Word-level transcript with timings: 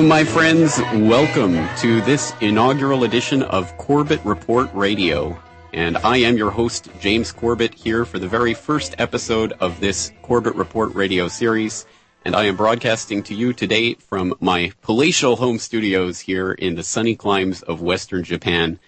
My 0.00 0.24
friends. 0.24 0.80
Welcome 0.94 1.68
to 1.78 2.00
this 2.00 2.32
inaugural 2.40 3.04
edition 3.04 3.42
of 3.42 3.76
Corbett 3.76 4.24
Report 4.24 4.70
Radio. 4.72 5.38
And 5.74 5.98
I 5.98 6.16
am 6.16 6.38
your 6.38 6.50
host, 6.50 6.88
James 7.00 7.32
Corbett, 7.32 7.74
here 7.74 8.06
for 8.06 8.18
the 8.18 8.26
very 8.26 8.54
first 8.54 8.94
episode 8.98 9.52
of 9.60 9.78
this 9.78 10.10
Corbett 10.22 10.54
Report 10.54 10.94
Radio 10.94 11.28
series. 11.28 11.84
And 12.24 12.34
I 12.34 12.44
am 12.44 12.56
broadcasting 12.56 13.22
to 13.24 13.34
you 13.34 13.52
today 13.52 13.94
from 13.94 14.34
my 14.40 14.72
palatial 14.80 15.36
home 15.36 15.58
studios 15.58 16.20
here 16.20 16.52
in 16.52 16.76
the 16.76 16.82
sunny 16.82 17.14
climes 17.14 17.60
of 17.62 17.82
Western 17.82 18.24
Japan. 18.24 18.78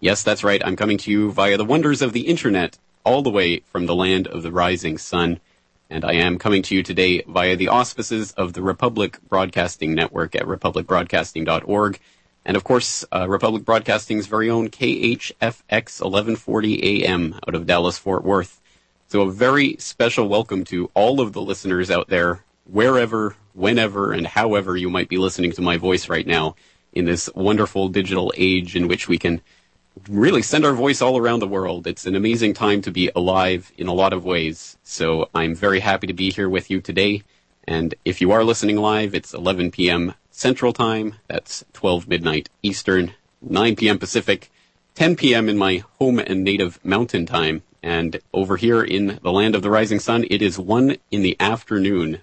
Yes, 0.00 0.22
that's 0.22 0.42
right. 0.42 0.64
I'm 0.64 0.76
coming 0.76 0.96
to 0.98 1.10
you 1.10 1.32
via 1.32 1.58
the 1.58 1.66
wonders 1.66 2.00
of 2.00 2.14
the 2.14 2.26
internet, 2.28 2.78
all 3.04 3.22
the 3.22 3.30
way 3.30 3.58
from 3.70 3.84
the 3.84 3.94
land 3.94 4.26
of 4.26 4.42
the 4.42 4.52
rising 4.52 4.96
sun. 4.96 5.38
And 5.92 6.06
I 6.06 6.14
am 6.14 6.38
coming 6.38 6.62
to 6.62 6.74
you 6.74 6.82
today 6.82 7.20
via 7.28 7.54
the 7.54 7.68
auspices 7.68 8.32
of 8.32 8.54
the 8.54 8.62
Republic 8.62 9.18
Broadcasting 9.28 9.94
Network 9.94 10.34
at 10.34 10.46
republicbroadcasting.org. 10.46 12.00
And 12.46 12.56
of 12.56 12.64
course, 12.64 13.04
uh, 13.12 13.28
Republic 13.28 13.66
Broadcasting's 13.66 14.26
very 14.26 14.48
own 14.48 14.70
KHFX 14.70 16.00
1140 16.00 17.04
AM 17.04 17.38
out 17.46 17.54
of 17.54 17.66
Dallas, 17.66 17.98
Fort 17.98 18.24
Worth. 18.24 18.58
So 19.08 19.20
a 19.20 19.30
very 19.30 19.76
special 19.80 20.28
welcome 20.28 20.64
to 20.64 20.90
all 20.94 21.20
of 21.20 21.34
the 21.34 21.42
listeners 21.42 21.90
out 21.90 22.08
there, 22.08 22.42
wherever, 22.64 23.36
whenever, 23.52 24.14
and 24.14 24.26
however 24.26 24.74
you 24.74 24.88
might 24.88 25.10
be 25.10 25.18
listening 25.18 25.52
to 25.52 25.60
my 25.60 25.76
voice 25.76 26.08
right 26.08 26.26
now 26.26 26.56
in 26.94 27.04
this 27.04 27.28
wonderful 27.34 27.90
digital 27.90 28.32
age 28.34 28.74
in 28.76 28.88
which 28.88 29.08
we 29.08 29.18
can 29.18 29.42
really 30.08 30.42
send 30.42 30.64
our 30.64 30.72
voice 30.72 31.02
all 31.02 31.16
around 31.16 31.40
the 31.40 31.48
world. 31.48 31.86
It's 31.86 32.06
an 32.06 32.14
amazing 32.14 32.54
time 32.54 32.82
to 32.82 32.90
be 32.90 33.10
alive 33.14 33.72
in 33.76 33.88
a 33.88 33.92
lot 33.94 34.12
of 34.12 34.24
ways. 34.24 34.76
So 34.82 35.28
I'm 35.34 35.54
very 35.54 35.80
happy 35.80 36.06
to 36.06 36.12
be 36.12 36.30
here 36.30 36.48
with 36.48 36.70
you 36.70 36.80
today. 36.80 37.22
And 37.64 37.94
if 38.04 38.20
you 38.20 38.32
are 38.32 38.44
listening 38.44 38.76
live, 38.76 39.14
it's 39.14 39.34
11 39.34 39.70
p.m. 39.70 40.14
Central 40.30 40.72
Time. 40.72 41.16
That's 41.28 41.64
12 41.74 42.08
midnight 42.08 42.48
Eastern, 42.62 43.14
9 43.40 43.76
p.m. 43.76 43.98
Pacific, 43.98 44.50
10 44.94 45.16
p.m. 45.16 45.48
in 45.48 45.56
my 45.56 45.84
home 45.98 46.18
and 46.18 46.42
native 46.42 46.84
mountain 46.84 47.26
time. 47.26 47.62
And 47.82 48.20
over 48.32 48.56
here 48.56 48.82
in 48.82 49.18
the 49.22 49.32
land 49.32 49.54
of 49.54 49.62
the 49.62 49.70
rising 49.70 49.98
sun, 49.98 50.24
it 50.30 50.42
is 50.42 50.58
1 50.58 50.96
in 51.10 51.22
the 51.22 51.36
afternoon 51.38 52.20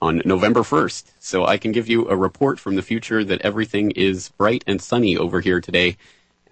on 0.00 0.20
November 0.24 0.60
1st. 0.60 1.12
So 1.20 1.46
I 1.46 1.58
can 1.58 1.72
give 1.72 1.88
you 1.88 2.08
a 2.08 2.16
report 2.16 2.58
from 2.58 2.76
the 2.76 2.82
future 2.82 3.22
that 3.24 3.42
everything 3.42 3.92
is 3.92 4.30
bright 4.30 4.64
and 4.66 4.82
sunny 4.82 5.16
over 5.16 5.40
here 5.40 5.60
today. 5.60 5.96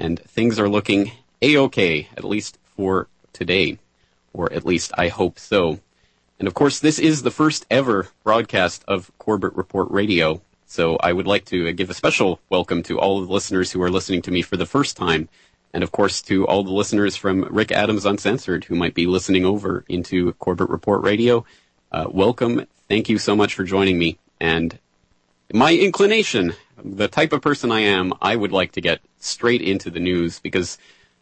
And 0.00 0.18
things 0.20 0.58
are 0.58 0.68
looking 0.68 1.12
a-okay, 1.42 2.08
at 2.16 2.24
least 2.24 2.58
for 2.74 3.06
today. 3.34 3.78
Or 4.32 4.50
at 4.50 4.64
least 4.64 4.92
I 4.96 5.08
hope 5.08 5.38
so. 5.38 5.78
And 6.38 6.48
of 6.48 6.54
course, 6.54 6.80
this 6.80 6.98
is 6.98 7.20
the 7.22 7.30
first 7.30 7.66
ever 7.70 8.08
broadcast 8.24 8.82
of 8.88 9.12
Corbett 9.18 9.54
Report 9.54 9.90
Radio. 9.90 10.40
So 10.64 10.96
I 10.96 11.12
would 11.12 11.26
like 11.26 11.44
to 11.46 11.70
give 11.74 11.90
a 11.90 11.94
special 11.94 12.40
welcome 12.48 12.82
to 12.84 12.98
all 12.98 13.20
of 13.20 13.26
the 13.26 13.34
listeners 13.34 13.72
who 13.72 13.82
are 13.82 13.90
listening 13.90 14.22
to 14.22 14.30
me 14.30 14.40
for 14.40 14.56
the 14.56 14.64
first 14.64 14.96
time. 14.96 15.28
And 15.74 15.84
of 15.84 15.92
course, 15.92 16.22
to 16.22 16.46
all 16.46 16.64
the 16.64 16.72
listeners 16.72 17.14
from 17.14 17.42
Rick 17.50 17.70
Adams 17.70 18.06
Uncensored 18.06 18.64
who 18.64 18.76
might 18.76 18.94
be 18.94 19.06
listening 19.06 19.44
over 19.44 19.84
into 19.86 20.32
Corbett 20.34 20.70
Report 20.70 21.02
Radio. 21.02 21.44
Uh, 21.92 22.06
welcome. 22.08 22.64
Thank 22.88 23.10
you 23.10 23.18
so 23.18 23.36
much 23.36 23.52
for 23.52 23.64
joining 23.64 23.98
me. 23.98 24.16
And 24.40 24.78
my 25.52 25.74
inclination, 25.74 26.54
the 26.82 27.08
type 27.08 27.34
of 27.34 27.42
person 27.42 27.70
I 27.70 27.80
am, 27.80 28.14
I 28.22 28.34
would 28.34 28.52
like 28.52 28.72
to 28.72 28.80
get 28.80 29.02
straight 29.20 29.62
into 29.62 29.90
the 29.90 30.00
news 30.00 30.40
because 30.40 30.78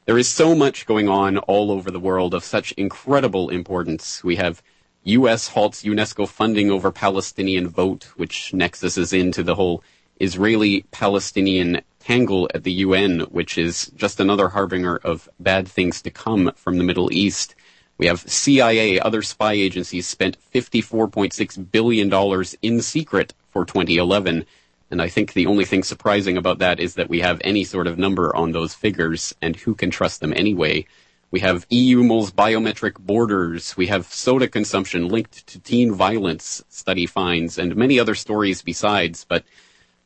there 0.06 0.16
is 0.16 0.28
so 0.28 0.54
much 0.54 0.86
going 0.86 1.08
on 1.08 1.36
all 1.36 1.70
over 1.70 1.90
the 1.90 2.00
world 2.00 2.32
of 2.32 2.42
such 2.42 2.72
incredible 2.72 3.50
importance. 3.50 4.24
We 4.24 4.36
have 4.36 4.62
U.S. 5.04 5.48
halts 5.48 5.82
UNESCO 5.82 6.26
funding 6.26 6.70
over 6.70 6.90
Palestinian 6.90 7.68
vote, 7.68 8.04
which 8.16 8.52
nexuses 8.54 9.12
into 9.12 9.42
the 9.42 9.54
whole 9.54 9.82
Israeli-Palestinian 10.20 11.82
tangle 12.00 12.48
at 12.54 12.64
the 12.64 12.72
UN, 12.72 13.20
which 13.20 13.58
is 13.58 13.92
just 13.96 14.18
another 14.18 14.48
harbinger 14.48 14.96
of 14.96 15.28
bad 15.38 15.68
things 15.68 16.02
to 16.02 16.10
come 16.10 16.52
from 16.56 16.78
the 16.78 16.84
Middle 16.84 17.12
East. 17.12 17.54
We 17.98 18.06
have 18.06 18.20
CIA, 18.20 18.98
other 19.00 19.22
spy 19.22 19.52
agencies 19.52 20.06
spent 20.06 20.38
$54.6 20.54 21.70
billion 21.70 22.44
in 22.62 22.80
secret 22.80 23.34
for 23.50 23.64
2011. 23.64 24.46
And 24.90 25.02
I 25.02 25.08
think 25.08 25.32
the 25.32 25.46
only 25.46 25.64
thing 25.64 25.82
surprising 25.82 26.36
about 26.36 26.58
that 26.60 26.80
is 26.80 26.94
that 26.94 27.10
we 27.10 27.20
have 27.20 27.40
any 27.44 27.64
sort 27.64 27.86
of 27.86 27.98
number 27.98 28.34
on 28.34 28.52
those 28.52 28.74
figures 28.74 29.34
and 29.42 29.54
who 29.56 29.74
can 29.74 29.90
trust 29.90 30.20
them 30.20 30.32
anyway. 30.34 30.86
We 31.30 31.40
have 31.40 31.66
EU 31.68 32.02
moles 32.02 32.32
biometric 32.32 32.98
borders. 32.98 33.76
We 33.76 33.88
have 33.88 34.06
soda 34.06 34.48
consumption 34.48 35.08
linked 35.08 35.46
to 35.48 35.60
teen 35.60 35.92
violence 35.92 36.64
study 36.70 37.04
finds 37.04 37.58
and 37.58 37.76
many 37.76 38.00
other 38.00 38.14
stories 38.14 38.62
besides. 38.62 39.26
But 39.28 39.44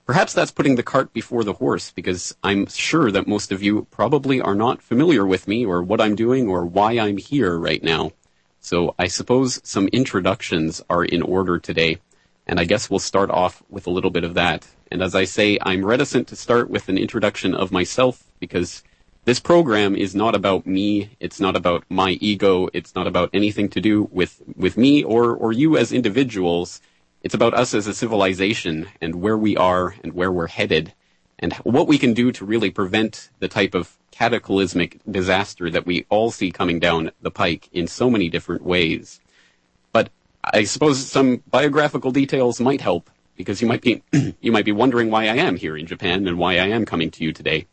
perhaps 0.04 0.32
that's 0.32 0.50
putting 0.50 0.75
the 0.75 0.82
cart 0.82 1.12
before 1.12 1.44
the 1.44 1.53
horse 1.53 1.92
because 1.92 2.34
I'm 2.42 2.66
sure 2.66 3.12
that 3.12 3.28
most 3.28 3.53
of 3.53 3.62
you 3.62 3.87
probably 3.92 4.41
are 4.41 4.56
not 4.56 4.82
familiar 4.82 5.25
with 5.25 5.47
me 5.47 5.65
or 5.65 5.81
what 5.81 6.00
I'm 6.00 6.16
doing 6.16 6.48
or 6.48 6.66
why 6.66 6.98
I'm 6.98 7.19
here 7.19 7.56
right 7.56 7.84
now. 7.84 8.10
So 8.59 8.97
I 8.98 9.06
suppose 9.06 9.60
some 9.62 9.87
introductions 9.88 10.82
are 10.91 11.04
in 11.04 11.22
order 11.22 11.60
today. 11.60 11.98
And 12.47 12.58
I 12.58 12.64
guess 12.64 12.91
we'll 12.91 12.98
start 12.98 13.30
off 13.30 13.62
with 13.70 13.86
a 13.86 13.91
little 13.91 14.10
bit 14.10 14.25
of 14.25 14.34
that. 14.34 14.66
And 14.91 15.03
as 15.03 15.14
I 15.14 15.25
say, 15.25 15.58
I'm 15.62 15.84
reticent 15.84 16.28
to 16.28 16.36
start 16.36 16.69
with 16.69 16.88
an 16.88 16.98
introduction 16.98 17.54
of 17.54 17.72
myself 17.72 18.25
because 18.41 18.82
this 19.25 19.38
program 19.38 19.94
is 19.94 20.14
not 20.14 20.34
about 20.34 20.66
me. 20.66 21.16
It's 21.20 21.38
not 21.38 21.56
about 21.56 21.84
my 21.88 22.12
ego. 22.20 22.69
It's 22.72 22.94
not 22.94 23.06
about 23.06 23.30
anything 23.32 23.69
to 23.70 23.80
do 23.80 24.08
with, 24.10 24.42
with 24.56 24.76
me 24.76 25.04
or, 25.04 25.34
or 25.34 25.53
you 25.53 25.76
as 25.76 25.92
individuals. 25.92 26.80
It's 27.22 27.34
about 27.34 27.54
us 27.54 27.72
as 27.72 27.86
a 27.86 27.94
civilization 27.94 28.88
and 29.00 29.16
where 29.16 29.38
we 29.38 29.56
are 29.56 29.94
and 30.03 30.12
where 30.12 30.32
we're 30.32 30.48
headed 30.48 30.92
and 31.42 31.53
what 31.64 31.88
we 31.88 31.98
can 31.98 32.14
do 32.14 32.30
to 32.32 32.44
really 32.44 32.70
prevent 32.70 33.30
the 33.41 33.48
type 33.48 33.74
of 33.74 33.98
cataclysmic 34.12 35.00
disaster 35.10 35.69
that 35.70 35.84
we 35.84 36.06
all 36.09 36.30
see 36.30 36.53
coming 36.53 36.78
down 36.78 37.10
the 37.20 37.30
pike 37.30 37.69
in 37.72 37.88
so 37.88 38.09
many 38.09 38.28
different 38.28 38.62
ways. 38.62 39.20
I 40.53 40.65
suppose 40.65 41.05
some 41.05 41.43
biographical 41.51 42.11
details 42.11 42.61
might 42.61 42.81
help 42.81 43.11
because 43.37 43.63
you 43.63 43.69
might 43.69 43.81
be, 43.81 44.03
you 44.41 44.53
might 44.53 44.67
be 44.67 44.73
wondering 44.73 45.11
why 45.11 45.23
I 45.23 45.37
am 45.37 45.57
here 45.57 45.77
in 45.77 45.87
Japan 45.87 46.29
and 46.29 46.39
why 46.39 46.55
I 46.55 46.69
am 46.69 46.85
coming 46.85 47.11
to 47.13 47.25
you 47.25 47.33
today. 47.33 47.67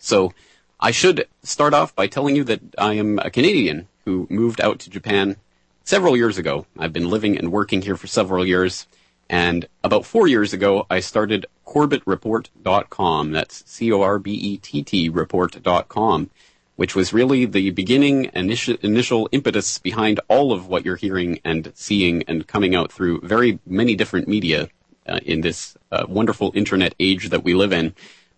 So, 0.00 0.32
I 0.80 0.92
should 0.92 1.26
start 1.42 1.74
off 1.74 1.94
by 1.94 2.06
telling 2.06 2.36
you 2.36 2.44
that 2.44 2.60
I 2.78 2.94
am 2.94 3.18
a 3.18 3.30
Canadian 3.30 3.88
who 4.04 4.28
moved 4.30 4.60
out 4.60 4.78
to 4.80 4.90
Japan 4.90 5.36
several 5.82 6.16
years 6.16 6.38
ago. 6.38 6.66
I've 6.78 6.92
been 6.92 7.10
living 7.10 7.36
and 7.36 7.50
working 7.50 7.82
here 7.82 7.96
for 7.96 8.06
several 8.06 8.46
years. 8.46 8.86
And 9.28 9.66
about 9.82 10.06
four 10.06 10.28
years 10.28 10.52
ago, 10.52 10.86
I 10.88 11.00
started 11.00 11.46
CorbettReport.com. 11.66 13.32
That's 13.32 13.64
C-O-R-B-E-T-T 13.70 15.08
report.com, 15.08 16.30
which 16.78 16.94
was 16.94 17.12
really 17.12 17.44
the 17.44 17.70
beginning 17.70 18.30
initial, 18.34 18.76
initial 18.82 19.28
impetus 19.32 19.80
behind 19.80 20.20
all 20.28 20.52
of 20.52 20.68
what 20.68 20.84
you're 20.84 20.94
hearing 20.94 21.40
and 21.44 21.72
seeing 21.74 22.22
and 22.28 22.46
coming 22.46 22.72
out 22.72 22.92
through 22.92 23.20
very 23.22 23.58
many 23.66 23.96
different 23.96 24.28
media 24.28 24.68
uh, 25.08 25.18
in 25.26 25.40
this 25.40 25.76
uh, 25.90 26.06
wonderful 26.08 26.52
internet 26.54 26.94
age 27.00 27.30
that 27.30 27.42
we 27.42 27.52
live 27.52 27.72
in 27.72 27.92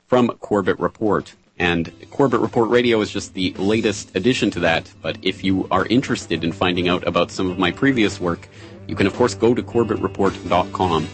from 0.07 0.29
Corbett 0.39 0.81
Report. 0.81 1.35
And 1.59 1.93
Corbett 2.11 2.41
Report 2.41 2.71
Radio 2.71 3.03
is 3.03 3.11
just 3.11 3.35
the 3.35 3.53
latest 3.59 4.17
addition 4.17 4.51
to 4.53 4.61
that. 4.61 4.91
But 5.03 5.19
if 5.21 5.45
you 5.45 5.69
are 5.71 5.85
interested 5.85 6.43
in 6.43 6.51
finding 6.51 6.89
out 6.89 7.07
about 7.07 7.31
some 7.31 7.51
of 7.51 7.59
my 7.59 7.71
previous 7.71 8.19
work, 8.19 8.49
you 8.87 8.97
can 8.97 9.07
of 9.07 9.13
course 9.13 9.35
go 9.35 9.53
to 9.53 9.63
CorbettReport.com. 9.63 11.07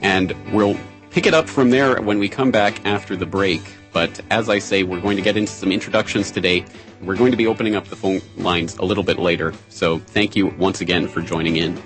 And 0.00 0.32
we'll 0.52 0.78
pick 1.10 1.26
it 1.26 1.34
up 1.34 1.48
from 1.48 1.70
there 1.70 2.00
when 2.00 2.20
we 2.20 2.28
come 2.28 2.52
back 2.52 2.86
after 2.86 3.16
the 3.16 3.26
break. 3.26 3.62
But 3.96 4.20
as 4.30 4.50
I 4.50 4.58
say, 4.58 4.82
we're 4.82 5.00
going 5.00 5.16
to 5.16 5.22
get 5.22 5.38
into 5.38 5.50
some 5.50 5.72
introductions 5.72 6.30
today. 6.30 6.66
We're 7.00 7.16
going 7.16 7.30
to 7.30 7.36
be 7.38 7.46
opening 7.46 7.76
up 7.76 7.86
the 7.86 7.96
phone 7.96 8.20
lines 8.36 8.76
a 8.76 8.84
little 8.84 9.02
bit 9.02 9.18
later. 9.18 9.54
So 9.70 10.00
thank 10.00 10.36
you 10.36 10.48
once 10.48 10.82
again 10.82 11.08
for 11.08 11.22
joining 11.22 11.56
in. 11.56 11.82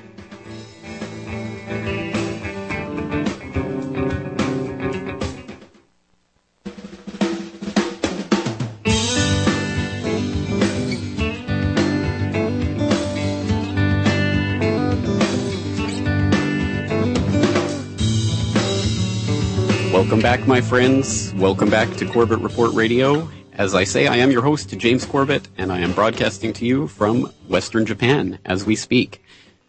Back, 20.36 20.46
my 20.46 20.60
friends. 20.60 21.34
Welcome 21.34 21.70
back 21.70 21.92
to 21.96 22.06
Corbett 22.06 22.38
Report 22.38 22.72
Radio. 22.72 23.28
As 23.54 23.74
I 23.74 23.82
say, 23.82 24.06
I 24.06 24.18
am 24.18 24.30
your 24.30 24.42
host, 24.42 24.70
James 24.78 25.04
Corbett, 25.04 25.48
and 25.58 25.72
I 25.72 25.80
am 25.80 25.92
broadcasting 25.92 26.52
to 26.52 26.64
you 26.64 26.86
from 26.86 27.22
Western 27.48 27.84
Japan 27.84 28.38
as 28.44 28.64
we 28.64 28.76
speak. 28.76 29.24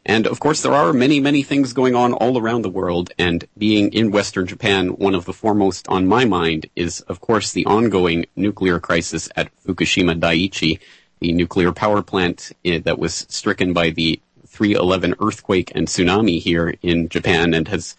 And 0.06 0.28
of 0.28 0.40
course, 0.40 0.62
there 0.62 0.72
are 0.72 0.94
many, 0.94 1.20
many 1.20 1.42
things 1.42 1.74
going 1.74 1.96
on 1.96 2.14
all 2.14 2.38
around 2.38 2.62
the 2.62 2.70
world. 2.70 3.10
And 3.18 3.48
being 3.58 3.92
in 3.92 4.12
Western 4.12 4.46
Japan, 4.46 4.90
one 4.90 5.16
of 5.16 5.26
the 5.26 5.34
foremost 5.34 5.88
on 5.88 6.06
my 6.06 6.26
mind 6.26 6.70
is, 6.76 7.02
of 7.02 7.22
course, 7.22 7.52
the 7.52 7.66
ongoing 7.66 8.28
nuclear 8.36 8.80
crisis 8.80 9.30
at 9.36 9.50
Fukushima 9.66 10.20
Daiichi, 10.20 10.80
the 11.22 11.32
nuclear 11.32 11.72
power 11.72 12.04
plant 12.04 12.52
eh, 12.64 12.78
that 12.86 13.00
was 13.00 13.26
stricken 13.30 13.74
by 13.74 13.90
the 13.90 14.22
311 14.46 15.16
earthquake 15.22 15.72
and 15.74 15.88
tsunami 15.88 16.40
here 16.40 16.76
in 16.84 17.10
Japan 17.10 17.56
and 17.56 17.68
has 17.70 17.96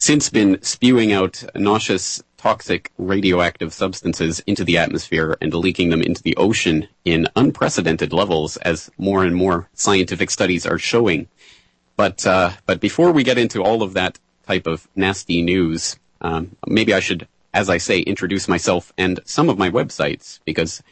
since 0.00 0.30
been 0.30 0.60
spewing 0.62 1.12
out 1.12 1.44
nauseous, 1.54 2.22
toxic 2.38 2.90
radioactive 2.96 3.70
substances 3.72 4.40
into 4.46 4.64
the 4.64 4.78
atmosphere 4.78 5.36
and 5.42 5.52
leaking 5.52 5.90
them 5.90 6.00
into 6.00 6.22
the 6.22 6.34
ocean 6.36 6.88
in 7.04 7.28
unprecedented 7.36 8.10
levels 8.10 8.56
as 8.58 8.90
more 8.96 9.24
and 9.24 9.36
more 9.36 9.68
scientific 9.74 10.30
studies 10.30 10.64
are 10.64 10.78
showing. 10.78 11.28
But 11.96 12.26
uh, 12.26 12.52
but 12.64 12.80
before 12.80 13.12
we 13.12 13.22
get 13.24 13.36
into 13.36 13.62
all 13.62 13.82
of 13.82 13.92
that 13.92 14.18
type 14.46 14.66
of 14.66 14.88
nasty 14.96 15.42
news, 15.42 15.98
um, 16.22 16.56
maybe 16.66 16.94
I 16.94 17.00
should, 17.00 17.28
as 17.52 17.68
I 17.68 17.76
say, 17.76 18.00
introduce 18.00 18.48
myself 18.48 18.94
and 18.96 19.20
some 19.26 19.50
of 19.50 19.58
my 19.58 19.68
websites 19.68 20.40
because, 20.46 20.82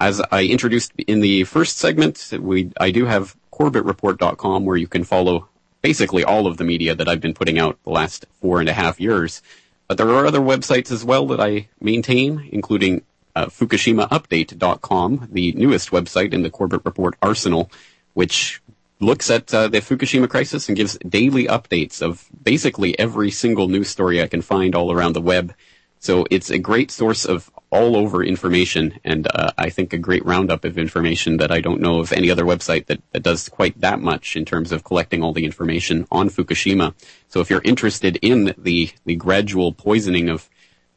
as 0.00 0.22
I 0.32 0.44
introduced 0.44 0.92
in 1.06 1.20
the 1.20 1.44
first 1.44 1.76
segment, 1.76 2.32
we 2.40 2.72
I 2.80 2.90
do 2.90 3.04
have 3.04 3.36
CorbettReport.com 3.52 4.64
where 4.64 4.78
you 4.78 4.88
can 4.88 5.04
follow 5.04 5.48
basically 5.86 6.24
all 6.24 6.48
of 6.48 6.56
the 6.56 6.64
media 6.64 6.96
that 6.96 7.06
I've 7.06 7.20
been 7.20 7.32
putting 7.32 7.60
out 7.60 7.78
the 7.84 7.90
last 7.90 8.26
four 8.40 8.58
and 8.58 8.68
a 8.68 8.72
half 8.72 8.98
years. 8.98 9.40
But 9.86 9.98
there 9.98 10.10
are 10.10 10.26
other 10.26 10.40
websites 10.40 10.90
as 10.90 11.04
well 11.04 11.28
that 11.28 11.40
I 11.40 11.68
maintain, 11.80 12.48
including 12.50 13.02
uh, 13.36 13.46
FukushimaUpdate.com, 13.46 15.28
the 15.30 15.52
newest 15.52 15.90
website 15.92 16.32
in 16.34 16.42
the 16.42 16.50
Corbett 16.50 16.80
Report 16.84 17.14
arsenal, 17.22 17.70
which 18.14 18.60
looks 18.98 19.30
at 19.30 19.54
uh, 19.54 19.68
the 19.68 19.78
Fukushima 19.78 20.28
crisis 20.28 20.68
and 20.68 20.76
gives 20.76 20.98
daily 20.98 21.46
updates 21.46 22.02
of 22.02 22.28
basically 22.42 22.98
every 22.98 23.30
single 23.30 23.68
news 23.68 23.88
story 23.88 24.20
I 24.20 24.26
can 24.26 24.42
find 24.42 24.74
all 24.74 24.90
around 24.90 25.12
the 25.12 25.20
web. 25.20 25.54
So 26.00 26.26
it's 26.32 26.50
a 26.50 26.58
great 26.58 26.90
source 26.90 27.24
of 27.24 27.48
all 27.70 27.96
over 27.96 28.22
information 28.22 28.98
and 29.04 29.26
uh, 29.34 29.50
I 29.58 29.70
think 29.70 29.92
a 29.92 29.98
great 29.98 30.24
roundup 30.24 30.64
of 30.64 30.78
information 30.78 31.38
that 31.38 31.50
I 31.50 31.60
don't 31.60 31.80
know 31.80 31.98
of 32.00 32.12
any 32.12 32.30
other 32.30 32.44
website 32.44 32.86
that, 32.86 33.00
that 33.12 33.22
does 33.22 33.48
quite 33.48 33.80
that 33.80 34.00
much 34.00 34.36
in 34.36 34.44
terms 34.44 34.70
of 34.72 34.84
collecting 34.84 35.22
all 35.22 35.32
the 35.32 35.44
information 35.44 36.06
on 36.10 36.30
Fukushima. 36.30 36.94
So 37.28 37.40
if 37.40 37.50
you're 37.50 37.62
interested 37.64 38.16
in 38.22 38.54
the, 38.56 38.90
the 39.04 39.16
gradual 39.16 39.72
poisoning 39.72 40.28
of 40.28 40.48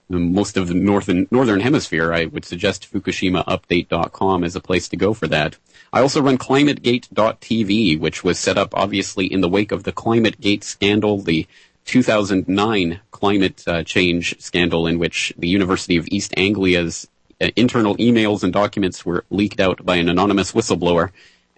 most 0.10 0.57
of 0.57 0.68
the 0.68 0.74
northern 0.74 1.27
northern 1.30 1.60
hemisphere, 1.60 2.12
I 2.12 2.25
would 2.25 2.44
suggest 2.44 2.92
FukushimaUpdate.com 2.92 4.44
as 4.44 4.56
a 4.56 4.60
place 4.60 4.89
to 4.89 4.98
go 4.98 5.13
for 5.13 5.27
that. 5.27 5.57
I 5.94 6.01
also 6.01 6.22
run 6.22 6.38
ClimateGate.tv, 6.38 8.00
which 8.00 8.24
was 8.24 8.39
set 8.39 8.57
up 8.57 8.74
obviously 8.74 9.31
in 9.31 9.42
the 9.42 9.50
wake 9.50 9.72
of 9.72 9.83
the 9.83 9.92
ClimateGate 9.92 10.63
scandal, 10.63 11.22
the 11.22 11.48
2009 11.89 13.00
climate 13.09 13.63
uh, 13.65 13.83
change 13.83 14.39
scandal, 14.39 14.86
in 14.86 15.00
which 15.00 15.33
the 15.39 15.47
University 15.47 15.97
of 15.97 16.07
East 16.12 16.31
Anglia's 16.38 17.07
uh, 17.41 17.50
internal 17.56 17.97
emails 17.97 18.44
and 18.44 18.53
documents 18.53 19.03
were 19.03 19.25
leaked 19.31 19.59
out 19.59 19.83
by 19.83 19.95
an 19.95 20.07
anonymous 20.07 20.51
whistleblower 20.51 21.09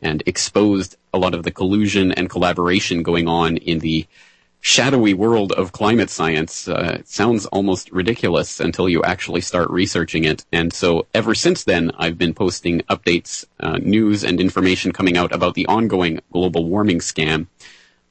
and 0.01 0.23
exposed 0.25 0.95
a 1.13 1.17
lot 1.17 1.33
of 1.33 1.43
the 1.43 1.51
collusion 1.51 2.13
and 2.13 2.29
collaboration 2.29 3.03
going 3.03 3.27
on 3.27 3.57
in 3.57 3.79
the 3.79 4.07
shadowy 4.61 5.13
world 5.13 5.51
of 5.51 5.73
climate 5.73 6.09
science 6.09 6.69
uh, 6.69 7.01
sounds 7.03 7.45
almost 7.47 7.91
ridiculous 7.91 8.61
until 8.61 8.87
you 8.87 9.03
actually 9.03 9.41
start 9.41 9.69
researching 9.69 10.23
it. 10.23 10.45
And 10.53 10.71
so 10.71 11.07
ever 11.13 11.35
since 11.35 11.65
then, 11.65 11.91
I've 11.97 12.17
been 12.17 12.33
posting 12.33 12.79
updates, 12.83 13.43
uh, 13.59 13.79
news, 13.79 14.23
and 14.23 14.39
information 14.39 14.93
coming 14.93 15.17
out 15.17 15.33
about 15.33 15.55
the 15.55 15.67
ongoing 15.67 16.21
global 16.31 16.63
warming 16.63 16.99
scam. 16.99 17.47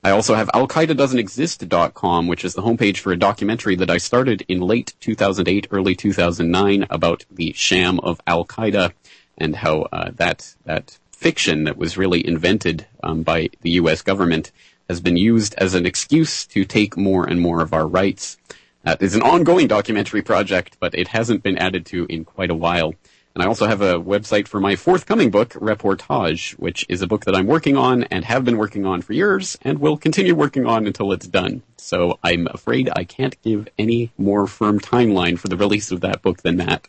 I 0.03 0.13
also 0.13 0.35
have 0.35 0.49
AlQaeda 0.49 2.27
which 2.27 2.45
is 2.45 2.55
the 2.55 2.63
homepage 2.63 2.99
for 2.99 3.13
a 3.13 3.19
documentary 3.19 3.77
that 3.77 3.91
I 3.91 3.99
started 3.99 4.43
in 4.49 4.61
late 4.61 4.95
2008, 5.01 5.69
early 5.71 5.95
2009 5.95 6.87
about 6.89 7.27
the 7.31 7.53
sham 7.53 8.01
of 8.01 8.19
Al 8.27 8.47
Qaeda 8.47 8.93
and 9.37 9.57
how 9.57 9.83
uh, 9.93 10.11
that 10.17 10.55
that 10.65 10.99
fiction 11.13 11.65
that 11.65 11.77
was 11.77 11.99
really 11.99 12.27
invented 12.27 12.87
um, 13.03 13.23
by 13.23 13.51
the 13.61 13.73
U.S. 13.73 14.01
government 14.01 14.53
has 14.89 15.03
been 15.03 15.19
used 15.19 15.55
as 15.59 15.75
an 15.75 15.85
excuse 15.85 16.47
to 16.47 16.65
take 16.65 16.97
more 16.97 17.29
and 17.29 17.39
more 17.39 17.61
of 17.61 17.75
our 17.75 17.87
rights. 17.87 18.39
That 18.85 19.03
is 19.03 19.15
an 19.15 19.21
ongoing 19.21 19.67
documentary 19.67 20.23
project, 20.23 20.79
but 20.81 20.95
it 20.95 21.09
hasn't 21.09 21.43
been 21.43 21.59
added 21.59 21.85
to 21.87 22.07
in 22.09 22.25
quite 22.25 22.51
a 22.51 22.55
while. 22.55 22.95
And 23.35 23.45
I 23.45 23.47
also 23.47 23.67
have 23.67 23.81
a 23.81 23.95
website 23.95 24.49
for 24.49 24.59
my 24.59 24.75
forthcoming 24.75 25.31
book, 25.31 25.51
Reportage, 25.51 26.53
which 26.55 26.85
is 26.89 27.01
a 27.01 27.07
book 27.07 27.25
that 27.27 27.37
I'm 27.37 27.47
working 27.47 27.77
on 27.77 28.05
and 28.05 28.25
have 28.25 28.45
been 28.45 28.59
working 28.59 28.85
on 28.85 29.03
for 29.03 29.13
years 29.13 29.57
and 29.63 29.79
will 29.79 29.97
continue 29.97 30.35
working 30.35 30.67
on 30.67 30.87
until 30.87 31.13
it's 31.13 31.29
done. 31.29 31.63
So 31.77 32.19
I'm 32.25 32.49
afraid 32.49 32.91
I 32.95 33.05
can't 33.05 33.41
give 33.43 33.69
any 33.79 34.11
more 34.19 34.47
firm 34.49 34.81
timeline 34.81 35.39
for 35.39 35.47
the 35.49 35.57
release 35.57 35.93
of 35.93 36.01
that 36.01 36.23
book 36.23 36.43
than 36.43 36.57
that. 36.57 36.89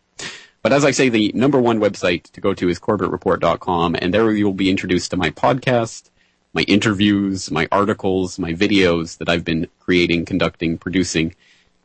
But 0.64 0.74
as 0.74 0.84
I 0.84 0.92
say, 0.92 1.10
the 1.10 1.32
number 1.34 1.60
one 1.60 1.80
website 1.80 2.32
to 2.32 2.42
go 2.42 2.54
to 2.54 2.70
is 2.70 2.80
CorbettReport.com, 2.80 3.96
and 4.00 4.14
there 4.14 4.32
you'll 4.32 4.54
be 4.54 4.70
introduced 4.70 5.12
to 5.12 5.18
my 5.18 5.32
podcast, 5.32 6.10
my 6.54 6.62
interviews, 6.64 7.50
my 7.50 7.68
articles, 7.72 8.38
my 8.38 8.54
videos 8.54 9.18
that 9.18 9.30
I've 9.30 9.46
been 9.46 9.68
creating, 9.80 10.26
conducting, 10.26 10.78
producing, 10.78 11.36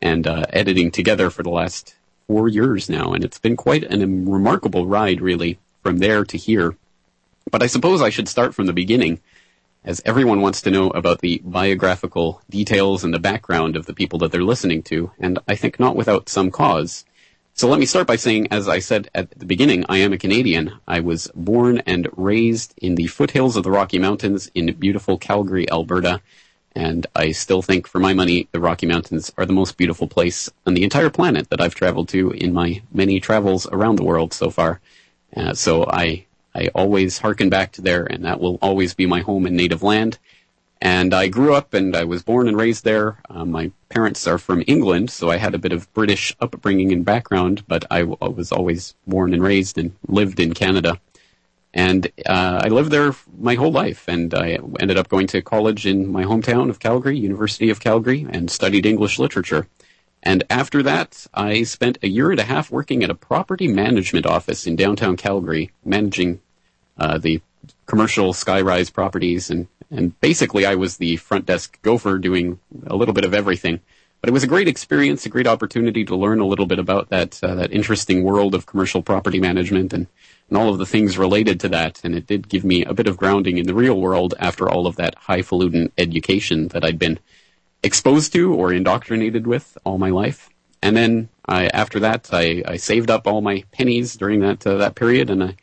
and 0.01 0.27
uh, 0.27 0.45
editing 0.51 0.91
together 0.91 1.29
for 1.29 1.41
the 1.41 1.49
last 1.49 1.95
four 2.27 2.47
years 2.47 2.89
now. 2.89 3.13
And 3.13 3.23
it's 3.23 3.39
been 3.39 3.55
quite 3.55 3.83
a 3.83 4.03
um, 4.03 4.29
remarkable 4.29 4.85
ride, 4.85 5.21
really, 5.21 5.57
from 5.81 5.97
there 5.97 6.23
to 6.25 6.37
here. 6.37 6.75
But 7.49 7.63
I 7.63 7.67
suppose 7.67 8.01
I 8.01 8.09
should 8.09 8.27
start 8.27 8.53
from 8.53 8.65
the 8.65 8.73
beginning, 8.73 9.21
as 9.83 10.01
everyone 10.05 10.41
wants 10.41 10.61
to 10.63 10.71
know 10.71 10.89
about 10.89 11.21
the 11.21 11.41
biographical 11.45 12.41
details 12.49 13.03
and 13.03 13.13
the 13.13 13.19
background 13.19 13.77
of 13.77 13.85
the 13.85 13.93
people 13.93 14.19
that 14.19 14.31
they're 14.31 14.43
listening 14.43 14.83
to, 14.83 15.11
and 15.17 15.39
I 15.47 15.55
think 15.55 15.79
not 15.79 15.95
without 15.95 16.27
some 16.27 16.51
cause. 16.51 17.05
So 17.53 17.67
let 17.67 17.79
me 17.79 17.87
start 17.87 18.05
by 18.05 18.17
saying, 18.17 18.49
as 18.51 18.67
I 18.67 18.79
said 18.79 19.09
at 19.15 19.31
the 19.31 19.45
beginning, 19.45 19.85
I 19.89 19.97
am 19.97 20.13
a 20.13 20.17
Canadian. 20.17 20.73
I 20.87 20.99
was 20.99 21.31
born 21.33 21.79
and 21.87 22.07
raised 22.15 22.73
in 22.77 22.93
the 22.95 23.07
foothills 23.07 23.55
of 23.55 23.63
the 23.63 23.71
Rocky 23.71 23.97
Mountains 23.97 24.51
in 24.53 24.71
beautiful 24.73 25.17
Calgary, 25.17 25.67
Alberta. 25.71 26.21
And 26.77 27.07
I 27.15 27.31
still 27.31 27.63
think, 27.63 27.87
for 27.87 27.97
my 27.97 28.13
money, 28.13 28.47
the 28.51 28.59
Rocky 28.59 28.85
Mountains 28.85 29.33
are 29.35 29.47
the 29.47 29.59
most 29.61 29.77
beautiful 29.77 30.07
place 30.07 30.47
on 30.67 30.75
the 30.75 30.83
entire 30.83 31.09
planet 31.09 31.49
that 31.49 31.59
I've 31.59 31.73
traveled 31.73 32.07
to 32.09 32.29
in 32.29 32.53
my 32.53 32.83
many 32.93 33.19
travels 33.19 33.65
around 33.71 33.95
the 33.95 34.03
world 34.03 34.31
so 34.31 34.51
far. 34.51 34.79
Uh, 35.35 35.55
so 35.55 35.87
I, 35.87 36.25
I 36.53 36.67
always 36.75 37.17
hearken 37.17 37.49
back 37.49 37.71
to 37.73 37.81
there, 37.81 38.05
and 38.05 38.23
that 38.25 38.39
will 38.39 38.59
always 38.61 38.93
be 38.93 39.07
my 39.07 39.21
home 39.21 39.47
and 39.47 39.57
native 39.57 39.81
land. 39.81 40.19
And 40.79 41.15
I 41.15 41.29
grew 41.29 41.55
up 41.55 41.73
and 41.73 41.95
I 41.95 42.03
was 42.03 42.21
born 42.21 42.47
and 42.47 42.55
raised 42.55 42.83
there. 42.83 43.17
Uh, 43.27 43.43
my 43.43 43.71
parents 43.89 44.27
are 44.27 44.37
from 44.37 44.63
England, 44.67 45.09
so 45.09 45.31
I 45.31 45.37
had 45.37 45.55
a 45.55 45.57
bit 45.57 45.71
of 45.71 45.91
British 45.95 46.35
upbringing 46.39 46.91
and 46.91 47.03
background, 47.03 47.63
but 47.67 47.85
I, 47.89 48.01
w- 48.01 48.19
I 48.21 48.27
was 48.27 48.51
always 48.51 48.93
born 49.07 49.33
and 49.33 49.41
raised 49.41 49.79
and 49.79 49.95
lived 50.07 50.39
in 50.39 50.53
Canada. 50.53 50.99
And 51.77 52.07
uh, 52.25 52.61
I 52.63 52.69
lived 52.69 52.89
there 52.89 53.13
my 53.39 53.53
whole 53.53 53.71
life, 53.71 54.07
and 54.07 54.33
I 54.33 54.57
ended 54.79 54.97
up 54.97 55.09
going 55.09 55.27
to 55.27 55.43
college 55.43 55.85
in 55.85 56.11
my 56.11 56.23
hometown 56.23 56.71
of 56.71 56.79
Calgary, 56.79 57.19
University 57.19 57.69
of 57.69 57.79
Calgary, 57.79 58.25
and 58.27 58.49
studied 58.49 58.87
English 58.87 59.19
literature. 59.19 59.67
And 60.23 60.43
after 60.49 60.81
that, 60.81 61.27
I 61.35 61.61
spent 61.61 61.99
a 62.01 62.07
year 62.09 62.31
and 62.31 62.39
a 62.39 62.45
half 62.45 62.71
working 62.71 63.03
at 63.03 63.11
a 63.11 63.15
property 63.15 63.67
management 63.67 64.25
office 64.25 64.65
in 64.65 64.75
downtown 64.75 65.17
Calgary, 65.17 65.69
managing 65.85 66.41
uh, 66.97 67.19
the 67.19 67.41
commercial 67.85 68.33
skyrise 68.33 68.91
properties 68.91 69.51
and 69.51 69.67
and 69.89 70.19
basically 70.19 70.65
I 70.65 70.75
was 70.75 70.97
the 70.97 71.15
front 71.15 71.45
desk 71.45 71.81
gopher 71.81 72.17
doing 72.17 72.59
a 72.87 72.95
little 72.95 73.13
bit 73.13 73.23
of 73.23 73.33
everything. 73.33 73.79
But 74.27 74.31
it 74.31 74.33
was 74.33 74.43
a 74.43 74.47
great 74.47 74.67
experience, 74.67 75.25
a 75.25 75.29
great 75.29 75.47
opportunity 75.47 76.03
to 76.03 76.13
learn 76.13 76.41
a 76.41 76.45
little 76.45 76.65
bit 76.65 76.79
about 76.79 77.07
that 77.11 77.41
uh, 77.41 77.55
that 77.55 77.71
interesting 77.71 78.25
world 78.25 78.55
of 78.55 78.65
commercial 78.65 79.01
property 79.01 79.39
management 79.39 79.93
and, 79.93 80.05
and 80.49 80.57
all 80.57 80.67
of 80.67 80.79
the 80.79 80.85
things 80.85 81.17
related 81.17 81.61
to 81.61 81.69
that. 81.69 82.01
And 82.03 82.13
it 82.13 82.27
did 82.27 82.49
give 82.49 82.65
me 82.65 82.83
a 82.83 82.93
bit 82.93 83.07
of 83.07 83.15
grounding 83.15 83.57
in 83.57 83.67
the 83.67 83.73
real 83.73 84.01
world 84.01 84.33
after 84.37 84.69
all 84.69 84.85
of 84.85 84.97
that 84.97 85.15
highfalutin 85.15 85.93
education 85.97 86.67
that 86.73 86.83
I'd 86.83 86.99
been 86.99 87.19
exposed 87.81 88.33
to 88.33 88.53
or 88.53 88.73
indoctrinated 88.73 89.47
with 89.47 89.77
all 89.85 89.97
my 89.97 90.09
life. 90.09 90.49
And 90.81 90.97
then 90.97 91.29
I, 91.47 91.67
after 91.67 92.01
that, 92.01 92.27
I, 92.33 92.63
I 92.67 92.75
saved 92.75 93.09
up 93.09 93.27
all 93.27 93.39
my 93.39 93.63
pennies 93.71 94.17
during 94.17 94.41
that 94.41 94.67
uh, 94.67 94.75
that 94.75 94.95
period, 94.95 95.29
and 95.29 95.41
I 95.41 95.55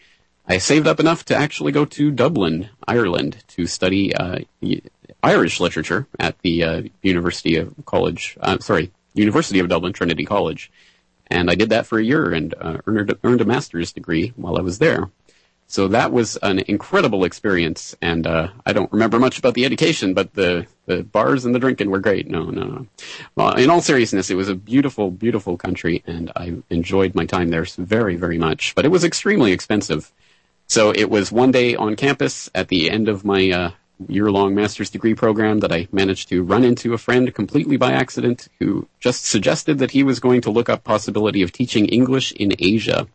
I 0.48 0.56
saved 0.56 0.86
up 0.86 1.00
enough 1.00 1.26
to 1.26 1.36
actually 1.36 1.72
go 1.72 1.84
to 1.84 2.10
Dublin, 2.10 2.70
Ireland, 2.88 3.44
to 3.48 3.66
study 3.66 4.14
uh, 4.14 4.38
Irish 5.24 5.58
literature 5.60 6.06
at 6.20 6.38
the 6.40 6.64
uh, 6.64 6.82
University 7.02 7.56
of 7.56 7.74
College. 7.86 8.36
Uh, 8.40 8.58
sorry, 8.58 8.92
University 9.14 9.58
of 9.58 9.68
Dublin, 9.68 9.92
Trinity 9.92 10.24
College, 10.24 10.70
and 11.28 11.50
I 11.50 11.54
did 11.54 11.70
that 11.70 11.86
for 11.86 11.98
a 11.98 12.04
year 12.04 12.32
and 12.32 12.54
uh, 12.60 12.78
earned 12.86 13.14
earned 13.24 13.40
a 13.40 13.44
master's 13.44 13.92
degree 13.92 14.32
while 14.36 14.58
I 14.58 14.60
was 14.60 14.78
there. 14.78 15.10
So 15.66 15.88
that 15.88 16.12
was 16.12 16.36
an 16.36 16.58
incredible 16.58 17.24
experience, 17.24 17.96
and 18.02 18.26
uh, 18.26 18.48
I 18.66 18.74
don't 18.74 18.92
remember 18.92 19.18
much 19.18 19.38
about 19.38 19.54
the 19.54 19.64
education, 19.64 20.12
but 20.12 20.34
the 20.34 20.66
the 20.86 21.02
bars 21.02 21.46
and 21.46 21.54
the 21.54 21.58
drinking 21.58 21.90
were 21.90 22.00
great. 22.00 22.28
No, 22.28 22.44
no, 22.44 22.64
no. 22.64 22.86
Well, 23.34 23.54
in 23.54 23.70
all 23.70 23.80
seriousness, 23.80 24.30
it 24.30 24.34
was 24.34 24.50
a 24.50 24.54
beautiful, 24.54 25.10
beautiful 25.10 25.56
country, 25.56 26.02
and 26.06 26.30
I 26.36 26.56
enjoyed 26.68 27.14
my 27.14 27.24
time 27.24 27.48
there 27.48 27.64
very, 27.78 28.16
very 28.16 28.38
much. 28.38 28.74
But 28.74 28.84
it 28.84 28.90
was 28.90 29.04
extremely 29.04 29.52
expensive 29.52 30.12
so 30.66 30.90
it 30.90 31.10
was 31.10 31.30
one 31.30 31.50
day 31.50 31.76
on 31.76 31.96
campus 31.96 32.50
at 32.54 32.68
the 32.68 32.90
end 32.90 33.08
of 33.08 33.24
my 33.24 33.50
uh, 33.50 33.70
year 34.08 34.30
long 34.30 34.54
master's 34.54 34.90
degree 34.90 35.14
program 35.14 35.60
that 35.60 35.72
I 35.72 35.88
managed 35.92 36.28
to 36.28 36.42
run 36.42 36.64
into 36.64 36.94
a 36.94 36.98
friend 36.98 37.32
completely 37.34 37.76
by 37.76 37.92
accident 37.92 38.48
who 38.58 38.88
just 39.00 39.24
suggested 39.24 39.78
that 39.78 39.92
he 39.92 40.02
was 40.02 40.20
going 40.20 40.40
to 40.42 40.50
look 40.50 40.68
up 40.68 40.84
possibility 40.84 41.42
of 41.42 41.52
teaching 41.52 41.86
English 41.86 42.32
in 42.32 42.52
Asia. 42.58 43.06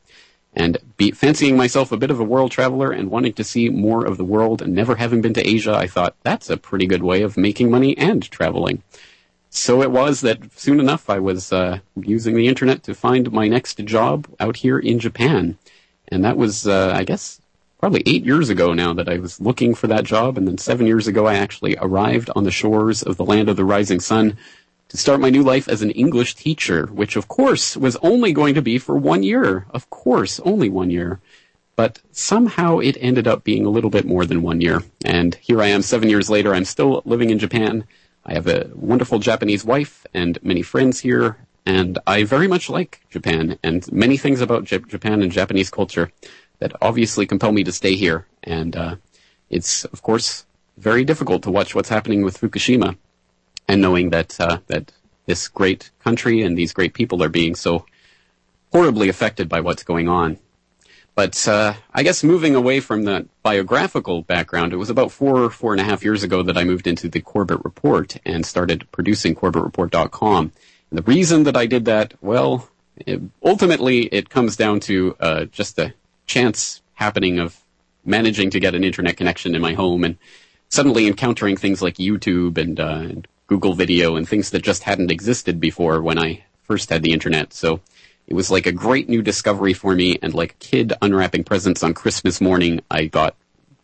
And 0.55 0.77
be, 0.97 1.11
fancying 1.11 1.55
myself 1.55 1.91
a 1.91 1.97
bit 1.97 2.09
of 2.09 2.19
a 2.19 2.23
world 2.23 2.51
traveler 2.51 2.91
and 2.91 3.11
wanting 3.11 3.33
to 3.33 3.43
see 3.43 3.69
more 3.69 4.05
of 4.05 4.17
the 4.17 4.23
world 4.23 4.61
and 4.61 4.73
never 4.73 4.95
having 4.95 5.21
been 5.21 5.33
to 5.35 5.47
Asia, 5.47 5.75
I 5.75 5.87
thought 5.87 6.15
that's 6.23 6.49
a 6.49 6.57
pretty 6.57 6.87
good 6.87 7.03
way 7.03 7.21
of 7.21 7.37
making 7.37 7.69
money 7.69 7.97
and 7.97 8.23
traveling. 8.31 8.81
So 9.51 9.81
it 9.81 9.91
was 9.91 10.21
that 10.21 10.57
soon 10.57 10.79
enough 10.79 11.09
I 11.09 11.19
was 11.19 11.51
uh, 11.51 11.79
using 11.95 12.35
the 12.35 12.47
internet 12.47 12.83
to 12.83 12.93
find 12.93 13.31
my 13.31 13.47
next 13.47 13.77
job 13.85 14.27
out 14.39 14.57
here 14.57 14.79
in 14.79 14.99
Japan. 14.99 15.57
And 16.07 16.23
that 16.23 16.37
was, 16.37 16.67
uh, 16.67 16.93
I 16.95 17.03
guess, 17.03 17.38
probably 17.79 18.03
eight 18.05 18.25
years 18.25 18.49
ago 18.49 18.73
now 18.73 18.93
that 18.93 19.09
I 19.09 19.17
was 19.17 19.39
looking 19.39 19.73
for 19.73 19.87
that 19.87 20.03
job. 20.03 20.37
And 20.37 20.47
then 20.47 20.57
seven 20.57 20.85
years 20.85 21.07
ago 21.07 21.25
I 21.25 21.35
actually 21.35 21.77
arrived 21.79 22.29
on 22.35 22.43
the 22.43 22.51
shores 22.51 23.01
of 23.01 23.17
the 23.17 23.25
land 23.25 23.49
of 23.49 23.55
the 23.55 23.65
rising 23.65 24.01
sun 24.01 24.37
to 24.89 24.97
start 24.97 25.21
my 25.21 25.29
new 25.29 25.43
life 25.43 25.69
as 25.69 25.81
an 25.81 25.91
English 25.91 26.35
teacher, 26.35 26.87
which 26.87 27.15
of 27.15 27.27
course 27.27 27.77
was 27.77 27.95
only 27.97 28.33
going 28.33 28.55
to 28.55 28.61
be 28.61 28.77
for 28.77 28.97
one 28.97 29.23
year. 29.23 29.65
Of 29.71 29.89
course, 29.89 30.39
only 30.41 30.69
one 30.69 30.89
year. 30.89 31.21
But 31.75 32.01
somehow 32.11 32.79
it 32.79 32.97
ended 32.99 33.25
up 33.25 33.45
being 33.45 33.65
a 33.65 33.69
little 33.69 33.89
bit 33.89 34.05
more 34.05 34.25
than 34.25 34.41
one 34.41 34.59
year. 34.59 34.83
And 35.05 35.35
here 35.35 35.61
I 35.61 35.67
am 35.67 35.81
seven 35.81 36.09
years 36.09 36.29
later. 36.29 36.53
I'm 36.53 36.65
still 36.65 37.01
living 37.05 37.29
in 37.29 37.39
Japan. 37.39 37.85
I 38.25 38.33
have 38.33 38.47
a 38.47 38.69
wonderful 38.75 39.19
Japanese 39.19 39.63
wife 39.63 40.05
and 40.13 40.37
many 40.43 40.61
friends 40.61 40.99
here. 40.99 41.37
And 41.65 41.97
I 42.05 42.23
very 42.23 42.49
much 42.49 42.69
like 42.69 42.99
Japan 43.09 43.57
and 43.63 43.89
many 43.93 44.17
things 44.17 44.41
about 44.41 44.65
J- 44.65 44.79
Japan 44.79 45.21
and 45.21 45.31
Japanese 45.31 45.69
culture 45.69 46.11
that 46.59 46.73
obviously 46.81 47.25
compel 47.25 47.51
me 47.51 47.63
to 47.63 47.71
stay 47.71 47.95
here. 47.95 48.27
And 48.43 48.75
uh, 48.75 48.95
it's, 49.49 49.85
of 49.85 50.01
course, 50.01 50.45
very 50.77 51.03
difficult 51.03 51.43
to 51.43 51.51
watch 51.51 51.75
what's 51.75 51.89
happening 51.89 52.23
with 52.23 52.39
Fukushima 52.39 52.97
and 53.67 53.81
knowing 53.81 54.09
that 54.09 54.39
uh, 54.39 54.59
that 54.67 54.93
this 55.25 55.47
great 55.47 55.91
country 55.99 56.41
and 56.41 56.57
these 56.57 56.73
great 56.73 56.93
people 56.93 57.23
are 57.23 57.29
being 57.29 57.55
so 57.55 57.85
horribly 58.71 59.09
affected 59.09 59.47
by 59.47 59.61
what's 59.61 59.83
going 59.83 60.07
on. 60.07 60.37
But 61.15 61.47
uh, 61.47 61.73
I 61.93 62.03
guess 62.03 62.23
moving 62.23 62.55
away 62.55 62.79
from 62.79 63.03
the 63.03 63.27
biographical 63.43 64.21
background, 64.21 64.71
it 64.71 64.77
was 64.77 64.89
about 64.89 65.11
four, 65.11 65.49
four 65.49 65.73
and 65.73 65.81
a 65.81 65.83
half 65.83 66.03
years 66.03 66.23
ago 66.23 66.43
that 66.43 66.57
I 66.57 66.63
moved 66.63 66.87
into 66.87 67.09
the 67.09 67.19
Corbett 67.19 67.63
Report 67.65 68.15
and 68.25 68.45
started 68.45 68.89
producing 68.91 69.35
CorbettReport.com. 69.35 70.51
And 70.89 70.97
the 70.97 71.03
reason 71.03 71.43
that 71.43 71.57
I 71.57 71.65
did 71.65 71.85
that, 71.85 72.13
well, 72.21 72.69
it, 72.95 73.21
ultimately 73.43 74.03
it 74.03 74.29
comes 74.29 74.55
down 74.55 74.79
to 74.81 75.15
uh, 75.19 75.45
just 75.45 75.77
a 75.77 75.93
chance 76.29 76.81
happening 76.93 77.39
of 77.39 77.59
managing 78.05 78.49
to 78.51 78.59
get 78.59 78.75
an 78.75 78.83
internet 78.83 79.17
connection 79.17 79.55
in 79.55 79.61
my 79.61 79.73
home 79.73 80.03
and 80.03 80.17
suddenly 80.69 81.07
encountering 81.07 81.57
things 81.57 81.81
like 81.81 81.95
YouTube 81.95 82.57
and, 82.57 82.79
uh, 82.79 83.01
and 83.09 83.27
Google 83.47 83.73
Video 83.73 84.15
and 84.15 84.29
things 84.29 84.51
that 84.51 84.61
just 84.61 84.83
hadn't 84.83 85.11
existed 85.11 85.59
before 85.59 86.01
when 86.01 86.19
I 86.19 86.45
first 86.63 86.89
had 86.89 87.01
the 87.01 87.13
internet. 87.13 87.51
So 87.51 87.81
it 88.27 88.35
was 88.35 88.51
like 88.51 88.67
a 88.67 88.71
great 88.71 89.09
new 89.09 89.23
discovery 89.23 89.73
for 89.73 89.95
me, 89.95 90.19
and 90.21 90.35
like 90.35 90.51
a 90.51 90.63
kid 90.63 90.93
unwrapping 91.01 91.43
presents 91.43 91.81
on 91.81 91.95
Christmas 91.95 92.39
morning, 92.39 92.81
I 92.91 93.05
got 93.05 93.35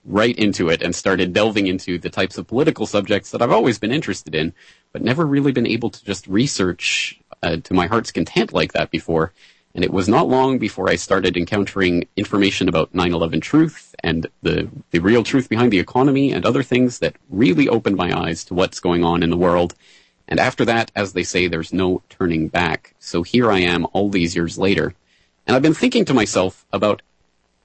right 0.05 0.37
into 0.37 0.69
it 0.69 0.83
and 0.83 0.93
started 0.93 1.33
delving 1.33 1.65
into 1.65 1.97
the 1.97 2.11
types 2.11 2.37
of 2.37 2.45
political 2.45 2.85
subjects 2.85 3.31
that 3.31 3.41
I've 3.41 3.51
always 3.51 3.79
been 3.79 3.91
interested 3.91 4.35
in, 4.35 4.53
but 4.93 5.01
never 5.01 5.25
really 5.25 5.51
been 5.51 5.65
able 5.65 5.89
to 5.89 6.05
just 6.05 6.27
research 6.27 7.19
uh, 7.41 7.57
to 7.57 7.73
my 7.73 7.87
heart's 7.87 8.11
content 8.11 8.53
like 8.53 8.73
that 8.73 8.91
before. 8.91 9.33
And 9.75 9.83
it 9.83 9.91
was 9.91 10.07
not 10.07 10.29
long 10.29 10.57
before 10.57 10.89
I 10.89 10.95
started 10.95 11.35
encountering 11.35 12.07
information 12.15 12.69
about 12.69 12.93
9/11 12.93 13.41
truth 13.41 13.93
and 14.01 14.25
the 14.41 14.69
the 14.91 14.99
real 14.99 15.21
truth 15.21 15.49
behind 15.49 15.71
the 15.71 15.79
economy 15.79 16.31
and 16.31 16.45
other 16.45 16.63
things 16.63 16.99
that 16.99 17.17
really 17.29 17.67
opened 17.67 17.97
my 17.97 18.17
eyes 18.17 18.45
to 18.45 18.53
what's 18.53 18.79
going 18.79 19.03
on 19.03 19.21
in 19.21 19.29
the 19.29 19.37
world. 19.37 19.75
And 20.27 20.39
after 20.39 20.63
that, 20.65 20.91
as 20.95 21.11
they 21.11 21.23
say, 21.23 21.47
there's 21.47 21.73
no 21.73 22.01
turning 22.09 22.47
back. 22.47 22.95
So 22.99 23.21
here 23.21 23.51
I 23.51 23.59
am 23.59 23.85
all 23.91 24.09
these 24.09 24.35
years 24.35 24.57
later. 24.57 24.95
And 25.45 25.55
I've 25.55 25.61
been 25.61 25.73
thinking 25.75 26.05
to 26.05 26.13
myself 26.13 26.65
about 26.71 27.01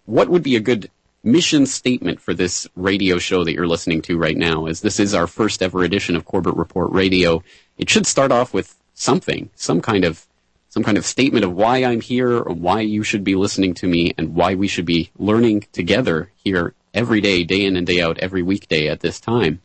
what 0.04 0.28
would 0.28 0.42
be 0.42 0.56
a 0.56 0.60
good 0.60 0.90
mission 1.22 1.64
statement 1.64 2.20
for 2.20 2.34
this 2.34 2.66
radio 2.74 3.18
show 3.18 3.44
that 3.44 3.52
you're 3.52 3.68
listening 3.68 4.02
to 4.02 4.18
right 4.18 4.36
now, 4.36 4.66
as 4.66 4.80
this 4.80 4.98
is 4.98 5.14
our 5.14 5.26
first 5.26 5.62
ever 5.62 5.84
edition 5.84 6.16
of 6.16 6.24
Corbett 6.24 6.56
Report 6.56 6.90
Radio. 6.90 7.42
It 7.78 7.88
should 7.88 8.06
start 8.06 8.32
off 8.32 8.52
with 8.52 8.76
something, 8.94 9.50
some 9.54 9.80
kind 9.80 10.04
of 10.04 10.26
some 10.70 10.84
kind 10.84 10.96
of 10.96 11.04
statement 11.04 11.44
of 11.44 11.52
why 11.52 11.78
I'm 11.78 12.00
here 12.00 12.38
or 12.38 12.54
why 12.54 12.80
you 12.80 13.02
should 13.02 13.24
be 13.24 13.34
listening 13.34 13.74
to 13.74 13.88
me 13.88 14.14
and 14.16 14.34
why 14.36 14.54
we 14.54 14.68
should 14.68 14.86
be 14.86 15.10
learning 15.18 15.66
together 15.72 16.30
here 16.36 16.74
every 16.94 17.20
day, 17.20 17.42
day 17.42 17.64
in 17.64 17.76
and 17.76 17.86
day 17.86 18.00
out, 18.00 18.18
every 18.18 18.42
weekday 18.42 18.88
at 18.88 19.00
this 19.00 19.18
time. 19.18 19.60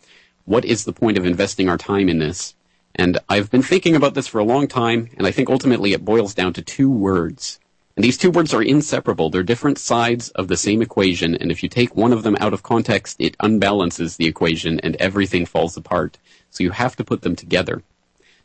What 0.46 0.66
is 0.66 0.84
the 0.84 0.94
point 0.94 1.18
of 1.18 1.26
investing 1.26 1.70
our 1.70 1.78
time 1.78 2.10
in 2.10 2.18
this? 2.18 2.56
And 2.96 3.20
I've 3.30 3.52
been 3.52 3.62
thinking 3.62 3.96
about 3.96 4.16
this 4.16 4.26
for 4.26 4.40
a 4.40 4.44
long 4.44 4.68
time, 4.68 5.10
and 5.16 5.28
I 5.28 5.32
think 5.32 5.48
ultimately 5.48 5.94
it 5.94 6.04
boils 6.04 6.34
down 6.34 6.54
to 6.54 6.64
two 6.64 6.90
words. 6.90 7.60
And 7.96 8.04
these 8.04 8.18
two 8.18 8.32
words 8.32 8.54
are 8.54 8.64
inseparable. 8.64 9.30
They're 9.30 9.44
different 9.44 9.78
sides 9.78 10.30
of 10.30 10.48
the 10.48 10.58
same 10.58 10.82
equation, 10.82 11.36
and 11.36 11.52
if 11.52 11.62
you 11.62 11.70
take 11.70 11.96
one 11.96 12.14
of 12.14 12.24
them 12.24 12.36
out 12.40 12.54
of 12.54 12.64
context, 12.64 13.18
it 13.20 13.38
unbalances 13.38 14.18
the 14.18 14.26
equation 14.26 14.80
and 14.80 14.96
everything 14.96 15.46
falls 15.46 15.78
apart. 15.78 16.18
So 16.50 16.64
you 16.64 16.72
have 16.72 16.96
to 16.96 17.04
put 17.04 17.22
them 17.22 17.36
together. 17.36 17.84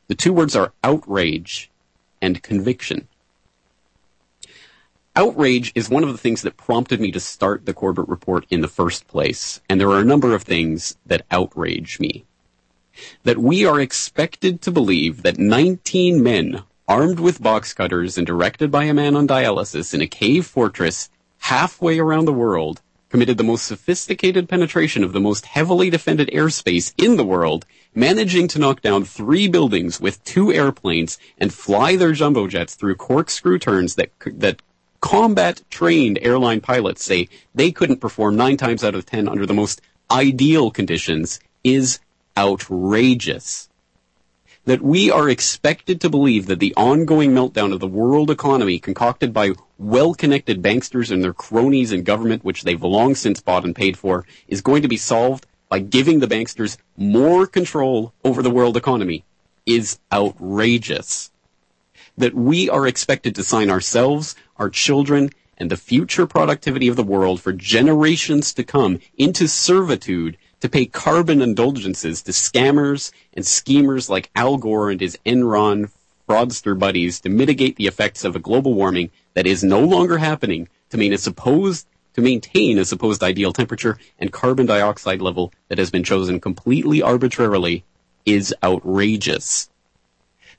The 0.08 0.14
two 0.14 0.32
words 0.32 0.54
are 0.56 0.72
outrage 0.84 1.69
and 2.20 2.42
conviction. 2.42 3.08
Outrage 5.16 5.72
is 5.74 5.90
one 5.90 6.04
of 6.04 6.10
the 6.10 6.18
things 6.18 6.42
that 6.42 6.56
prompted 6.56 7.00
me 7.00 7.10
to 7.10 7.20
start 7.20 7.66
the 7.66 7.74
Corbett 7.74 8.08
Report 8.08 8.46
in 8.48 8.60
the 8.60 8.68
first 8.68 9.08
place, 9.08 9.60
and 9.68 9.80
there 9.80 9.90
are 9.90 10.00
a 10.00 10.04
number 10.04 10.34
of 10.34 10.44
things 10.44 10.96
that 11.04 11.26
outrage 11.30 11.98
me. 11.98 12.24
That 13.24 13.38
we 13.38 13.64
are 13.64 13.80
expected 13.80 14.62
to 14.62 14.70
believe 14.70 15.22
that 15.22 15.38
19 15.38 16.22
men 16.22 16.62
armed 16.86 17.20
with 17.20 17.42
box 17.42 17.74
cutters 17.74 18.18
and 18.18 18.26
directed 18.26 18.70
by 18.70 18.84
a 18.84 18.94
man 18.94 19.16
on 19.16 19.26
dialysis 19.26 19.94
in 19.94 20.00
a 20.00 20.06
cave 20.06 20.46
fortress 20.46 21.10
halfway 21.38 21.98
around 21.98 22.24
the 22.24 22.32
world 22.32 22.82
committed 23.10 23.36
the 23.36 23.44
most 23.44 23.66
sophisticated 23.66 24.48
penetration 24.48 25.04
of 25.04 25.12
the 25.12 25.20
most 25.20 25.44
heavily 25.44 25.90
defended 25.90 26.30
airspace 26.32 26.94
in 26.96 27.16
the 27.16 27.24
world, 27.24 27.66
managing 27.94 28.46
to 28.48 28.58
knock 28.58 28.80
down 28.80 29.04
three 29.04 29.48
buildings 29.48 30.00
with 30.00 30.22
two 30.24 30.52
airplanes 30.52 31.18
and 31.36 31.52
fly 31.52 31.96
their 31.96 32.12
jumbo 32.12 32.46
jets 32.46 32.76
through 32.76 32.94
corkscrew 32.94 33.58
turns 33.58 33.96
that 33.96 34.10
that 34.26 34.62
combat 35.00 35.62
trained 35.70 36.18
airline 36.22 36.60
pilots 36.60 37.04
say 37.04 37.28
they 37.54 37.72
couldn't 37.72 38.00
perform 38.00 38.36
nine 38.36 38.56
times 38.56 38.84
out 38.84 38.94
of 38.94 39.06
ten 39.06 39.28
under 39.28 39.46
the 39.46 39.54
most 39.54 39.80
ideal 40.10 40.70
conditions 40.70 41.40
is 41.64 42.00
outrageous 42.36 43.69
that 44.70 44.82
we 44.82 45.10
are 45.10 45.28
expected 45.28 46.00
to 46.00 46.08
believe 46.08 46.46
that 46.46 46.60
the 46.60 46.72
ongoing 46.76 47.32
meltdown 47.32 47.72
of 47.72 47.80
the 47.80 47.88
world 47.88 48.30
economy 48.30 48.78
concocted 48.78 49.32
by 49.32 49.50
well-connected 49.78 50.62
banksters 50.62 51.10
and 51.10 51.24
their 51.24 51.32
cronies 51.32 51.90
in 51.90 52.04
government, 52.04 52.44
which 52.44 52.62
they've 52.62 52.84
long 52.84 53.16
since 53.16 53.40
bought 53.40 53.64
and 53.64 53.74
paid 53.74 53.98
for, 53.98 54.24
is 54.46 54.60
going 54.60 54.80
to 54.80 54.86
be 54.86 54.96
solved 54.96 55.44
by 55.68 55.80
giving 55.80 56.20
the 56.20 56.28
banksters 56.28 56.76
more 56.96 57.48
control 57.48 58.14
over 58.24 58.42
the 58.42 58.50
world 58.50 58.76
economy 58.76 59.24
is 59.66 59.98
outrageous. 60.12 61.32
That 62.16 62.34
we 62.34 62.70
are 62.70 62.86
expected 62.86 63.34
to 63.34 63.42
sign 63.42 63.70
ourselves, 63.70 64.36
our 64.56 64.70
children, 64.70 65.30
and 65.58 65.68
the 65.68 65.76
future 65.76 66.28
productivity 66.28 66.86
of 66.86 66.94
the 66.94 67.02
world 67.02 67.40
for 67.40 67.52
generations 67.52 68.54
to 68.54 68.62
come 68.62 69.00
into 69.18 69.48
servitude 69.48 70.36
to 70.60 70.68
pay 70.68 70.86
carbon 70.86 71.42
indulgences 71.42 72.22
to 72.22 72.32
scammers 72.32 73.12
and 73.34 73.46
schemers 73.46 74.10
like 74.10 74.30
Al 74.36 74.56
Gore 74.56 74.90
and 74.90 75.00
his 75.00 75.18
Enron 75.24 75.90
fraudster 76.28 76.78
buddies 76.78 77.20
to 77.20 77.28
mitigate 77.28 77.76
the 77.76 77.86
effects 77.86 78.24
of 78.24 78.36
a 78.36 78.40
global 78.40 78.74
warming 78.74 79.10
that 79.34 79.46
is 79.46 79.64
no 79.64 79.80
longer 79.80 80.18
happening 80.18 80.68
to 80.90 80.96
mean 80.96 81.12
a 81.12 81.18
supposed 81.18 81.86
to 82.14 82.20
maintain 82.20 82.78
a 82.78 82.84
supposed 82.84 83.22
ideal 83.22 83.52
temperature 83.52 83.98
and 84.18 84.32
carbon 84.32 84.66
dioxide 84.66 85.22
level 85.22 85.52
that 85.68 85.78
has 85.78 85.90
been 85.90 86.04
chosen 86.04 86.40
completely 86.40 87.02
arbitrarily 87.02 87.84
is 88.26 88.54
outrageous. 88.62 89.70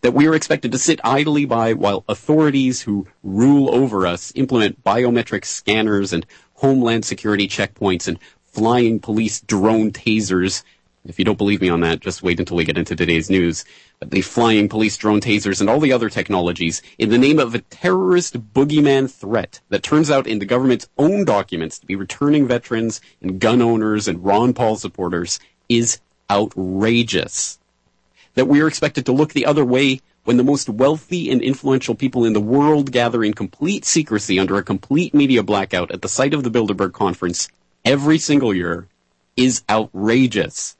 That 0.01 0.13
we 0.13 0.27
are 0.27 0.35
expected 0.35 0.71
to 0.71 0.79
sit 0.79 0.99
idly 1.03 1.45
by 1.45 1.73
while 1.73 2.03
authorities 2.09 2.81
who 2.81 3.07
rule 3.23 3.73
over 3.73 4.07
us 4.07 4.31
implement 4.35 4.83
biometric 4.83 5.45
scanners 5.45 6.11
and 6.11 6.25
homeland 6.55 7.05
security 7.05 7.47
checkpoints 7.47 8.07
and 8.07 8.17
flying 8.51 8.99
police 8.99 9.41
drone 9.41 9.91
tasers. 9.91 10.63
If 11.05 11.17
you 11.17 11.25
don't 11.25 11.37
believe 11.37 11.61
me 11.61 11.69
on 11.69 11.79
that, 11.81 11.99
just 11.99 12.21
wait 12.21 12.39
until 12.39 12.57
we 12.57 12.65
get 12.65 12.77
into 12.77 12.95
today's 12.95 13.29
news. 13.29 13.65
But 13.99 14.11
the 14.11 14.21
flying 14.21 14.69
police 14.69 14.97
drone 14.97 15.21
tasers 15.21 15.59
and 15.59 15.69
all 15.69 15.79
the 15.79 15.93
other 15.93 16.09
technologies 16.09 16.81
in 16.97 17.09
the 17.09 17.17
name 17.17 17.39
of 17.39 17.55
a 17.55 17.59
terrorist 17.59 18.53
boogeyman 18.53 19.09
threat 19.09 19.61
that 19.69 19.83
turns 19.83 20.11
out 20.11 20.27
in 20.27 20.39
the 20.39 20.45
government's 20.45 20.89
own 20.97 21.25
documents 21.25 21.79
to 21.79 21.85
be 21.85 21.95
returning 21.95 22.47
veterans 22.47 23.01
and 23.21 23.39
gun 23.39 23.61
owners 23.61 24.07
and 24.07 24.23
Ron 24.23 24.53
Paul 24.53 24.75
supporters 24.75 25.39
is 25.69 25.99
outrageous. 26.29 27.57
That 28.35 28.47
we 28.47 28.61
are 28.61 28.67
expected 28.67 29.05
to 29.07 29.11
look 29.11 29.33
the 29.33 29.45
other 29.45 29.65
way 29.65 30.01
when 30.23 30.37
the 30.37 30.43
most 30.43 30.69
wealthy 30.69 31.31
and 31.31 31.41
influential 31.41 31.95
people 31.95 32.25
in 32.25 32.33
the 32.33 32.39
world 32.39 32.91
gather 32.91 33.23
in 33.23 33.33
complete 33.33 33.85
secrecy 33.85 34.39
under 34.39 34.57
a 34.57 34.63
complete 34.63 35.13
media 35.13 35.41
blackout 35.41 35.91
at 35.91 36.03
the 36.03 36.09
site 36.09 36.33
of 36.33 36.43
the 36.43 36.51
Bilderberg 36.51 36.93
conference 36.93 37.49
every 37.85 38.17
single 38.17 38.53
year 38.53 38.87
is 39.35 39.63
outrageous. 39.69 40.77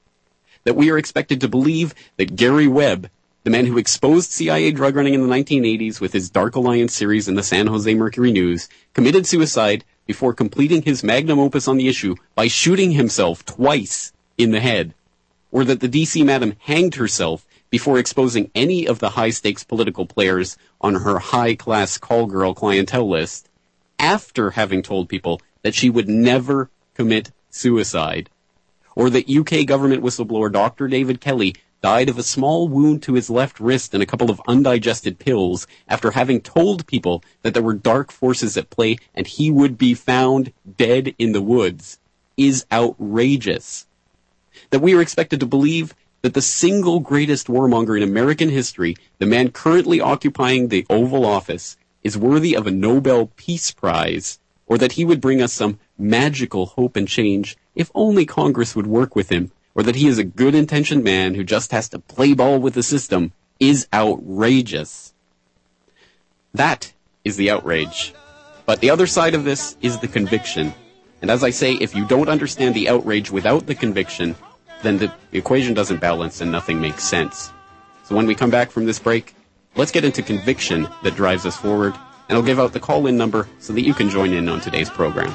That 0.64 0.76
we 0.76 0.92
are 0.92 0.98
expected 0.98 1.42
to 1.42 1.48
believe 1.48 1.96
that 2.18 2.36
Gary 2.36 2.68
Webb, 2.68 3.10
the 3.44 3.50
man 3.50 3.66
who 3.66 3.78
exposed 3.78 4.32
CIA 4.32 4.72
drug 4.72 4.96
running 4.96 5.16
in 5.16 5.28
the 5.28 5.36
1980s 5.36 6.00
with 6.00 6.14
his 6.14 6.30
Dark 6.30 6.56
Alliance 6.56 6.96
series 6.96 7.28
in 7.28 7.36
the 7.36 7.44
San 7.44 7.68
Jose 7.68 7.94
Mercury 7.96 8.32
News, 8.32 8.70
committed 8.94 9.26
suicide 9.26 9.84
before 10.06 10.34
completing 10.34 10.84
his 10.84 11.04
magnum 11.04 11.40
opus 11.40 11.68
on 11.68 11.78
the 11.78 11.88
issue 11.88 12.16
by 12.36 12.48
shooting 12.48 12.92
himself 12.92 13.44
twice 13.46 14.14
in 14.38 14.52
the 14.52 14.60
head. 14.60 14.94
Or 15.52 15.64
that 15.64 15.80
the 15.80 15.90
DC 15.90 16.24
madam 16.24 16.56
hanged 16.60 16.96
herself 16.96 17.46
before 17.70 17.98
exposing 17.98 18.52
any 18.54 18.86
of 18.86 19.00
the 19.00 19.12
high 19.12 19.30
stakes 19.32 19.64
political 19.64 20.06
players 20.06 20.58
on 20.80 20.96
her 20.96 21.18
high 21.20 21.56
class 21.56 21.98
call 21.98 22.28
girl 22.28 22.54
clientele 22.54 23.10
list 23.10 23.50
after 23.98 24.52
having 24.52 24.82
told 24.82 25.10
people 25.10 25.42
that 25.62 25.74
she 25.74 25.90
would 25.90 26.10
never 26.10 26.70
commit 26.94 27.32
suicide. 27.50 28.30
Or 28.96 29.10
that 29.10 29.30
UK 29.30 29.66
government 29.66 30.04
whistleblower 30.04 30.52
Dr. 30.52 30.88
David 30.88 31.22
Kelly 31.22 31.56
died 31.82 32.10
of 32.10 32.18
a 32.18 32.24
small 32.24 32.68
wound 32.68 33.02
to 33.04 33.14
his 33.14 33.30
left 33.30 33.60
wrist 33.60 33.94
and 33.94 34.04
a 34.04 34.06
couple 34.06 34.30
of 34.30 34.42
undigested 34.48 35.18
pills 35.18 35.66
after 35.88 36.12
having 36.12 36.42
told 36.42 36.86
people 36.86 37.24
that 37.42 37.54
there 37.54 37.64
were 37.64 37.74
dark 37.74 38.12
forces 38.12 38.56
at 38.56 38.70
play 38.70 38.98
and 39.16 39.26
he 39.26 39.50
would 39.50 39.78
be 39.78 39.94
found 39.94 40.54
dead 40.78 41.16
in 41.18 41.32
the 41.32 41.42
woods 41.42 42.00
is 42.38 42.66
outrageous. 42.72 43.88
That 44.70 44.82
we 44.82 44.94
are 44.94 45.02
expected 45.02 45.40
to 45.40 45.46
believe 45.46 45.96
that 46.22 46.34
the 46.34 46.42
single 46.42 47.00
greatest 47.00 47.48
warmonger 47.48 47.98
in 47.98 48.04
American 48.04 48.50
history, 48.50 48.96
the 49.18 49.26
man 49.26 49.52
currently 49.52 50.00
occupying 50.00 50.68
the 50.68 50.86
Oval 50.90 51.26
Office, 51.26 51.78
is 52.04 52.18
worthy 52.18 52.56
of 52.56 52.68
a 52.68 52.72
Nobel 52.72 53.32
Peace 53.36 53.72
Prize, 53.72 54.40
or 54.68 54.78
that 54.78 54.94
he 54.94 55.06
would 55.06 55.22
bring 55.22 55.42
us 55.42 55.54
some 55.54 55.80
magical 56.02 56.66
hope 56.66 56.96
and 56.96 57.08
change 57.08 57.58
if 57.76 57.92
only 57.96 58.26
Congress 58.26 58.76
would 58.76 58.88
work 58.88 59.16
with 59.16 59.30
him, 59.30 59.52
or 59.76 59.84
that 59.84 59.96
he 59.96 60.08
is 60.08 60.18
a 60.18 60.24
good 60.24 60.56
intentioned 60.56 61.04
man 61.04 61.36
who 61.36 61.44
just 61.44 61.72
has 61.72 61.88
to 61.90 62.00
play 62.00 62.34
ball 62.34 62.60
with 62.60 62.74
the 62.74 62.84
system, 62.84 63.32
is 63.60 63.88
outrageous. 63.94 65.14
That 66.54 66.92
is 67.24 67.38
the 67.38 67.52
outrage. 67.52 68.14
But 68.66 68.82
the 68.82 68.90
other 68.90 69.08
side 69.08 69.36
of 69.36 69.44
this 69.44 69.78
is 69.82 70.00
the 70.00 70.08
conviction. 70.08 70.74
And 71.22 71.30
as 71.30 71.44
I 71.44 71.52
say, 71.52 71.74
if 71.74 71.96
you 71.96 72.06
don't 72.08 72.30
understand 72.30 72.76
the 72.76 72.90
outrage 72.90 73.32
without 73.32 73.68
the 73.68 73.76
conviction, 73.76 74.36
then 74.82 74.98
the 74.98 75.14
equation 75.32 75.74
doesn't 75.74 76.02
balance 76.02 76.42
and 76.42 76.52
nothing 76.52 76.82
makes 76.82 77.04
sense. 77.04 77.52
So 78.04 78.16
when 78.16 78.26
we 78.26 78.36
come 78.36 78.50
back 78.50 78.72
from 78.72 78.86
this 78.86 79.00
break, 79.00 79.36
let's 79.76 79.92
get 79.92 80.04
into 80.04 80.24
conviction 80.24 80.88
that 81.04 81.16
drives 81.16 81.46
us 81.46 81.56
forward, 81.56 81.94
and 82.28 82.38
I'll 82.38 82.44
give 82.44 82.60
out 82.60 82.74
the 82.74 82.80
call 82.80 83.08
in 83.08 83.18
number 83.18 83.48
so 83.60 83.74
that 83.74 83.82
you 83.82 83.94
can 83.94 84.10
join 84.10 84.34
in 84.34 84.50
on 84.50 84.60
today's 84.60 84.90
program. 84.90 85.32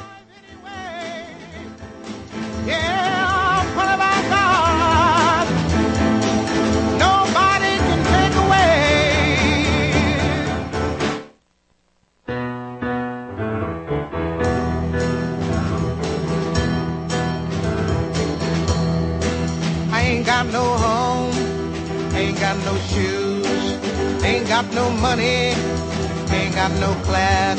No 22.66 22.76
shoes, 22.78 23.46
ain't 24.24 24.48
got 24.48 24.66
no 24.74 24.90
money, 24.90 25.54
ain't 26.34 26.52
got 26.52 26.72
no 26.80 26.92
class, 27.04 27.56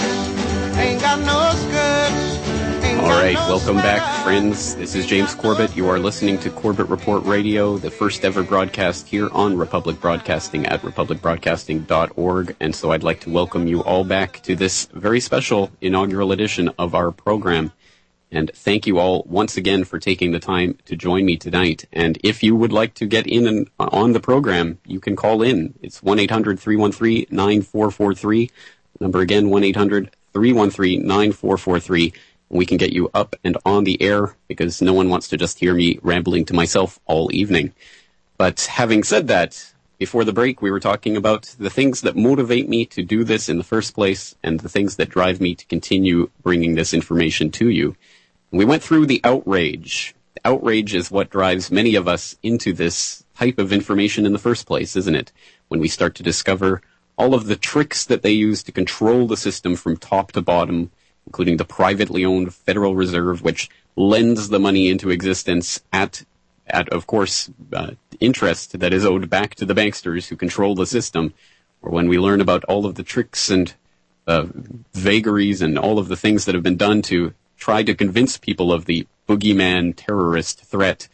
ain't 0.77 0.99
got 0.99 1.17
no 1.21 1.39
skirts. 1.55 2.83
ain't 2.83 2.99
All 2.99 3.07
no 3.07 3.47
welcome 3.47 3.77
back, 3.77 4.25
friends. 4.25 4.75
This 4.75 4.95
is 4.95 5.05
James 5.05 5.33
Corbett. 5.33 5.73
You 5.77 5.87
are 5.87 5.97
listening 5.97 6.37
to 6.39 6.49
Corbett 6.49 6.89
Report 6.89 7.23
Radio, 7.23 7.77
the 7.77 7.89
first 7.89 8.25
ever 8.25 8.43
broadcast 8.43 9.07
here 9.07 9.29
on 9.31 9.55
Republic 9.57 10.01
Broadcasting 10.01 10.65
at 10.65 10.81
republicbroadcasting.org. 10.81 12.55
And 12.59 12.75
so 12.75 12.91
I'd 12.91 13.03
like 13.03 13.21
to 13.21 13.29
welcome 13.29 13.65
you 13.65 13.81
all 13.83 14.03
back 14.03 14.41
to 14.43 14.57
this 14.57 14.87
very 14.87 15.21
special 15.21 15.71
inaugural 15.79 16.33
edition 16.33 16.69
of 16.77 16.93
our 16.93 17.13
program. 17.13 17.71
And 18.29 18.51
thank 18.53 18.85
you 18.85 18.99
all 18.99 19.23
once 19.27 19.55
again 19.55 19.85
for 19.85 19.99
taking 19.99 20.31
the 20.31 20.39
time 20.39 20.77
to 20.85 20.97
join 20.97 21.25
me 21.25 21.37
tonight. 21.37 21.85
And 21.93 22.19
if 22.23 22.43
you 22.43 22.55
would 22.55 22.73
like 22.73 22.93
to 22.95 23.05
get 23.05 23.25
in 23.25 23.47
and 23.47 23.69
on 23.79 24.11
the 24.11 24.19
program, 24.19 24.79
you 24.85 24.99
can 24.99 25.15
call 25.15 25.41
in. 25.41 25.75
It's 25.81 26.01
1-800-313-9443. 26.01 28.51
Number 28.99 29.21
again, 29.21 29.45
1-800-313-9443. 29.45 32.13
We 32.49 32.65
can 32.65 32.77
get 32.77 32.93
you 32.93 33.09
up 33.13 33.35
and 33.43 33.57
on 33.65 33.83
the 33.85 34.01
air 34.01 34.35
because 34.47 34.81
no 34.81 34.93
one 34.93 35.09
wants 35.09 35.27
to 35.29 35.37
just 35.37 35.59
hear 35.59 35.73
me 35.73 35.99
rambling 36.01 36.45
to 36.45 36.53
myself 36.53 36.99
all 37.05 37.29
evening. 37.33 37.73
But 38.37 38.61
having 38.61 39.03
said 39.03 39.27
that, 39.27 39.73
before 39.97 40.23
the 40.23 40.33
break, 40.33 40.61
we 40.61 40.69
were 40.69 40.79
talking 40.79 41.17
about 41.17 41.55
the 41.57 41.71
things 41.71 42.01
that 42.01 42.15
motivate 42.15 42.69
me 42.69 42.85
to 42.87 43.03
do 43.03 43.23
this 43.23 43.49
in 43.49 43.57
the 43.57 43.63
first 43.63 43.95
place 43.95 44.35
and 44.43 44.59
the 44.59 44.69
things 44.69 44.97
that 44.97 45.09
drive 45.09 45.41
me 45.41 45.55
to 45.55 45.65
continue 45.65 46.29
bringing 46.43 46.75
this 46.75 46.93
information 46.93 47.49
to 47.51 47.69
you. 47.69 47.95
We 48.51 48.63
went 48.63 48.81
through 48.81 49.07
the 49.07 49.19
outrage. 49.25 50.15
Outrage 50.45 50.95
is 50.95 51.11
what 51.11 51.29
drives 51.29 51.69
many 51.69 51.95
of 51.95 52.07
us 52.07 52.37
into 52.41 52.71
this 52.71 53.25
type 53.35 53.59
of 53.59 53.73
information 53.73 54.25
in 54.25 54.31
the 54.31 54.39
first 54.39 54.65
place, 54.65 54.95
isn't 54.95 55.15
it? 55.15 55.33
When 55.67 55.81
we 55.81 55.89
start 55.89 56.15
to 56.15 56.23
discover 56.23 56.81
all 57.17 57.33
of 57.33 57.47
the 57.47 57.57
tricks 57.57 58.05
that 58.05 58.21
they 58.21 58.31
use 58.31 58.63
to 58.63 58.71
control 58.71 59.27
the 59.27 59.35
system 59.35 59.75
from 59.75 59.97
top 59.97 60.31
to 60.31 60.41
bottom, 60.41 60.91
including 61.25 61.57
the 61.57 61.65
privately 61.65 62.23
owned 62.23 62.53
Federal 62.53 62.95
Reserve, 62.95 63.41
which 63.41 63.69
lends 63.97 64.47
the 64.47 64.59
money 64.59 64.87
into 64.87 65.09
existence 65.09 65.81
at, 65.91 66.23
at 66.67 66.87
of 66.89 67.05
course, 67.05 67.49
uh, 67.73 67.91
interest 68.21 68.79
that 68.79 68.93
is 68.93 69.03
owed 69.03 69.29
back 69.29 69.55
to 69.55 69.65
the 69.65 69.75
banksters 69.75 70.27
who 70.27 70.37
control 70.37 70.73
the 70.73 70.85
system. 70.85 71.33
Or 71.81 71.91
when 71.91 72.07
we 72.07 72.17
learn 72.17 72.39
about 72.39 72.63
all 72.65 72.85
of 72.85 72.95
the 72.95 73.03
tricks 73.03 73.49
and 73.49 73.73
uh, 74.25 74.45
vagaries 74.93 75.61
and 75.61 75.77
all 75.77 75.99
of 75.99 76.07
the 76.07 76.15
things 76.15 76.45
that 76.45 76.55
have 76.55 76.63
been 76.63 76.77
done 76.77 77.01
to 77.03 77.33
try 77.57 77.83
to 77.83 77.95
convince 77.95 78.37
people 78.37 78.71
of 78.71 78.85
the 78.85 79.07
boogeyman 79.27 79.93
terrorist 79.95 80.61
threat, 80.61 81.07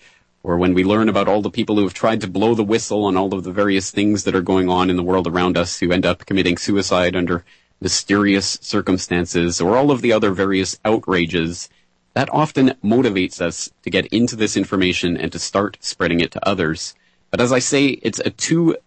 or 0.43 0.57
when 0.57 0.73
we 0.73 0.83
learn 0.83 1.09
about 1.09 1.27
all 1.27 1.41
the 1.41 1.49
people 1.49 1.77
who 1.77 1.83
have 1.83 1.93
tried 1.93 2.21
to 2.21 2.27
blow 2.27 2.53
the 2.53 2.63
whistle 2.63 3.05
on 3.05 3.17
all 3.17 3.33
of 3.33 3.43
the 3.43 3.51
various 3.51 3.91
things 3.91 4.23
that 4.25 4.35
are 4.35 4.41
going 4.41 4.69
on 4.69 4.89
in 4.89 4.97
the 4.97 5.03
world 5.03 5.25
around 5.25 5.57
us 5.57 5.79
who 5.79 5.91
end 5.91 6.05
up 6.05 6.25
committing 6.25 6.57
suicide 6.57 7.15
under 7.15 7.43
mysterious 7.79 8.57
circumstances, 8.61 9.59
or 9.59 9.75
all 9.77 9.91
of 9.91 10.01
the 10.01 10.13
other 10.13 10.31
various 10.31 10.79
outrages, 10.85 11.69
that 12.13 12.29
often 12.31 12.75
motivates 12.83 13.41
us 13.41 13.71
to 13.81 13.89
get 13.89 14.05
into 14.07 14.35
this 14.35 14.55
information 14.55 15.17
and 15.17 15.31
to 15.31 15.39
start 15.39 15.77
spreading 15.81 16.19
it 16.19 16.31
to 16.31 16.47
others. 16.47 16.93
But 17.31 17.41
as 17.41 17.51
I 17.51 17.59
say, 17.59 17.87
it's 17.87 18.19
a 18.19 18.29
two, 18.29 18.77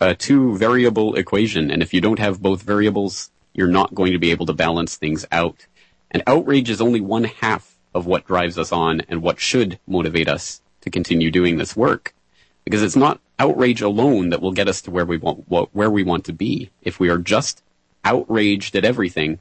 uh, 0.00 0.14
two 0.18 0.56
variable 0.58 1.14
equation, 1.14 1.70
and 1.70 1.82
if 1.82 1.94
you 1.94 2.00
don't 2.00 2.18
have 2.18 2.42
both 2.42 2.62
variables, 2.62 3.30
you're 3.54 3.68
not 3.68 3.94
going 3.94 4.12
to 4.12 4.18
be 4.18 4.30
able 4.30 4.46
to 4.46 4.52
balance 4.52 4.96
things 4.96 5.24
out. 5.32 5.66
And 6.14 6.22
outrage 6.28 6.70
is 6.70 6.80
only 6.80 7.00
one 7.00 7.24
half 7.24 7.76
of 7.92 8.06
what 8.06 8.26
drives 8.26 8.56
us 8.56 8.70
on 8.70 9.02
and 9.08 9.20
what 9.20 9.40
should 9.40 9.80
motivate 9.86 10.28
us 10.28 10.62
to 10.82 10.90
continue 10.90 11.30
doing 11.30 11.58
this 11.58 11.76
work. 11.76 12.14
Because 12.64 12.84
it's 12.84 12.96
not 12.96 13.20
outrage 13.38 13.82
alone 13.82 14.28
that 14.30 14.40
will 14.40 14.52
get 14.52 14.68
us 14.68 14.80
to 14.82 14.92
where 14.92 15.04
we 15.04 15.16
want, 15.16 15.44
wh- 15.48 15.74
where 15.74 15.90
we 15.90 16.04
want 16.04 16.24
to 16.26 16.32
be. 16.32 16.70
If 16.82 17.00
we 17.00 17.08
are 17.08 17.18
just 17.18 17.64
outraged 18.04 18.76
at 18.76 18.84
everything, 18.84 19.40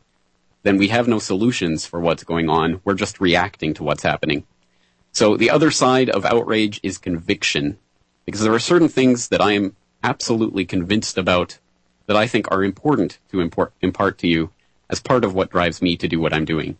then 0.63 0.77
we 0.77 0.87
have 0.87 1.07
no 1.07 1.19
solutions 1.19 1.85
for 1.85 1.99
what's 1.99 2.23
going 2.23 2.49
on. 2.49 2.81
We're 2.83 2.95
just 2.95 3.21
reacting 3.21 3.75
to 3.75 3.83
what's 3.83 4.03
happening. 4.03 4.43
So 5.11 5.37
the 5.37 5.51
other 5.51 5.69
side 5.69 6.09
of 6.09 6.25
outrage 6.25 6.79
is 6.81 6.97
conviction. 6.97 7.77
Because 8.25 8.41
there 8.41 8.53
are 8.53 8.59
certain 8.59 8.87
things 8.89 9.27
that 9.27 9.41
I 9.41 9.51
am 9.51 9.75
absolutely 10.03 10.65
convinced 10.65 11.19
about 11.19 11.59
that 12.07 12.17
I 12.17 12.25
think 12.25 12.51
are 12.51 12.63
important 12.63 13.19
to 13.31 13.41
impart 13.81 14.17
to 14.17 14.27
you 14.27 14.49
as 14.93 14.99
part 14.99 15.25
of 15.25 15.33
what 15.33 15.49
drives 15.49 15.81
me 15.81 15.97
to 15.97 16.07
do 16.07 16.19
what 16.19 16.33
I'm 16.33 16.45
doing. 16.45 16.77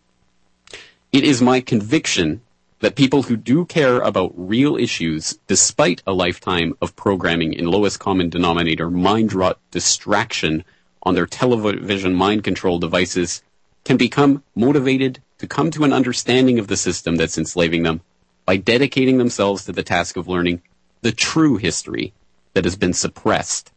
It 1.10 1.24
is 1.24 1.42
my 1.42 1.60
conviction 1.60 2.42
that 2.78 2.94
people 2.94 3.24
who 3.24 3.36
do 3.36 3.64
care 3.64 3.98
about 3.98 4.32
real 4.36 4.76
issues, 4.76 5.38
despite 5.48 6.00
a 6.06 6.12
lifetime 6.12 6.76
of 6.80 6.94
programming 6.94 7.52
in 7.54 7.66
lowest 7.66 7.98
common 7.98 8.28
denominator 8.28 8.88
mind 8.88 9.32
rot 9.32 9.58
distraction 9.72 10.64
on 11.02 11.14
their 11.16 11.26
television 11.26 12.14
mind 12.14 12.44
control 12.44 12.78
devices, 12.78 13.42
can 13.84 13.96
become 13.96 14.44
motivated 14.54 15.20
to 15.38 15.48
come 15.48 15.72
to 15.72 15.82
an 15.82 15.92
understanding 15.92 16.60
of 16.60 16.68
the 16.68 16.76
system 16.76 17.16
that's 17.16 17.36
enslaving 17.36 17.82
them 17.82 18.00
by 18.46 18.56
dedicating 18.56 19.18
themselves 19.18 19.64
to 19.64 19.72
the 19.72 19.82
task 19.82 20.16
of 20.16 20.28
learning 20.28 20.62
the 21.02 21.12
true 21.12 21.56
history 21.56 22.12
that 22.52 22.64
has 22.64 22.76
been 22.76 22.92
suppressed. 22.92 23.72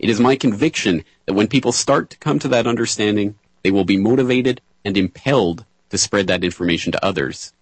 It 0.00 0.10
is 0.10 0.18
my 0.18 0.34
conviction 0.34 1.04
that 1.28 1.34
when 1.34 1.46
people 1.46 1.72
start 1.72 2.08
to 2.08 2.16
come 2.16 2.38
to 2.38 2.48
that 2.48 2.66
understanding, 2.66 3.34
they 3.62 3.70
will 3.70 3.84
be 3.84 3.98
motivated 3.98 4.62
and 4.82 4.96
impelled 4.96 5.62
to 5.90 5.98
spread 5.98 6.26
that 6.26 6.42
information 6.42 6.90
to 6.90 7.04
others. 7.04 7.52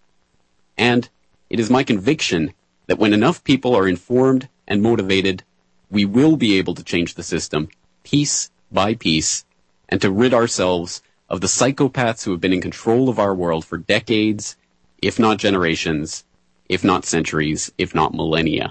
And 0.78 1.08
it 1.50 1.58
is 1.58 1.68
my 1.68 1.82
conviction 1.82 2.54
that 2.86 3.00
when 3.00 3.12
enough 3.12 3.42
people 3.42 3.74
are 3.74 3.88
informed 3.88 4.48
and 4.68 4.80
motivated, 4.80 5.42
we 5.90 6.04
will 6.04 6.36
be 6.36 6.58
able 6.58 6.74
to 6.76 6.84
change 6.84 7.14
the 7.14 7.24
system 7.24 7.68
piece 8.04 8.52
by 8.70 8.94
piece 8.94 9.44
and 9.88 10.00
to 10.00 10.12
rid 10.12 10.32
ourselves 10.32 11.02
of 11.28 11.40
the 11.40 11.48
psychopaths 11.48 12.22
who 12.22 12.30
have 12.30 12.40
been 12.40 12.52
in 12.52 12.60
control 12.60 13.08
of 13.08 13.18
our 13.18 13.34
world 13.34 13.64
for 13.64 13.78
decades, 13.78 14.56
if 15.02 15.18
not 15.18 15.38
generations, 15.38 16.22
if 16.68 16.84
not 16.84 17.04
centuries, 17.04 17.72
if 17.78 17.96
not 17.96 18.14
millennia. 18.14 18.70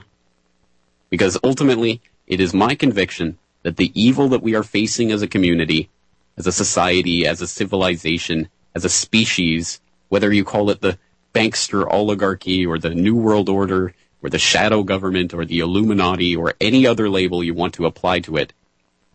Because 1.10 1.38
ultimately, 1.44 2.00
it 2.28 2.40
is 2.40 2.54
my 2.54 2.76
conviction 2.76 3.38
that 3.66 3.78
the 3.78 3.92
evil 4.00 4.30
that 4.30 4.44
we 4.44 4.54
are 4.54 4.62
facing 4.62 5.12
as 5.12 5.24
a 5.24 5.28
community, 5.28 5.90
as 6.38 6.46
a 6.46 6.52
society, 6.52 7.26
as 7.26 7.42
a 7.42 7.48
civilization, 7.48 8.48
as 8.76 8.86
a 8.86 8.90
species, 8.90 9.82
whether 10.08 10.32
you 10.32 10.46
call 10.46 10.70
it 10.70 10.82
the 10.82 11.00
bankster 11.34 11.84
oligarchy 11.92 12.64
or 12.64 12.78
the 12.78 12.94
New 12.94 13.16
World 13.16 13.50
Order 13.50 13.96
or 14.22 14.30
the 14.30 14.38
shadow 14.38 14.84
government 14.84 15.34
or 15.34 15.46
the 15.46 15.58
Illuminati 15.62 16.36
or 16.36 16.54
any 16.62 16.86
other 16.86 17.10
label 17.10 17.44
you 17.44 17.56
want 17.56 17.74
to 17.74 17.88
apply 17.88 18.20
to 18.20 18.38
it, 18.38 18.54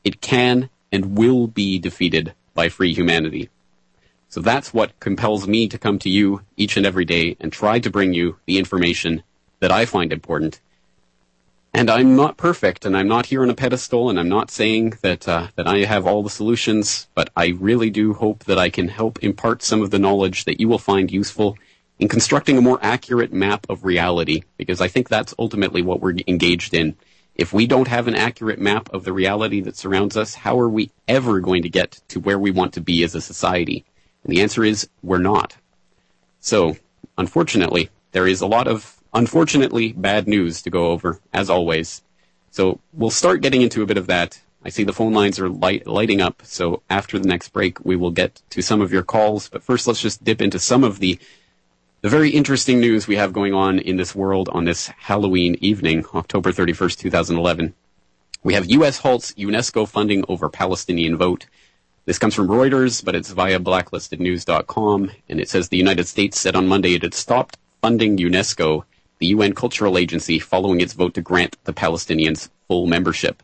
it 0.03 0.21
can 0.21 0.69
and 0.91 1.17
will 1.17 1.47
be 1.47 1.79
defeated 1.79 2.35
by 2.53 2.69
free 2.69 2.93
humanity. 2.93 3.51
So 4.31 4.41
that's 4.41 4.75
what 4.75 4.99
compels 4.99 5.47
me 5.47 5.69
to 5.69 5.79
come 5.79 6.01
to 6.01 6.11
you 6.11 6.43
each 6.57 6.77
and 6.77 6.85
every 6.85 7.05
day 7.05 7.37
and 7.39 7.53
try 7.53 7.79
to 7.79 7.89
bring 7.89 8.15
you 8.15 8.37
the 8.47 8.59
information 8.59 9.23
that 9.61 9.71
I 9.71 9.87
find 9.87 10.13
important. 10.13 10.59
And 11.73 11.89
I'm 11.89 12.17
not 12.17 12.37
perfect, 12.37 12.85
and 12.85 12.97
I'm 12.97 13.07
not 13.07 13.27
here 13.27 13.43
on 13.43 13.51
a 13.51 13.55
pedestal, 13.55 14.11
and 14.11 14.19
I'm 14.19 14.29
not 14.29 14.51
saying 14.51 14.95
that 15.03 15.29
uh, 15.29 15.49
that 15.55 15.69
I 15.69 15.85
have 15.85 16.05
all 16.05 16.23
the 16.23 16.31
solutions, 16.31 17.09
but 17.15 17.31
I 17.37 17.49
really 17.49 17.91
do 17.91 18.13
hope 18.13 18.45
that 18.45 18.59
I 18.59 18.71
can 18.71 18.89
help 18.89 19.23
impart 19.23 19.63
some 19.63 19.81
of 19.81 19.91
the 19.91 19.99
knowledge 19.99 20.47
that 20.47 20.61
you 20.61 20.69
will 20.69 20.81
find 20.81 21.11
useful 21.13 21.57
in 22.01 22.09
constructing 22.09 22.59
a 22.59 22.63
more 22.63 22.81
accurate 22.83 23.33
map 23.33 23.67
of 23.69 23.85
reality, 23.85 24.43
because 24.57 24.81
I 24.81 24.89
think 24.89 25.09
that's 25.09 25.35
ultimately 25.39 25.81
what 25.81 26.01
we're 26.01 26.17
engaged 26.27 26.75
in. 26.75 26.97
If 27.37 27.53
we 27.53 27.69
don't 27.69 27.89
have 27.89 28.09
an 28.09 28.17
accurate 28.17 28.59
map 28.59 28.93
of 28.93 29.05
the 29.05 29.13
reality 29.13 29.61
that 29.61 29.77
surrounds 29.77 30.17
us, 30.17 30.35
how 30.35 30.59
are 30.59 30.69
we 30.69 30.91
ever 31.07 31.39
going 31.41 31.63
to 31.63 31.71
get 31.71 32.01
to 32.09 32.19
where 32.19 32.39
we 32.39 32.51
want 32.51 32.73
to 32.75 32.81
be 32.81 33.05
as 33.05 33.15
a 33.15 33.21
society? 33.21 33.85
And 34.25 34.33
the 34.33 34.43
answer 34.43 34.65
is 34.65 34.89
we're 35.03 35.19
not. 35.19 35.57
So, 36.41 36.77
unfortunately, 37.17 37.91
there 38.13 38.27
is 38.27 38.41
a 38.41 38.47
lot 38.47 38.67
of 38.67 39.00
unfortunately 39.13 39.93
bad 39.93 40.27
news 40.27 40.63
to 40.63 40.71
go 40.71 40.91
over, 40.91 41.21
as 41.33 41.51
always. 41.51 42.03
So, 42.51 42.81
we'll 42.93 43.11
start 43.11 43.43
getting 43.43 43.63
into 43.63 43.83
a 43.83 43.87
bit 43.87 43.99
of 43.99 44.07
that. 44.09 44.41
I 44.65 44.69
see 44.69 44.85
the 44.85 44.93
phone 44.93 45.13
lines 45.13 45.39
are 45.39 45.49
light, 45.49 45.87
lighting 45.87 46.21
up, 46.21 46.43
so 46.45 46.83
after 46.91 47.19
the 47.19 47.29
next 47.29 47.49
break, 47.51 47.83
we 47.85 47.97
will 47.97 48.11
get 48.11 48.43
to 48.51 48.63
some 48.63 48.81
of 48.83 48.93
your 48.93 49.03
calls. 49.03 49.49
But 49.49 49.63
first, 49.63 49.87
let's 49.87 50.03
just 50.03 50.23
dip 50.23 50.43
into 50.43 50.59
some 50.59 50.85
of 50.85 50.99
the 50.99 51.19
the 52.03 52.09
very 52.09 52.31
interesting 52.31 52.81
news 52.81 53.07
we 53.07 53.17
have 53.17 53.33
going 53.33 53.53
on 53.53 53.79
in 53.79 53.97
this 53.97 54.15
world 54.15 54.49
on 54.53 54.65
this 54.65 54.87
Halloween 54.87 55.57
evening, 55.61 56.07
October 56.15 56.51
31st, 56.51 56.97
2011. 56.97 57.75
We 58.43 58.55
have 58.55 58.71
U.S. 58.71 58.99
halts 58.99 59.33
UNESCO 59.33 59.87
funding 59.87 60.25
over 60.27 60.49
Palestinian 60.49 61.19
vote. 61.19 61.45
This 62.07 62.19
comes 62.19 62.35
from 62.35 62.49
Reuters, 62.49 63.05
but 63.05 63.15
it's 63.15 63.33
via 63.33 63.61
blacklistednews.com, 63.61 65.11
and 65.29 65.41
it 65.41 65.51
says 65.51 65.69
the 65.69 65.77
United 65.77 66.09
States 66.09 66.41
said 66.41 66.57
on 66.57 66.67
Monday 66.67 66.95
it 66.95 67.03
had 67.03 67.13
stopped 67.13 67.59
funding 67.83 68.17
UNESCO, 68.17 68.85
the 69.21 69.27
UN 69.29 69.55
cultural 69.55 69.97
agency, 69.97 70.39
following 70.39 70.81
its 70.81 70.95
vote 70.95 71.15
to 71.15 71.23
grant 71.23 71.57
the 71.65 71.73
Palestinians 71.73 72.49
full 72.67 72.87
membership. 72.87 73.43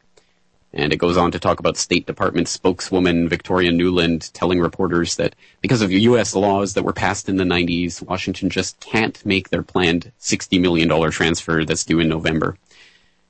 And 0.73 0.93
it 0.93 0.99
goes 0.99 1.17
on 1.17 1.31
to 1.31 1.39
talk 1.39 1.61
about 1.61 1.77
State 1.77 2.07
Department 2.07 2.49
spokeswoman 2.49 3.29
Victoria 3.29 3.71
Nuland 3.71 4.31
telling 4.33 4.61
reporters 4.61 5.17
that 5.17 5.35
because 5.63 5.81
of 5.81 5.91
U.S. 5.91 6.35
laws 6.35 6.75
that 6.75 6.83
were 6.83 6.93
passed 6.93 7.29
in 7.29 7.37
the 7.37 7.45
90s, 7.45 8.03
Washington 8.03 8.51
just 8.51 8.79
can't 8.81 9.25
make 9.25 9.49
their 9.49 9.63
planned 9.63 10.13
$60 10.21 10.61
million 10.61 11.11
transfer 11.11 11.65
that's 11.65 11.85
due 11.85 12.01
in 12.01 12.09
November. 12.09 12.57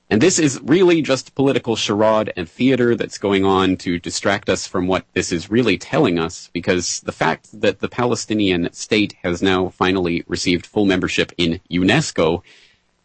And 0.09 0.23
this 0.23 0.38
is 0.38 0.61
really 0.62 1.03
just 1.03 1.35
political 1.35 1.75
charade 1.75 2.33
and 2.37 2.49
theater 2.49 2.95
that's 2.95 3.19
going 3.19 3.45
on 3.45 3.77
to 3.79 3.99
distract 3.99 4.49
us 4.49 4.66
from 4.66 4.87
what 4.87 5.05
this 5.14 5.33
is 5.33 5.51
really 5.51 5.79
telling 5.79 6.19
us, 6.19 6.49
because 6.53 7.01
the 7.01 7.12
fact 7.12 7.61
that 7.61 7.81
the 7.81 7.88
Palestinian 7.88 8.73
state 8.73 9.16
has 9.25 9.42
now 9.42 9.69
finally 9.71 10.23
received 10.29 10.64
full 10.64 10.85
membership 10.85 11.33
in 11.37 11.61
UNESCO 11.69 12.42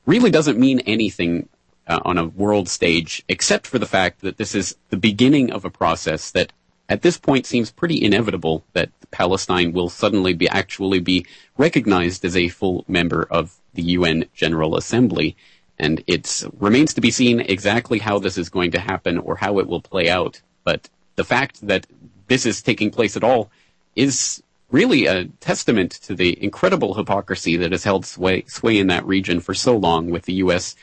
really 0.05 0.29
doesn't 0.29 0.59
mean 0.59 0.79
anything 0.81 1.49
uh, 1.87 1.99
on 2.05 2.19
a 2.19 2.27
world 2.27 2.69
stage, 2.69 3.23
except 3.27 3.65
for 3.65 3.79
the 3.79 3.87
fact 3.87 4.21
that 4.21 4.37
this 4.37 4.53
is 4.53 4.75
the 4.89 4.97
beginning 4.97 5.51
of 5.51 5.65
a 5.65 5.71
process 5.71 6.29
that 6.31 6.53
at 6.87 7.01
this 7.01 7.17
point 7.17 7.45
seems 7.47 7.71
pretty 7.71 8.03
inevitable 8.03 8.63
that 8.73 8.91
Palestine 9.09 9.71
will 9.71 9.89
suddenly 9.89 10.33
be 10.33 10.47
actually 10.49 10.99
be 10.99 11.25
recognized 11.57 12.23
as 12.25 12.37
a 12.37 12.49
full 12.49 12.85
member 12.87 13.23
of 13.31 13.59
the 13.73 13.83
UN 13.83 14.25
General 14.33 14.75
Assembly. 14.75 15.35
And 15.81 16.03
it 16.07 16.43
remains 16.59 16.93
to 16.93 17.01
be 17.01 17.11
seen 17.11 17.39
exactly 17.39 17.99
how 17.99 18.19
this 18.19 18.37
is 18.37 18.49
going 18.49 18.71
to 18.71 18.79
happen 18.79 19.17
or 19.17 19.35
how 19.35 19.59
it 19.59 19.67
will 19.67 19.81
play 19.81 20.09
out. 20.09 20.41
But 20.63 20.89
the 21.15 21.23
fact 21.33 21.67
that 21.67 21.87
this 22.27 22.45
is 22.45 22.61
taking 22.61 22.91
place 22.91 23.17
at 23.17 23.23
all 23.23 23.49
is 23.95 24.41
really 24.69 25.05
a 25.07 25.25
testament 25.49 25.91
to 26.05 26.15
the 26.15 26.41
incredible 26.41 26.93
hypocrisy 26.93 27.57
that 27.57 27.73
has 27.73 27.83
held 27.83 28.05
sway, 28.05 28.45
sway 28.47 28.77
in 28.77 28.87
that 28.87 29.05
region 29.05 29.41
for 29.41 29.53
so 29.53 29.75
long 29.75 30.09
with 30.09 30.23
the 30.23 30.35
U.S 30.45 30.75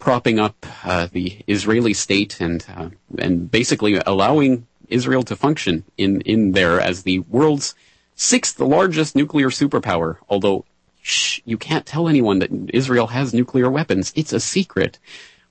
propping 0.00 0.40
up 0.40 0.66
uh, 0.82 1.06
the 1.12 1.38
Israeli 1.46 1.94
state 1.94 2.40
and 2.40 2.66
uh, 2.74 2.88
and 3.18 3.48
basically 3.50 4.00
allowing 4.04 4.66
Israel 4.88 5.22
to 5.22 5.36
function 5.36 5.84
in 5.96 6.22
in 6.22 6.52
there 6.52 6.80
as 6.80 7.04
the 7.04 7.20
world's 7.20 7.76
sixth 8.16 8.58
largest 8.58 9.14
nuclear 9.14 9.50
superpower. 9.50 10.16
Although 10.28 10.64
shh, 11.02 11.40
you 11.44 11.58
can't 11.58 11.86
tell 11.86 12.08
anyone 12.08 12.38
that 12.40 12.50
Israel 12.72 13.08
has 13.08 13.34
nuclear 13.34 13.70
weapons; 13.70 14.12
it's 14.16 14.32
a 14.32 14.40
secret 14.40 14.98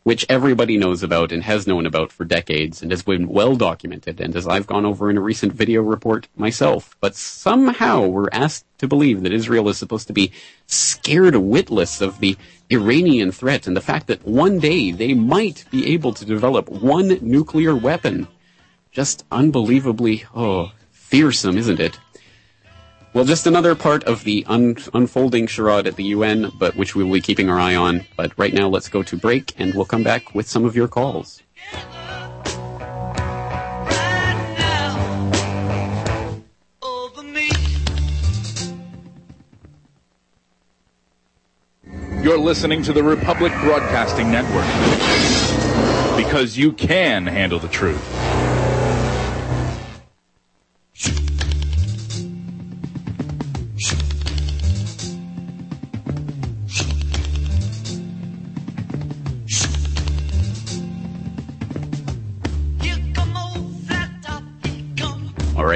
which 0.03 0.25
everybody 0.29 0.77
knows 0.77 1.03
about 1.03 1.31
and 1.31 1.43
has 1.43 1.67
known 1.67 1.85
about 1.85 2.11
for 2.11 2.25
decades 2.25 2.81
and 2.81 2.89
has 2.91 3.03
been 3.03 3.27
well 3.27 3.55
documented, 3.55 4.19
and 4.19 4.35
as 4.35 4.47
I've 4.47 4.65
gone 4.65 4.85
over 4.85 5.09
in 5.09 5.17
a 5.17 5.21
recent 5.21 5.53
video 5.53 5.81
report 5.81 6.27
myself. 6.35 6.95
But 7.01 7.15
somehow 7.15 8.07
we're 8.07 8.29
asked 8.31 8.65
to 8.79 8.87
believe 8.87 9.23
that 9.23 9.33
Israel 9.33 9.69
is 9.69 9.77
supposed 9.77 10.07
to 10.07 10.13
be 10.13 10.31
scared 10.67 11.35
witless 11.35 12.01
of 12.01 12.19
the 12.19 12.37
Iranian 12.69 13.31
threat 13.31 13.67
and 13.67 13.75
the 13.75 13.81
fact 13.81 14.07
that 14.07 14.25
one 14.25 14.59
day 14.59 14.91
they 14.91 15.13
might 15.13 15.65
be 15.69 15.93
able 15.93 16.13
to 16.13 16.25
develop 16.25 16.69
one 16.69 17.19
nuclear 17.21 17.75
weapon. 17.75 18.27
Just 18.91 19.25
unbelievably, 19.31 20.25
oh, 20.35 20.71
fearsome, 20.91 21.57
isn't 21.57 21.79
it? 21.79 21.99
Well, 23.11 23.25
just 23.25 23.47
another 23.47 23.73
part 23.73 24.03
of 24.03 24.23
the 24.23 24.45
un- 24.47 24.77
unfolding 24.93 25.47
charade 25.47 25.87
at 25.87 25.95
the 25.95 26.03
UN, 26.05 26.51
but 26.59 26.75
which 26.75 26.95
we 26.95 27.03
will 27.03 27.13
be 27.13 27.21
keeping 27.21 27.49
our 27.49 27.59
eye 27.59 27.75
on. 27.75 28.05
But 28.15 28.37
right 28.37 28.53
now, 28.53 28.67
let's 28.67 28.87
go 28.87 29.01
to 29.01 29.17
break, 29.17 29.53
and 29.57 29.73
we'll 29.73 29.85
come 29.85 30.03
back 30.03 30.35
with 30.35 30.47
some 30.47 30.63
of 30.63 30.75
your 30.75 30.87
calls. 30.87 31.41
You're 42.21 42.37
listening 42.37 42.83
to 42.83 42.93
the 42.93 43.01
Republic 43.01 43.51
Broadcasting 43.61 44.29
Network. 44.29 44.65
Because 46.15 46.57
you 46.57 46.73
can 46.73 47.25
handle 47.25 47.59
the 47.59 47.69
truth. 47.69 48.28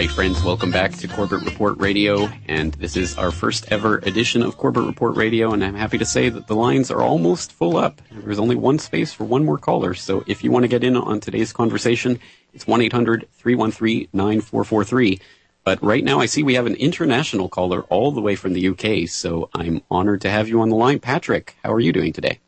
Right, 0.04 0.12
friends, 0.12 0.44
welcome 0.44 0.70
back 0.70 0.92
to 0.92 1.08
Corbett 1.08 1.46
Report 1.46 1.80
Radio, 1.80 2.28
and 2.50 2.74
this 2.74 2.98
is 2.98 3.18
our 3.18 3.32
first 3.32 3.72
ever 3.72 4.00
edition 4.00 4.44
of 4.44 4.58
Corbett 4.58 4.84
Report 4.84 5.16
Radio, 5.16 5.54
and 5.54 5.64
I'm 5.64 5.76
happy 5.76 5.98
to 5.98 6.04
say 6.04 6.28
that 6.28 6.48
the 6.48 6.58
lines 6.58 6.92
are 6.92 7.02
almost 7.02 7.54
full 7.54 7.78
up. 7.78 8.02
There's 8.12 8.38
only 8.38 8.58
one 8.58 8.80
space 8.80 9.14
for 9.14 9.24
one 9.24 9.46
more 9.46 9.58
caller, 9.58 9.94
so 9.94 10.26
if 10.28 10.44
you 10.44 10.52
want 10.52 10.64
to 10.64 10.68
get 10.68 10.84
in 10.84 10.98
on 10.98 11.22
today's 11.22 11.54
conversation, 11.54 12.20
it's 12.54 12.66
1-800-313-9443. 12.66 15.22
But 15.64 15.82
right 15.82 16.04
now 16.04 16.20
I 16.20 16.26
see 16.26 16.44
we 16.44 16.56
have 16.56 16.66
an 16.66 16.76
international 16.76 17.48
caller 17.48 17.84
all 17.84 18.12
the 18.12 18.20
way 18.20 18.36
from 18.36 18.52
the 18.52 18.68
UK, 18.68 19.08
so 19.08 19.50
I'm 19.56 19.84
honored 19.90 20.20
to 20.22 20.30
have 20.30 20.50
you 20.50 20.60
on 20.60 20.68
the 20.68 20.76
line. 20.76 21.00
Patrick, 21.00 21.56
how 21.64 21.72
are 21.72 21.80
you 21.80 21.94
doing 21.94 22.12
today? 22.12 22.40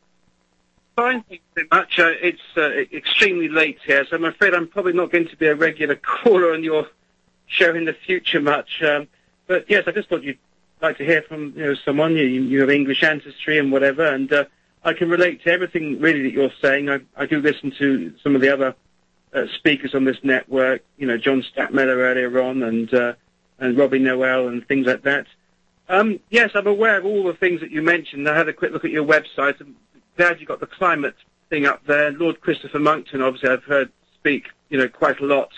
Fine, 0.94 1.22
thank 1.22 1.40
you 1.40 1.46
very 1.54 1.68
much. 1.72 1.98
Uh, 1.98 2.10
it's 2.20 2.42
uh, 2.58 2.68
extremely 2.94 3.48
late 3.48 3.78
here, 3.86 4.04
so 4.04 4.16
I'm 4.16 4.26
afraid 4.26 4.52
I'm 4.52 4.68
probably 4.68 4.92
not 4.92 5.10
going 5.10 5.28
to 5.28 5.36
be 5.36 5.46
a 5.46 5.54
regular 5.54 5.96
caller 6.22 6.52
on 6.52 6.62
your 6.62 6.88
show 7.46 7.74
in 7.74 7.84
the 7.84 7.92
future 7.92 8.40
much. 8.40 8.82
Um, 8.82 9.08
but 9.46 9.66
yes, 9.68 9.84
I 9.86 9.92
just 9.92 10.08
thought 10.08 10.22
you'd 10.22 10.38
like 10.82 10.98
to 10.98 11.04
hear 11.04 11.22
from 11.22 11.52
you 11.56 11.64
know 11.64 11.74
someone. 11.74 12.16
You, 12.16 12.24
you 12.24 12.60
have 12.60 12.70
English 12.70 13.02
ancestry 13.02 13.58
and 13.58 13.72
whatever, 13.72 14.04
and 14.04 14.32
uh, 14.32 14.44
I 14.84 14.92
can 14.92 15.08
relate 15.08 15.42
to 15.44 15.52
everything 15.52 16.00
really 16.00 16.22
that 16.22 16.32
you're 16.32 16.50
saying. 16.60 16.90
I, 16.90 17.00
I 17.16 17.26
do 17.26 17.40
listen 17.40 17.72
to 17.78 18.14
some 18.22 18.34
of 18.34 18.40
the 18.40 18.52
other 18.52 18.74
uh, 19.32 19.46
speakers 19.56 19.94
on 19.94 20.04
this 20.04 20.18
network. 20.22 20.82
You 20.98 21.06
know, 21.06 21.18
John 21.18 21.42
Stadtmiller 21.42 21.96
earlier 21.96 22.42
on, 22.42 22.62
and 22.62 22.92
uh, 22.92 23.14
and 23.58 23.78
Robbie 23.78 23.98
Noel 23.98 24.48
and 24.48 24.66
things 24.66 24.86
like 24.86 25.02
that. 25.02 25.26
Um, 25.88 26.18
yes, 26.30 26.50
I'm 26.54 26.66
aware 26.66 26.98
of 26.98 27.04
all 27.04 27.24
the 27.24 27.34
things 27.34 27.60
that 27.60 27.70
you 27.70 27.80
mentioned. 27.80 28.28
I 28.28 28.36
had 28.36 28.48
a 28.48 28.52
quick 28.52 28.72
look 28.72 28.84
at 28.84 28.90
your 28.90 29.06
website. 29.06 29.60
I'm 29.60 29.76
glad 30.16 30.40
you 30.40 30.46
got 30.46 30.60
the 30.60 30.66
climate 30.66 31.14
thing 31.48 31.64
up 31.64 31.86
there. 31.86 32.10
Lord 32.10 32.40
Christopher 32.40 32.80
Monckton, 32.80 33.22
obviously, 33.22 33.50
I've 33.50 33.62
heard 33.64 33.92
speak, 34.14 34.48
you 34.68 34.78
know, 34.78 34.88
quite 34.88 35.20
a 35.20 35.26
lot. 35.26 35.50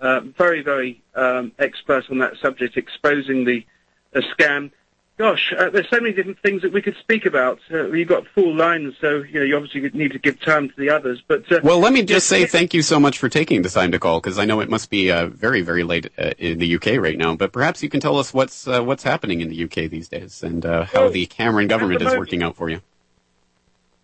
Uh, 0.00 0.20
very, 0.36 0.62
very 0.62 1.02
um, 1.14 1.52
expert 1.58 2.04
on 2.10 2.18
that 2.18 2.36
subject, 2.36 2.76
exposing 2.76 3.44
the, 3.44 3.64
the 4.12 4.20
scam. 4.20 4.70
gosh, 5.16 5.54
uh, 5.56 5.70
there's 5.70 5.88
so 5.88 5.98
many 5.98 6.12
different 6.12 6.38
things 6.40 6.60
that 6.60 6.70
we 6.72 6.82
could 6.82 6.96
speak 6.96 7.24
about. 7.24 7.60
Uh, 7.72 7.90
you've 7.90 8.08
got 8.08 8.26
full 8.34 8.54
lines, 8.54 8.94
so 9.00 9.22
you 9.22 9.40
know 9.40 9.42
you 9.42 9.56
obviously 9.56 9.80
need 9.98 10.12
to 10.12 10.18
give 10.18 10.38
time 10.40 10.68
to 10.68 10.74
the 10.76 10.90
others. 10.90 11.22
But 11.26 11.50
uh, 11.50 11.60
Well, 11.62 11.78
let 11.78 11.94
me 11.94 12.02
just 12.02 12.26
say 12.26 12.44
thank 12.44 12.74
you 12.74 12.82
so 12.82 13.00
much 13.00 13.16
for 13.16 13.30
taking 13.30 13.62
the 13.62 13.70
time 13.70 13.90
to 13.92 13.98
call 13.98 14.20
because 14.20 14.38
I 14.38 14.44
know 14.44 14.60
it 14.60 14.68
must 14.68 14.90
be 14.90 15.10
uh, 15.10 15.28
very, 15.28 15.62
very 15.62 15.82
late 15.82 16.10
uh, 16.18 16.32
in 16.36 16.58
the 16.58 16.74
UK 16.76 16.98
right 16.98 17.16
now. 17.16 17.34
But 17.34 17.52
perhaps 17.52 17.82
you 17.82 17.88
can 17.88 18.00
tell 18.00 18.18
us 18.18 18.34
what's 18.34 18.68
uh, 18.68 18.82
what's 18.82 19.02
happening 19.02 19.40
in 19.40 19.48
the 19.48 19.64
UK 19.64 19.90
these 19.90 20.08
days 20.08 20.42
and 20.42 20.66
uh, 20.66 20.84
how 20.84 21.04
Well, 21.04 21.10
the 21.10 21.24
Cameron 21.24 21.68
government 21.68 22.00
the 22.00 22.10
is 22.10 22.18
working 22.18 22.42
out 22.42 22.54
for 22.54 22.68
you. 22.68 22.82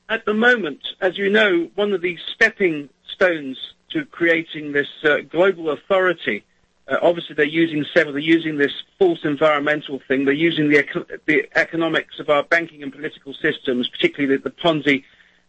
at 0.09 0.25
the 0.25 0.35
moment, 0.35 0.81
as 1.03 1.19
you 1.19 1.29
know, 1.29 1.69
one 1.75 1.93
of 1.93 2.01
the 2.01 2.17
stepping 2.35 2.89
stones 3.15 3.59
to 3.93 4.05
creating 4.07 4.73
this 4.73 4.89
uh, 5.05 5.19
global 5.21 5.71
authority. 5.71 6.45
Uh, 6.89 6.97
obviously, 7.01 7.35
they're 7.35 7.47
using 7.47 7.85
several. 7.95 8.15
They're 8.15 8.21
using 8.21 8.57
this 8.57 8.73
false 8.99 9.21
environmental 9.25 10.01
thing. 10.09 10.25
They're 10.25 10.35
using 10.35 10.69
the, 10.69 11.21
the 11.27 11.49
economics 11.55 12.19
of 12.19 12.29
our 12.29 12.43
banking 12.43 12.83
and 12.83 12.93
political 12.93 13.35
systems, 13.35 13.89
particularly 13.89 14.37
the, 14.37 14.43
the 14.43 14.51
Ponzi 14.51 15.05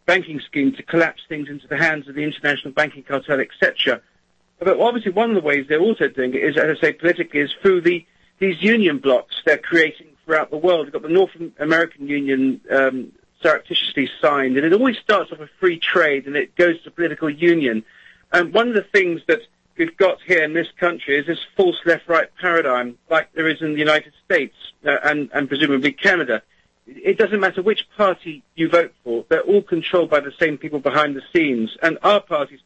banking 0.06 0.40
scheme, 0.40 0.72
to 0.76 0.82
collapse 0.82 1.22
things 1.28 1.48
into 1.48 1.66
the 1.66 1.76
hands 1.76 2.08
of 2.08 2.14
the 2.14 2.22
international 2.22 2.72
banking 2.72 3.02
cartel, 3.02 3.40
etc. 3.40 4.00
But 4.60 4.78
obviously, 4.78 5.12
one 5.12 5.30
of 5.30 5.36
the 5.36 5.42
ways 5.42 5.66
they're 5.68 5.80
also 5.80 6.08
doing 6.08 6.34
it 6.34 6.42
is, 6.42 6.56
as 6.56 6.78
I 6.78 6.80
say, 6.80 6.92
politically, 6.92 7.40
is 7.40 7.52
through 7.62 7.80
the 7.82 8.06
these 8.38 8.60
union 8.60 8.98
blocks 8.98 9.34
they're 9.44 9.58
creating 9.58 10.08
throughout 10.24 10.50
the 10.50 10.56
world. 10.56 10.86
You've 10.86 10.92
got 10.92 11.02
the 11.02 11.08
North 11.08 11.30
American 11.58 12.08
Union 12.08 12.60
um, 12.70 13.12
surreptitiously 13.42 14.10
signed, 14.20 14.56
and 14.56 14.64
it 14.66 14.72
always 14.72 14.96
starts 14.98 15.30
off 15.32 15.40
a 15.40 15.48
free 15.60 15.78
trade, 15.78 16.26
and 16.26 16.36
it 16.36 16.56
goes 16.56 16.82
to 16.82 16.90
political 16.90 17.28
union. 17.28 17.84
And 18.32 18.52
one 18.52 18.68
of 18.68 18.74
the 18.74 18.82
things 18.82 19.20
that 19.28 19.40
we've 19.76 19.96
got 19.96 20.18
here 20.26 20.42
in 20.42 20.52
this 20.52 20.68
country 20.78 21.18
is 21.18 21.26
this 21.26 21.38
false 21.56 21.76
left-right 21.84 22.30
paradigm, 22.40 22.98
like 23.10 23.32
there 23.32 23.48
is 23.48 23.60
in 23.60 23.72
the 23.72 23.78
United 23.78 24.12
States 24.24 24.54
uh, 24.86 24.96
and, 25.04 25.30
and 25.32 25.48
presumably 25.48 25.92
Canada. 25.92 26.42
It 26.86 27.16
doesn't 27.18 27.40
matter 27.40 27.62
which 27.62 27.88
party 27.96 28.42
you 28.54 28.68
vote 28.68 28.92
for; 29.02 29.24
they're 29.28 29.40
all 29.40 29.62
controlled 29.62 30.10
by 30.10 30.20
the 30.20 30.32
same 30.38 30.58
people 30.58 30.80
behind 30.80 31.16
the 31.16 31.22
scenes. 31.34 31.76
And 31.82 31.98
our 32.02 32.20
parties 32.20 32.60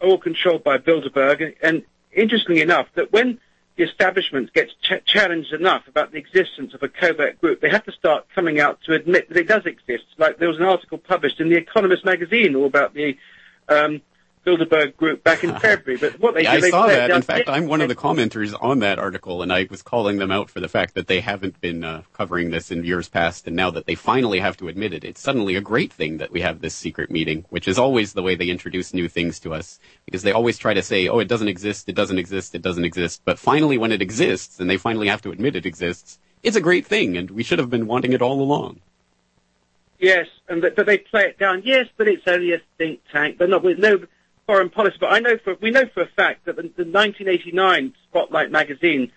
are 0.00 0.08
all 0.08 0.18
controlled 0.18 0.62
by 0.62 0.78
Bilderberg. 0.78 1.56
And 1.62 1.82
interestingly 2.12 2.60
enough, 2.60 2.88
that 2.96 3.12
when 3.12 3.40
the 3.76 3.84
establishment 3.84 4.52
gets 4.52 4.72
ch- 4.82 5.04
challenged 5.06 5.52
enough 5.52 5.88
about 5.88 6.12
the 6.12 6.18
existence 6.18 6.74
of 6.74 6.82
a 6.82 6.88
covert 6.88 7.40
group, 7.40 7.60
they 7.60 7.70
have 7.70 7.84
to 7.84 7.92
start 7.92 8.26
coming 8.34 8.60
out 8.60 8.80
to 8.84 8.94
admit 8.94 9.28
that 9.28 9.38
it 9.38 9.48
does 9.48 9.64
exist. 9.64 10.04
Like 10.18 10.38
there 10.38 10.48
was 10.48 10.58
an 10.58 10.64
article 10.64 10.98
published 10.98 11.40
in 11.40 11.48
the 11.48 11.56
Economist 11.56 12.04
magazine 12.04 12.56
all 12.56 12.66
about 12.66 12.94
the 12.94 13.16
um, 13.68 14.02
Bilderberg 14.46 14.96
group 14.96 15.24
back 15.24 15.42
in 15.42 15.54
February. 15.58 15.98
But 15.98 16.20
what 16.20 16.34
they 16.34 16.44
Yeah, 16.44 16.58
do, 16.58 16.66
I 16.66 16.70
saw 16.70 16.86
that. 16.86 17.10
In 17.10 17.20
fact, 17.22 17.48
I'm 17.48 17.66
one 17.66 17.80
of 17.80 17.88
the 17.88 17.94
commenters 18.06 18.54
on 18.60 18.78
that 18.78 18.98
article, 18.98 19.42
and 19.42 19.52
I 19.52 19.66
was 19.68 19.82
calling 19.82 20.18
them 20.18 20.30
out 20.30 20.48
for 20.50 20.60
the 20.60 20.68
fact 20.68 20.94
that 20.94 21.08
they 21.08 21.20
haven't 21.20 21.60
been 21.60 21.82
uh, 21.82 22.02
covering 22.12 22.50
this 22.50 22.70
in 22.70 22.84
years 22.84 23.08
past, 23.08 23.46
and 23.48 23.56
now 23.56 23.70
that 23.72 23.86
they 23.86 23.96
finally 23.96 24.38
have 24.38 24.56
to 24.58 24.68
admit 24.68 24.94
it, 24.94 25.04
it's 25.04 25.20
suddenly 25.20 25.56
a 25.56 25.60
great 25.60 25.92
thing 25.92 26.18
that 26.18 26.30
we 26.30 26.40
have 26.42 26.60
this 26.60 26.74
secret 26.74 27.10
meeting, 27.10 27.44
which 27.50 27.66
is 27.66 27.78
always 27.78 28.12
the 28.12 28.22
way 28.22 28.36
they 28.36 28.48
introduce 28.48 28.94
new 28.94 29.08
things 29.08 29.40
to 29.40 29.52
us, 29.52 29.80
because 30.04 30.22
they 30.22 30.32
always 30.32 30.56
try 30.58 30.72
to 30.72 30.82
say, 30.82 31.08
oh, 31.08 31.18
it 31.18 31.28
doesn't 31.28 31.48
exist, 31.48 31.88
it 31.88 31.96
doesn't 31.96 32.18
exist, 32.18 32.54
it 32.54 32.62
doesn't 32.62 32.84
exist, 32.84 33.22
but 33.24 33.38
finally 33.40 33.76
when 33.76 33.90
it 33.92 34.00
exists, 34.00 34.60
and 34.60 34.70
they 34.70 34.76
finally 34.76 35.08
have 35.08 35.22
to 35.22 35.32
admit 35.32 35.56
it 35.56 35.66
exists, 35.66 36.20
it's 36.44 36.56
a 36.56 36.60
great 36.60 36.86
thing, 36.86 37.16
and 37.16 37.32
we 37.32 37.42
should 37.42 37.58
have 37.58 37.70
been 37.70 37.88
wanting 37.88 38.12
it 38.12 38.22
all 38.22 38.40
along. 38.40 38.80
Yes, 39.98 40.26
and 40.48 40.62
th- 40.62 40.74
but 40.76 40.86
they 40.86 40.98
play 40.98 41.24
it 41.24 41.38
down. 41.38 41.62
Yes, 41.64 41.86
but 41.96 42.06
it's 42.06 42.22
only 42.26 42.52
a 42.52 42.60
think 42.78 43.00
tank. 43.10 43.38
But 43.38 43.48
not 43.48 43.64
with 43.64 43.78
no 43.78 44.00
foreign 44.46 44.70
policy. 44.70 44.96
But 45.00 45.12
I 45.12 45.18
know 45.18 45.36
for 45.38 45.56
we 45.60 45.70
know 45.70 45.86
for 45.92 46.02
a 46.02 46.08
fact 46.08 46.46
that 46.46 46.56
the, 46.56 46.62
the 46.62 46.84
1989 46.84 47.94
Spotlight 48.08 48.50
magazine 48.50 49.12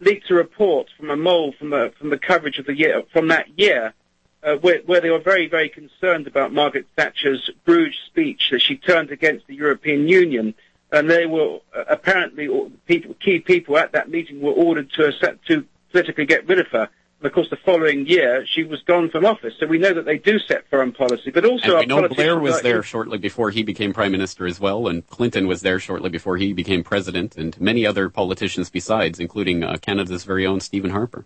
leaked 0.00 0.30
a 0.30 0.34
report 0.34 0.88
from 0.96 1.10
a 1.10 1.16
mole 1.16 1.52
from 1.58 1.70
the 1.70 1.92
from 1.98 2.10
the 2.10 2.18
coverage 2.18 2.58
of 2.58 2.66
the 2.66 2.76
year 2.76 3.02
from 3.12 3.28
that 3.28 3.58
year, 3.58 3.94
uh, 4.42 4.56
where, 4.56 4.80
where 4.84 5.00
they 5.00 5.10
were 5.10 5.18
very 5.18 5.48
very 5.48 5.68
concerned 5.68 6.26
about 6.26 6.52
Margaret 6.52 6.86
Thatcher's 6.96 7.50
Bruges 7.64 7.98
speech 8.06 8.50
that 8.50 8.60
she 8.60 8.76
turned 8.76 9.10
against 9.10 9.46
the 9.46 9.54
European 9.54 10.08
Union. 10.08 10.54
And 10.92 11.10
they 11.10 11.26
were 11.26 11.58
uh, 11.74 11.84
apparently 11.88 12.48
people, 12.86 13.14
key 13.14 13.40
people 13.40 13.76
at 13.78 13.92
that 13.92 14.10
meeting 14.10 14.40
were 14.40 14.52
ordered 14.52 14.92
to 14.92 15.12
to 15.48 15.66
politically 15.90 16.26
get 16.26 16.46
rid 16.46 16.60
of 16.60 16.68
her. 16.68 16.88
And 17.24 17.30
of 17.30 17.34
course, 17.34 17.48
the 17.48 17.56
following 17.56 18.06
year, 18.06 18.44
she 18.46 18.64
was 18.64 18.82
gone 18.82 19.08
from 19.08 19.24
office. 19.24 19.54
So 19.58 19.64
we 19.64 19.78
know 19.78 19.94
that 19.94 20.04
they 20.04 20.18
do 20.18 20.38
set 20.40 20.68
foreign 20.68 20.92
policy, 20.92 21.30
but 21.30 21.46
also 21.46 21.78
And 21.78 21.78
we 21.78 21.86
know 21.86 22.06
Blair 22.06 22.38
was 22.38 22.60
there 22.60 22.82
shortly 22.82 23.16
before 23.16 23.48
he 23.48 23.62
became 23.62 23.94
prime 23.94 24.12
minister 24.12 24.46
as 24.46 24.60
well, 24.60 24.88
and 24.88 25.06
Clinton 25.06 25.46
was 25.46 25.62
there 25.62 25.78
shortly 25.78 26.10
before 26.10 26.36
he 26.36 26.52
became 26.52 26.84
president, 26.84 27.34
and 27.38 27.58
many 27.58 27.86
other 27.86 28.10
politicians 28.10 28.68
besides, 28.68 29.18
including 29.18 29.64
uh, 29.64 29.78
Canada's 29.80 30.24
very 30.24 30.44
own 30.44 30.60
Stephen 30.60 30.90
Harper. 30.90 31.24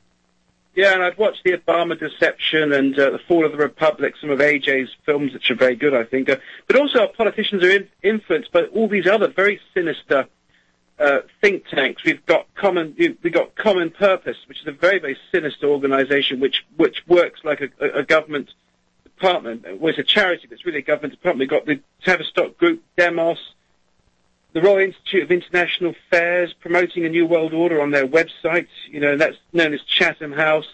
Yeah, 0.77 0.93
and 0.93 1.03
I've 1.03 1.19
watched 1.19 1.43
the 1.43 1.55
Obama 1.55 1.99
Deception 1.99 2.73
and 2.73 2.97
uh, 2.97 3.11
the 3.11 3.19
Fall 3.27 3.45
of 3.45 3.51
the 3.51 3.59
Republic, 3.59 4.15
some 4.21 4.31
of 4.31 4.39
AJ's 4.39 4.91
films, 5.05 5.33
which 5.33 5.51
are 5.51 5.57
very 5.57 5.75
good, 5.75 5.95
I 5.95 6.05
think. 6.05 6.29
Uh, 6.29 6.37
but 6.69 6.77
also, 6.77 7.01
our 7.01 7.09
politicians 7.09 7.65
are 7.65 7.71
in- 7.73 7.89
influenced 8.05 8.53
by 8.53 8.67
all 8.67 8.87
these 8.87 9.09
other 9.09 9.27
very 9.27 9.61
sinister 9.75 10.29
uh, 10.99 11.21
think 11.41 11.67
tanks. 11.69 12.03
We've 12.05 12.25
got 12.27 12.53
common, 12.55 12.95
we've 12.99 13.33
got 13.33 13.55
Common 13.55 13.91
Purpose, 13.91 14.37
which 14.49 14.61
is 14.61 14.67
a 14.67 14.73
very, 14.73 14.99
very 14.99 15.17
sinister 15.33 15.67
organisation, 15.67 16.41
which 16.41 16.65
which 16.77 17.07
works 17.07 17.41
like 17.45 17.61
a, 17.61 17.69
a, 17.81 18.01
a 18.01 18.03
government 18.03 18.51
department. 19.05 19.65
Well, 19.81 19.91
it's 19.91 19.99
a 19.99 20.03
charity, 20.03 20.47
but 20.49 20.55
it's 20.55 20.67
really 20.67 20.79
a 20.79 20.83
government 20.83 21.15
department. 21.15 21.39
We've 21.39 21.49
got 21.49 21.67
the 21.67 21.81
Tavistock 22.05 22.59
Group, 22.59 22.83
Demos, 22.97 23.39
the 24.53 24.63
Royal 24.63 24.79
Institute 24.79 25.23
of 25.23 25.31
International 25.31 25.91
Affairs 25.93 26.55
promoting 26.61 27.05
a 27.05 27.09
new 27.09 27.27
world 27.27 27.53
order 27.53 27.81
on 27.81 27.91
their 27.91 28.07
website. 28.07 28.69
You 28.89 29.01
know, 29.01 29.17
that's 29.17 29.37
known 29.53 29.75
as 29.75 29.83
Chatham 29.83 30.33
House. 30.33 30.69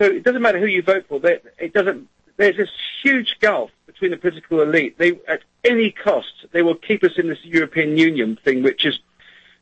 So 0.00 0.06
it 0.06 0.22
doesn't 0.22 0.42
matter 0.42 0.60
who 0.60 0.66
you 0.66 0.82
vote 0.82 1.06
for. 1.08 1.18
They, 1.18 1.40
it 1.58 1.72
doesn't. 1.72 2.08
There's 2.36 2.56
this 2.56 2.70
huge 3.02 3.36
gulf 3.40 3.70
between 3.86 4.12
the 4.12 4.16
political 4.16 4.62
elite. 4.62 4.96
They, 4.96 5.18
at 5.26 5.42
any 5.64 5.90
cost, 5.90 6.46
they 6.52 6.62
will 6.62 6.76
keep 6.76 7.02
us 7.02 7.18
in 7.18 7.28
this 7.28 7.44
European 7.44 7.96
Union 7.96 8.38
thing, 8.44 8.62
which 8.62 8.84
is 8.86 9.00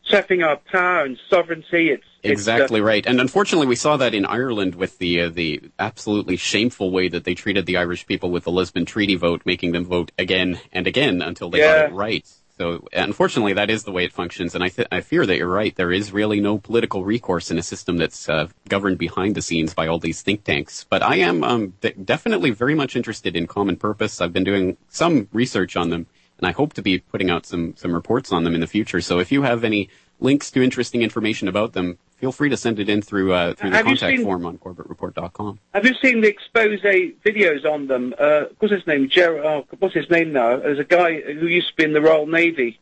sapping 0.09 0.43
our 0.43 0.57
power 0.73 1.05
and 1.05 1.19
sovereignty. 1.31 1.91
It's 1.91 2.03
uh, 2.03 2.29
Exactly 2.31 2.81
right, 2.81 3.07
and 3.07 3.21
unfortunately, 3.21 3.67
we 3.69 3.77
saw 3.77 3.97
that 3.99 4.15
in 4.15 4.27
Ireland 4.27 4.75
with 4.75 4.99
the 4.99 5.23
uh, 5.23 5.29
the 5.31 5.61
absolutely 5.79 6.37
shameful 6.37 6.91
way 6.91 7.09
that 7.09 7.25
they 7.25 7.35
treated 7.35 7.67
the 7.67 7.77
Irish 7.77 8.07
people 8.07 8.31
with 8.31 8.45
the 8.45 8.51
Lisbon 8.51 8.85
Treaty 8.85 9.15
vote, 9.15 9.43
making 9.45 9.73
them 9.73 9.85
vote 9.85 10.11
again 10.19 10.59
and 10.73 10.87
again 10.87 11.23
until 11.23 11.51
they 11.51 11.59
Yeah. 11.59 11.83
got 11.83 11.93
it 11.93 11.95
right. 11.95 12.27
So, 12.59 12.89
unfortunately, 12.95 13.53
that 13.53 13.69
is 13.69 13.85
the 13.85 13.93
way 13.93 14.05
it 14.07 14.15
functions, 14.15 14.55
and 14.55 14.65
I 14.65 14.69
th- 14.69 14.89
I 14.91 15.03
fear 15.03 15.27
that 15.27 15.37
you're 15.37 15.47
right. 15.47 15.77
There 15.77 15.93
is 15.93 16.11
really 16.11 16.41
no 16.41 16.57
political 16.57 17.05
recourse 17.05 17.51
in 17.51 17.59
a 17.59 17.63
system 17.63 17.99
that's 17.99 18.29
uh, 18.31 18.49
governed 18.69 18.97
behind 18.97 19.35
the 19.35 19.43
scenes 19.43 19.75
by 19.75 19.87
all 19.87 19.99
these 19.99 20.23
think 20.23 20.43
tanks. 20.43 20.87
But 20.89 21.03
I 21.03 21.17
am 21.17 21.45
um, 21.45 21.75
de- 21.83 21.93
definitely 21.93 22.51
very 22.53 22.75
much 22.75 22.97
interested 22.97 23.37
in 23.37 23.47
Common 23.47 23.77
Purpose. 23.77 24.23
I've 24.23 24.33
been 24.33 24.43
doing 24.45 24.79
some 24.89 25.29
research 25.35 25.77
on 25.77 25.91
them, 25.91 26.07
and 26.39 26.47
I 26.47 26.53
hope 26.53 26.73
to 26.75 26.83
be 26.83 26.99
putting 26.99 27.31
out 27.31 27.47
some 27.47 27.75
some 27.77 27.93
reports 27.93 28.33
on 28.33 28.45
them 28.45 28.55
in 28.55 28.61
the 28.61 28.67
future. 28.67 29.01
So, 29.01 29.19
if 29.19 29.31
you 29.33 29.43
have 29.43 29.65
any 29.65 29.89
links 30.21 30.51
to 30.51 30.63
interesting 30.63 31.03
information 31.03 31.47
about 31.49 31.73
them, 31.75 31.99
feel 32.17 32.33
free 32.33 32.49
to 32.49 32.57
send 32.57 32.79
it 32.79 32.89
in 32.89 33.03
through 33.03 33.33
uh, 33.33 33.55
through 33.55 33.71
the 33.71 33.77
Have 33.77 33.87
contact 33.87 34.17
seen- 34.17 34.25
form 34.25 34.47
on 34.47 34.59
corbettreport.com. 34.59 35.59
Have 35.75 35.85
you 35.87 35.95
seen 36.03 36.21
the 36.21 36.29
expose 36.29 36.81
videos 36.81 37.65
on 37.65 37.87
them? 37.87 38.15
Uh, 38.19 38.45
what's 38.59 38.73
his 38.75 38.87
name? 38.87 39.09
Ger- 39.09 39.45
oh, 39.45 39.67
what's 39.79 39.95
his 39.95 40.09
name 40.11 40.33
now? 40.33 40.57
There's 40.59 40.79
a 40.79 40.85
guy 40.85 41.21
who 41.21 41.47
used 41.47 41.69
to 41.71 41.75
be 41.77 41.85
in 41.85 41.93
the 41.93 42.01
Royal 42.01 42.27
Navy 42.27 42.79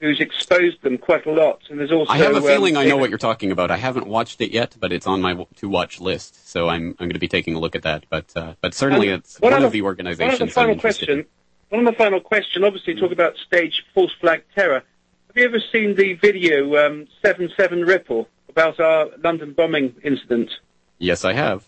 who's 0.00 0.18
exposed 0.20 0.82
them 0.82 0.98
quite 0.98 1.24
a 1.26 1.30
lot. 1.30 1.60
And 1.70 1.78
there's 1.78 1.92
also 1.92 2.12
I 2.12 2.16
have 2.16 2.34
a 2.34 2.38
um, 2.38 2.42
feeling 2.42 2.76
I 2.76 2.84
know 2.86 2.96
what 2.96 3.08
you're 3.08 3.18
talking 3.20 3.52
about. 3.52 3.70
I 3.70 3.76
haven't 3.76 4.08
watched 4.08 4.40
it 4.40 4.50
yet, 4.50 4.74
but 4.80 4.92
it's 4.92 5.06
on 5.06 5.20
my 5.22 5.46
to 5.56 5.68
watch 5.68 6.00
list, 6.00 6.48
so 6.48 6.68
I'm 6.68 6.88
I'm 6.98 7.06
going 7.06 7.10
to 7.10 7.20
be 7.20 7.28
taking 7.28 7.54
a 7.54 7.60
look 7.60 7.76
at 7.76 7.82
that. 7.82 8.06
But 8.10 8.32
uh, 8.36 8.54
but 8.60 8.74
certainly 8.74 9.08
it's 9.08 9.38
one 9.38 9.52
one 9.52 9.58
other- 9.58 9.66
of 9.66 9.72
the 9.72 9.82
organizations. 9.82 10.40
One 10.40 10.48
final 10.48 10.76
question. 10.76 11.26
One 11.72 11.86
of 11.86 11.94
the 11.94 11.96
final 11.96 12.20
question. 12.20 12.64
Obviously, 12.64 12.94
talk 12.96 13.12
about 13.12 13.34
stage 13.38 13.82
false 13.94 14.12
flag 14.20 14.44
terror. 14.54 14.82
Have 15.28 15.36
you 15.36 15.44
ever 15.46 15.58
seen 15.72 15.96
the 15.96 16.12
video 16.12 16.76
um, 16.76 17.08
Seven 17.24 17.50
Seven 17.56 17.80
Ripple 17.86 18.28
about 18.50 18.78
our 18.78 19.08
London 19.24 19.54
bombing 19.54 19.94
incident? 20.04 20.50
Yes, 20.98 21.24
I 21.24 21.32
have. 21.32 21.66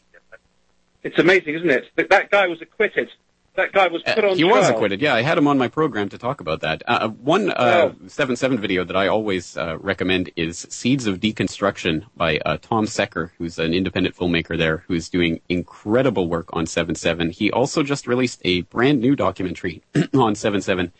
It's 1.05 1.19
amazing, 1.19 1.55
isn't 1.55 1.71
it? 1.71 1.87
That, 1.97 2.11
that 2.11 2.31
guy 2.31 2.47
was 2.49 2.61
acquitted. 2.61 3.09
That 3.57 3.71
guy 3.73 3.87
was 3.87 4.03
put 4.03 4.25
Uh, 4.25 4.31
on 4.31 4.37
he 4.37 4.43
trial. 4.43 4.57
was 4.57 4.69
acquitted. 4.69 5.01
Yeah, 5.01 5.15
I 5.15 5.23
had 5.23 5.39
him 5.39 5.47
on 5.47 5.59
my 5.59 5.69
program 5.69 6.09
to 6.09 6.19
talk 6.19 6.41
about 6.41 6.61
that. 6.63 6.83
Uh, 6.87 7.09
one 7.09 7.51
uh, 7.51 7.93
seven 8.09 8.35
seven 8.35 8.59
video 8.59 8.83
that 8.85 8.97
I 8.97 9.07
always 9.07 9.57
uh, 9.57 9.79
recommend 9.79 10.31
is 10.35 10.67
"Seeds 10.71 11.07
of 11.07 11.21
Deconstruction" 11.21 12.05
by 12.17 12.39
uh, 12.39 12.57
Tom 12.61 12.87
Secker, 12.87 13.33
who's 13.39 13.59
an 13.61 13.73
independent 13.73 14.17
filmmaker 14.17 14.59
there, 14.59 14.79
who's 14.89 15.09
doing 15.09 15.41
incredible 15.49 16.27
work 16.29 16.49
on 16.53 16.67
seven 16.67 16.97
seven. 16.97 17.31
He 17.31 17.53
also 17.53 17.85
just 17.85 18.09
released 18.09 18.41
a 18.45 18.63
brand 18.63 19.01
new 19.01 19.15
documentary 19.15 19.83
on 20.15 20.35
seven 20.35 20.61
seven. 20.61 20.91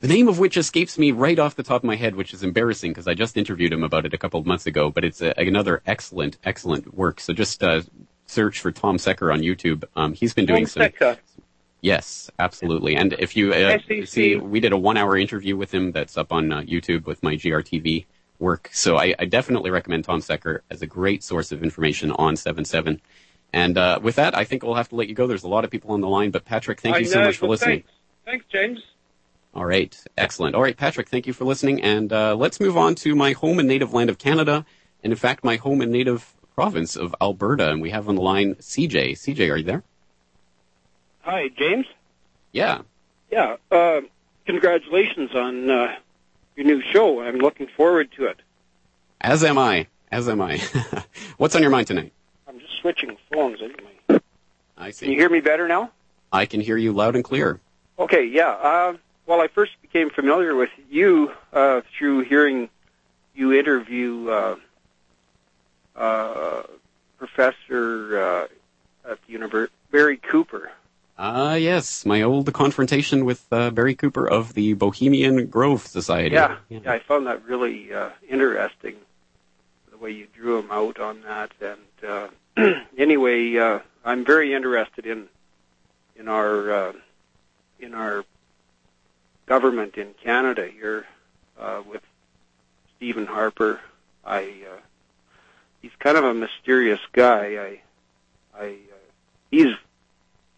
The 0.00 0.08
name 0.08 0.26
of 0.28 0.38
which 0.40 0.56
escapes 0.56 0.98
me 0.98 1.12
right 1.12 1.38
off 1.38 1.54
the 1.54 1.62
top 1.62 1.82
of 1.82 1.84
my 1.84 1.96
head, 1.96 2.16
which 2.16 2.34
is 2.34 2.42
embarrassing 2.42 2.90
because 2.90 3.06
I 3.06 3.14
just 3.14 3.36
interviewed 3.36 3.72
him 3.72 3.84
about 3.84 4.04
it 4.04 4.12
a 4.12 4.18
couple 4.18 4.40
of 4.40 4.46
months 4.46 4.66
ago. 4.66 4.90
But 4.90 5.04
it's 5.04 5.22
a, 5.22 5.32
another 5.38 5.80
excellent, 5.86 6.38
excellent 6.44 6.92
work. 6.92 7.20
So 7.20 7.32
just 7.32 7.62
uh, 7.62 7.82
search 8.26 8.60
for 8.60 8.72
Tom 8.72 8.98
Secker 8.98 9.30
on 9.32 9.40
YouTube. 9.40 9.84
Um, 9.94 10.12
he's 10.12 10.34
been 10.34 10.44
doing 10.44 10.64
Tom 10.64 10.70
some. 10.70 10.82
Secker. 10.82 11.18
Yes, 11.84 12.30
absolutely. 12.38 12.96
And 12.96 13.12
if 13.12 13.36
you 13.36 13.52
uh, 13.52 13.76
see, 14.06 14.36
we 14.36 14.58
did 14.58 14.72
a 14.72 14.76
one-hour 14.78 15.18
interview 15.18 15.54
with 15.54 15.74
him 15.74 15.92
that's 15.92 16.16
up 16.16 16.32
on 16.32 16.50
uh, 16.50 16.60
YouTube 16.62 17.04
with 17.04 17.22
my 17.22 17.34
GRTV 17.34 18.06
work. 18.38 18.70
So 18.72 18.96
I, 18.96 19.14
I 19.18 19.26
definitely 19.26 19.70
recommend 19.70 20.04
Tom 20.04 20.22
Secker 20.22 20.62
as 20.70 20.80
a 20.80 20.86
great 20.86 21.22
source 21.22 21.52
of 21.52 21.62
information 21.62 22.10
on 22.12 22.36
7-7. 22.36 23.00
And 23.52 23.76
uh, 23.76 24.00
with 24.02 24.16
that, 24.16 24.34
I 24.34 24.44
think 24.44 24.62
we'll 24.62 24.76
have 24.76 24.88
to 24.88 24.94
let 24.94 25.08
you 25.08 25.14
go. 25.14 25.26
There's 25.26 25.44
a 25.44 25.48
lot 25.48 25.66
of 25.66 25.70
people 25.70 25.92
on 25.92 26.00
the 26.00 26.08
line, 26.08 26.30
but 26.30 26.46
Patrick, 26.46 26.80
thank 26.80 26.96
I 26.96 27.00
you 27.00 27.04
so 27.04 27.20
much 27.20 27.36
for 27.36 27.48
listening. 27.48 27.84
Thanks. 28.24 28.46
Thanks, 28.46 28.46
James. 28.50 28.78
All 29.52 29.66
right, 29.66 29.94
excellent. 30.16 30.54
All 30.54 30.62
right, 30.62 30.78
Patrick, 30.78 31.10
thank 31.10 31.26
you 31.26 31.34
for 31.34 31.44
listening. 31.44 31.82
And 31.82 32.10
uh, 32.14 32.34
let's 32.34 32.60
move 32.60 32.78
on 32.78 32.94
to 32.94 33.14
my 33.14 33.32
home 33.32 33.58
and 33.58 33.68
native 33.68 33.92
land 33.92 34.08
of 34.08 34.16
Canada, 34.16 34.64
and 35.02 35.12
in 35.12 35.18
fact, 35.18 35.44
my 35.44 35.56
home 35.56 35.82
and 35.82 35.92
native 35.92 36.34
province 36.54 36.96
of 36.96 37.14
Alberta. 37.20 37.70
And 37.70 37.82
we 37.82 37.90
have 37.90 38.08
on 38.08 38.14
the 38.14 38.22
line 38.22 38.54
CJ. 38.54 39.12
CJ, 39.12 39.52
are 39.52 39.58
you 39.58 39.64
there? 39.64 39.84
Hi, 41.24 41.48
James. 41.48 41.86
Yeah. 42.52 42.82
Yeah, 43.30 43.56
uh, 43.70 44.02
congratulations 44.44 45.34
on 45.34 45.70
uh, 45.70 45.96
your 46.54 46.66
new 46.66 46.82
show. 46.82 47.22
I'm 47.22 47.38
looking 47.38 47.66
forward 47.66 48.12
to 48.18 48.26
it. 48.26 48.40
As 49.22 49.42
am 49.42 49.56
I. 49.56 49.86
As 50.12 50.28
am 50.28 50.42
I. 50.42 50.58
What's 51.38 51.56
on 51.56 51.62
your 51.62 51.70
mind 51.70 51.86
tonight? 51.86 52.12
I'm 52.46 52.60
just 52.60 52.74
switching 52.78 53.16
phones 53.32 53.60
anyway. 53.62 54.20
I 54.76 54.90
see. 54.90 55.06
Can 55.06 55.14
you 55.14 55.18
hear 55.18 55.30
me 55.30 55.40
better 55.40 55.66
now? 55.66 55.92
I 56.30 56.44
can 56.44 56.60
hear 56.60 56.76
you 56.76 56.92
loud 56.92 57.14
and 57.14 57.24
clear. 57.24 57.58
Okay, 57.98 58.26
yeah. 58.26 58.50
Uh, 58.50 58.96
well, 59.26 59.40
I 59.40 59.48
first 59.48 59.72
became 59.80 60.10
familiar 60.10 60.54
with 60.54 60.70
you 60.90 61.32
uh, 61.54 61.80
through 61.96 62.24
hearing 62.24 62.68
you 63.34 63.54
interview 63.54 64.28
uh, 64.28 64.56
uh, 65.96 66.62
Professor 67.16 68.18
uh, 68.20 69.10
at 69.10 69.18
the 69.26 69.32
university, 69.32 69.74
Barry 69.90 70.18
Cooper. 70.18 70.70
Ah, 71.16 71.54
yes, 71.54 72.04
my 72.04 72.22
old 72.22 72.52
confrontation 72.52 73.24
with 73.24 73.46
uh, 73.52 73.70
Barry 73.70 73.94
Cooper 73.94 74.28
of 74.28 74.54
the 74.54 74.72
Bohemian 74.72 75.46
Grove 75.46 75.86
Society. 75.86 76.34
Yeah, 76.34 76.56
yeah, 76.68 76.90
I 76.90 76.98
found 76.98 77.28
that 77.28 77.44
really 77.44 77.92
uh, 77.94 78.10
interesting, 78.28 78.96
the 79.92 79.96
way 79.96 80.10
you 80.10 80.26
drew 80.34 80.58
him 80.58 80.72
out 80.72 80.98
on 80.98 81.22
that. 81.22 81.52
And 81.60 82.28
uh, 82.56 82.80
anyway, 82.98 83.56
uh, 83.56 83.78
I'm 84.04 84.24
very 84.24 84.54
interested 84.54 85.06
in 85.06 85.28
in 86.16 86.26
our 86.26 86.72
uh, 86.72 86.92
in 87.78 87.94
our 87.94 88.24
government 89.46 89.96
in 89.96 90.14
Canada 90.14 90.66
here 90.66 91.06
uh, 91.60 91.82
with 91.88 92.02
Stephen 92.96 93.26
Harper. 93.26 93.78
I 94.24 94.42
uh, 94.42 94.80
he's 95.80 95.92
kind 96.00 96.16
of 96.16 96.24
a 96.24 96.34
mysterious 96.34 97.00
guy. 97.12 97.80
I 98.56 98.60
I 98.60 98.66
uh, 98.66 98.96
he's 99.52 99.74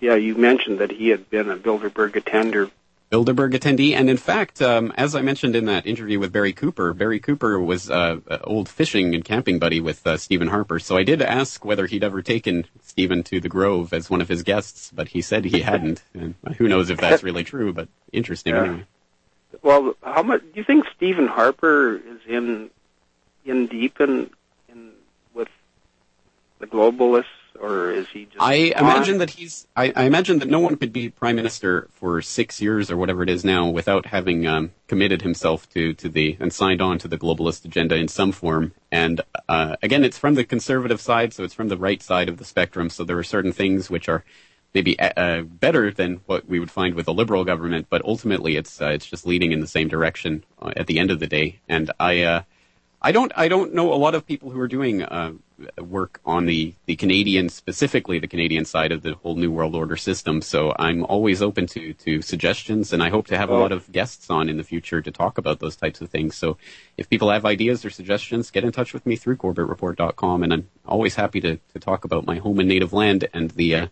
yeah. 0.01 0.15
You 0.15 0.35
mentioned 0.37 0.79
that 0.79 0.91
he 0.91 1.09
had 1.09 1.29
been 1.31 1.51
a 1.51 1.57
Bilderberg 1.57 2.17
attender 2.17 2.71
Bilderberg 3.11 3.53
attendee, 3.53 3.95
and 3.95 4.11
in 4.11 4.17
fact, 4.17 4.61
um, 4.61 4.93
as 4.97 5.15
I 5.15 5.23
mentioned 5.23 5.55
in 5.55 5.67
that 5.67 5.87
interview 5.87 6.19
with 6.19 6.33
Barry 6.33 6.53
Cooper, 6.53 6.93
Barry 6.93 7.21
Cooper 7.21 7.61
was 7.61 7.89
uh, 7.89 8.19
an 8.27 8.41
old 8.43 8.69
fishing 8.69 9.15
and 9.15 9.25
camping 9.25 9.61
buddy 9.61 9.81
with 9.81 10.05
uh, 10.05 10.17
Stephen 10.17 10.49
Harper. 10.49 10.81
So 10.81 10.97
I 10.97 11.05
did 11.05 11.23
ask 11.23 11.65
whether 11.65 11.87
he'd 11.87 12.03
ever 12.03 12.21
taken 12.21 12.65
Stephen 12.83 13.23
to 13.25 13.41
the 13.41 13.49
Grove 13.49 13.93
as 13.93 14.11
one 14.11 14.21
of 14.21 14.29
his 14.29 14.43
guests, 14.43 14.91
but 14.93 15.09
he 15.09 15.23
said 15.23 15.45
he 15.45 15.61
hadn't. 15.61 16.03
And 16.15 16.35
who 16.59 16.67
knows 16.67 16.91
if 16.91 16.99
that's 16.99 17.23
really 17.23 17.45
true? 17.45 17.73
But 17.73 17.89
interesting 18.13 18.55
Yeah. 18.55 18.65
anyway. 18.65 18.85
Well, 19.63 19.95
how 20.03 20.23
much 20.23 20.41
do 20.41 20.51
you 20.55 20.65
think 20.65 20.87
Stephen 20.97 21.29
Harper 21.29 21.97
is 21.97 22.21
in 22.27 22.71
in 23.45 23.69
deep 23.69 24.01
in, 24.01 24.31
in 24.69 24.91
with 25.33 25.49
the 26.59 26.67
globalists, 26.67 27.25
or 27.61 27.91
is 27.91 28.09
he 28.09 28.27
just? 28.27 28.41
I 28.41 28.73
on? 28.77 28.85
imagine 28.85 29.19
that 29.19 29.31
he's. 29.31 29.67
I, 29.77 29.93
I 29.97 30.05
imagine 30.05 30.39
that 30.41 30.49
no 30.49 30.61
one 30.61 30.77
could 30.77 30.93
be 30.93 31.11
prime 31.11 31.37
minister 31.37 31.89
for 31.93 32.23
six 32.23 32.61
years 32.61 32.91
or 32.91 32.97
whatever 32.97 33.23
it 33.23 33.29
is 33.29 33.45
now 33.45 33.69
without 33.69 34.07
having 34.07 34.47
um, 34.47 34.73
committed 34.89 35.23
himself 35.23 35.69
to 35.71 35.95
to 35.95 36.09
the 36.09 36.37
and 36.41 36.53
signed 36.53 36.81
on 36.81 36.99
to 36.99 37.09
the 37.09 37.19
globalist 37.19 37.65
agenda 37.65 37.97
in 37.97 38.09
some 38.09 38.33
form. 38.33 38.73
And 38.91 39.21
uh, 39.49 39.77
again, 39.83 40.05
it's 40.05 40.19
from 40.19 40.35
the 40.35 40.45
conservative 40.45 41.01
side, 41.01 41.33
so 41.33 41.45
it's 41.45 41.55
from 41.55 41.69
the 41.69 41.77
right 41.77 42.03
side 42.03 42.29
of 42.29 42.39
the 42.39 42.45
spectrum. 42.45 42.91
So 42.91 43.05
there 43.05 43.19
are 43.19 43.25
certain 43.25 43.53
things 43.53 43.91
which 43.91 44.09
are 44.09 44.25
maybe 44.75 44.99
uh, 44.99 45.13
uh, 45.17 45.43
better 45.43 45.91
than 45.91 46.21
what 46.27 46.49
we 46.49 46.59
would 46.61 46.71
find 46.71 46.95
with 46.95 47.09
a 47.09 47.13
liberal 47.13 47.45
government, 47.45 47.87
but 47.89 48.05
ultimately 48.05 48.57
it's 48.57 48.81
uh, 48.81 48.89
it's 48.89 49.07
just 49.07 49.27
leading 49.27 49.53
in 49.53 49.61
the 49.61 49.67
same 49.67 49.89
direction 49.89 50.45
uh, 50.61 50.73
at 50.77 50.87
the 50.87 50.99
end 50.99 51.11
of 51.11 51.21
the 51.21 51.27
day. 51.27 51.61
And 51.69 51.91
I. 51.99 52.45
I 53.03 53.13
don't. 53.13 53.33
I 53.37 53.49
don't 53.49 53.75
know 53.75 53.93
a 53.93 53.95
lot 53.95 54.15
of 54.15 54.27
people 54.27 54.51
who 54.51 54.59
are 54.61 54.69
doing 54.69 55.03
uh, 55.03 55.33
work 55.79 56.21
on 56.25 56.47
the 56.47 56.75
the 56.87 56.97
Canadian, 56.97 57.49
specifically 57.49 58.19
the 58.19 58.27
Canadian 58.27 58.65
side 58.65 58.91
of 58.91 59.03
the 59.03 59.15
whole 59.15 59.37
New 59.37 59.51
World 59.51 59.75
Order 59.75 59.97
system. 59.97 60.41
So 60.41 60.75
I'm 60.79 61.05
always 61.05 61.43
open 61.43 61.67
to 61.69 61.93
to 61.93 62.23
suggestions, 62.23 62.93
and 62.93 63.03
I 63.03 63.11
hope 63.11 63.27
to 63.29 63.37
have 63.37 63.51
a 63.51 63.55
lot 63.55 63.73
of 63.73 63.91
guests 63.93 64.31
on 64.31 64.49
in 64.49 64.57
the 64.57 64.65
future 64.65 65.03
to 65.03 65.11
talk 65.11 65.37
about 65.37 65.61
those 65.61 65.77
types 65.77 66.01
of 66.01 66.09
things. 66.09 66.37
So 66.37 66.57
if 66.97 67.09
people 67.11 67.31
have 67.31 67.45
ideas 67.45 67.85
or 67.85 67.91
suggestions, 67.91 68.51
get 68.51 68.65
in 68.65 68.73
touch 68.73 68.95
with 68.95 69.05
me 69.05 69.17
through 69.17 69.37
CorbettReport.com, 69.37 70.43
and 70.43 70.53
I'm 70.53 70.69
always 70.87 71.15
happy 71.17 71.41
to 71.43 71.57
to 71.57 71.79
talk 71.79 72.05
about 72.05 72.25
my 72.25 72.39
home 72.39 72.59
and 72.61 72.69
native 72.69 72.93
land 72.93 73.29
and 73.33 73.51
the. 73.51 73.75
Uh, 73.75 73.87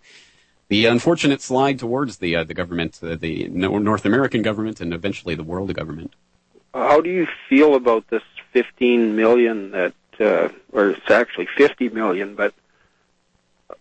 the 0.69 0.87
unfortunate 0.87 1.43
slide 1.43 1.79
towards 1.79 2.17
the 2.17 2.37
uh, 2.37 2.43
the 2.43 2.55
government, 2.55 2.99
uh, 3.03 3.17
the 3.17 3.49
North 3.49 4.07
American 4.07 4.41
government, 4.41 4.81
and 4.81 4.95
eventually 4.95 5.35
the 5.35 5.45
world 5.45 5.73
government. 5.75 6.15
How 6.73 7.03
do 7.03 7.11
you 7.11 7.27
feel 7.51 7.75
about 7.75 8.09
this 8.09 8.23
15 8.55 9.17
million 9.17 9.73
that, 9.73 9.95
uh, 10.21 10.49
or 10.73 10.91
it's 10.91 11.11
actually 11.11 11.49
50 11.57 11.91
million, 11.91 12.37
but 12.37 12.55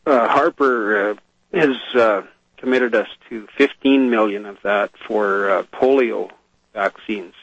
uh, 0.05 0.27
Harper 0.27 1.12
uh, 1.12 1.15
has 1.53 1.77
uh, 1.95 2.23
committed 2.57 2.95
us 2.95 3.07
to 3.29 3.47
15 3.57 4.09
million 4.09 4.45
of 4.45 4.57
that 4.63 4.91
for 5.07 5.49
uh, 5.49 5.63
polio 5.63 6.31
vaccines, 6.73 7.36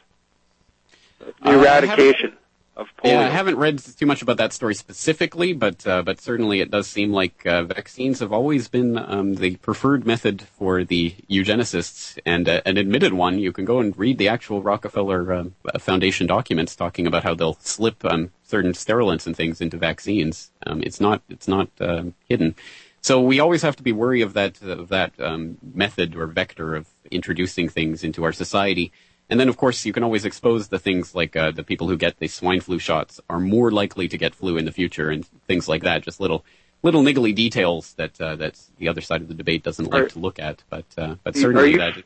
the 1.21 1.33
Uh, 1.43 1.61
eradication 1.61 2.37
of 2.81 2.89
polio. 2.97 3.13
Yeah, 3.13 3.21
I 3.21 3.29
haven't 3.29 3.57
read 3.57 3.79
too 3.79 4.07
much 4.07 4.23
about 4.23 4.39
that 4.39 4.53
story 4.53 4.75
specifically, 4.75 5.53
but 5.53 5.87
uh, 5.87 6.03
but 6.03 6.21
certainly 6.21 6.61
it 6.61 6.71
does 6.71 6.87
seem 6.87 7.13
like 7.13 7.47
uh, 7.47 7.65
vaccines 7.65 8.21
have 8.21 8.33
always 8.33 8.69
been 8.69 8.99
um, 8.99 9.35
the 9.35 9.57
preferred 9.57 10.07
method 10.07 10.43
for 10.43 10.83
the 10.83 11.15
eugenicists, 11.31 12.19
and 12.25 12.49
uh, 12.49 12.63
an 12.65 12.77
admitted 12.77 13.13
one. 13.13 13.39
You 13.39 13.53
can 13.53 13.65
go 13.65 13.79
and 13.81 13.97
read 13.99 14.19
the 14.19 14.29
actual 14.29 14.63
Rockefeller 14.63 15.33
uh, 15.33 15.79
Foundation 15.79 16.27
documents 16.27 16.75
talking 16.75 17.07
about 17.07 17.23
how 17.23 17.35
they'll 17.35 17.59
slip 17.61 18.05
um, 18.05 18.31
certain 18.43 18.75
sterilants 18.75 19.27
and 19.27 19.37
things 19.37 19.61
into 19.61 19.77
vaccines. 19.77 20.51
Um, 20.67 20.83
it's 20.83 21.01
not 21.01 21.23
it's 21.29 21.47
not 21.49 21.69
um 21.81 22.15
hidden. 22.29 22.55
So 23.03 23.21
we 23.21 23.41
always 23.41 23.63
have 23.63 23.77
to 23.77 23.83
be 23.83 23.93
wary 23.93 24.21
of 24.21 24.35
that 24.35 24.61
of 24.63 24.89
that 24.89 25.13
um, 25.21 25.59
method 25.75 26.17
or 26.17 26.27
vector 26.27 26.75
of 26.75 26.89
introducing 27.11 27.69
things 27.69 28.05
into 28.05 28.25
our 28.25 28.33
society. 28.33 28.93
And 29.31 29.39
then, 29.39 29.49
of 29.49 29.57
course, 29.57 29.87
you 29.87 29.93
can 29.93 30.03
always 30.03 30.25
expose 30.25 30.69
the 30.69 30.79
things 30.79 31.15
like 31.15 31.37
uh, 31.37 31.53
the 31.53 31.63
people 31.63 31.89
who 31.89 31.97
get 31.97 32.19
the 32.19 32.27
swine 32.27 32.61
flu 32.61 32.81
shots 32.81 33.21
are 33.31 33.39
more 33.39 33.71
likely 33.71 34.09
to 34.09 34.19
get 34.19 34.35
flu 34.35 34.57
in 34.57 34.65
the 34.65 34.73
future, 34.73 35.09
and 35.09 35.25
things 35.47 35.69
like 35.69 35.85
that. 35.85 36.03
Just 36.03 36.21
little, 36.21 36.45
little 36.83 37.03
niggly 37.03 37.33
details 37.33 37.95
that 37.95 38.21
uh, 38.21 38.35
that 38.37 38.61
the 38.79 38.89
other 38.89 39.01
side 39.01 39.23
of 39.23 39.29
the 39.29 39.35
debate 39.35 39.63
doesn't 39.63 39.91
like 39.91 40.03
Are- 40.03 40.09
to 40.09 40.19
look 40.19 40.41
at. 40.41 40.65
But 40.69 40.87
uh, 40.99 41.15
but 41.23 41.37
certainly 41.37 41.73
you- 41.73 41.79
that 41.79 41.99
is 41.99 42.03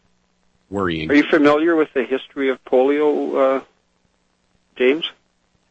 worrying. 0.68 1.10
Are 1.10 1.14
you 1.14 1.24
familiar 1.24 1.74
with 1.74 1.92
the 1.94 2.04
history 2.04 2.50
of 2.50 2.62
polio, 2.64 3.58
uh, 3.58 3.64
James? 4.76 5.10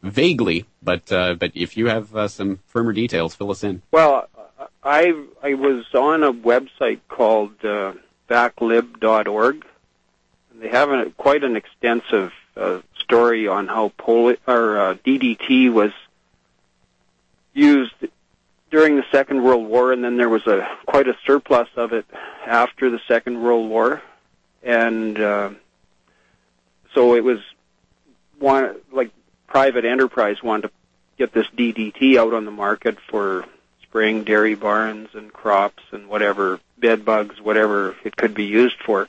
Vaguely, 0.02 0.66
but 0.82 1.12
uh, 1.12 1.36
but 1.36 1.52
if 1.54 1.78
you 1.78 1.88
have 1.88 2.16
uh, 2.16 2.28
some 2.28 2.60
firmer 2.66 2.94
details, 2.94 3.36
fill 3.36 3.52
us 3.52 3.64
in. 3.64 3.84
Well, 3.92 4.28
I 4.84 5.14
I 5.42 5.54
was 5.54 5.86
on 5.94 6.24
a 6.24 6.34
website 6.34 7.00
called 7.08 7.64
uh, 7.64 7.94
vaclib.org, 8.30 9.66
they 10.60 10.70
have 10.70 10.90
a, 10.90 11.10
quite 11.12 11.44
an 11.44 11.56
extensive 11.56 12.32
uh, 12.56 12.80
story 13.00 13.48
on 13.48 13.68
how 13.68 13.92
poli- 13.98 14.38
or 14.48 14.78
uh, 14.78 14.96
DDT 14.96 15.72
was 15.72 15.92
used 17.54 17.94
during 18.72 18.96
the 18.96 19.06
Second 19.12 19.44
World 19.44 19.68
War, 19.68 19.92
and 19.92 20.04
then 20.04 20.18
there 20.18 20.30
was 20.30 20.46
a 20.48 20.68
quite 20.86 21.08
a 21.08 21.16
surplus 21.26 21.70
of 21.76 21.94
it 21.94 22.06
after 22.46 22.90
the 22.90 23.00
Second 23.08 23.42
World 23.42 23.70
War, 23.70 24.02
and 24.64 25.20
uh, 25.20 25.50
so 26.94 27.16
it 27.16 27.24
was 27.24 27.40
one 28.40 28.76
like 28.92 29.12
private 29.48 29.86
enterprise 29.86 30.42
wanted 30.42 30.64
to 30.64 30.72
get 31.18 31.34
this 31.34 31.48
DDT 31.56 32.18
out 32.18 32.34
on 32.34 32.46
the 32.46 32.52
market 32.52 32.98
for 33.10 33.46
spraying 33.84 34.24
dairy 34.24 34.56
barns 34.56 35.10
and 35.14 35.32
crops 35.32 35.84
and 35.92 36.08
whatever 36.08 36.60
bed 36.80 37.06
bugs, 37.06 37.40
whatever 37.40 37.96
it 38.04 38.16
could 38.16 38.34
be 38.34 38.46
used 38.46 38.76
for, 38.84 39.08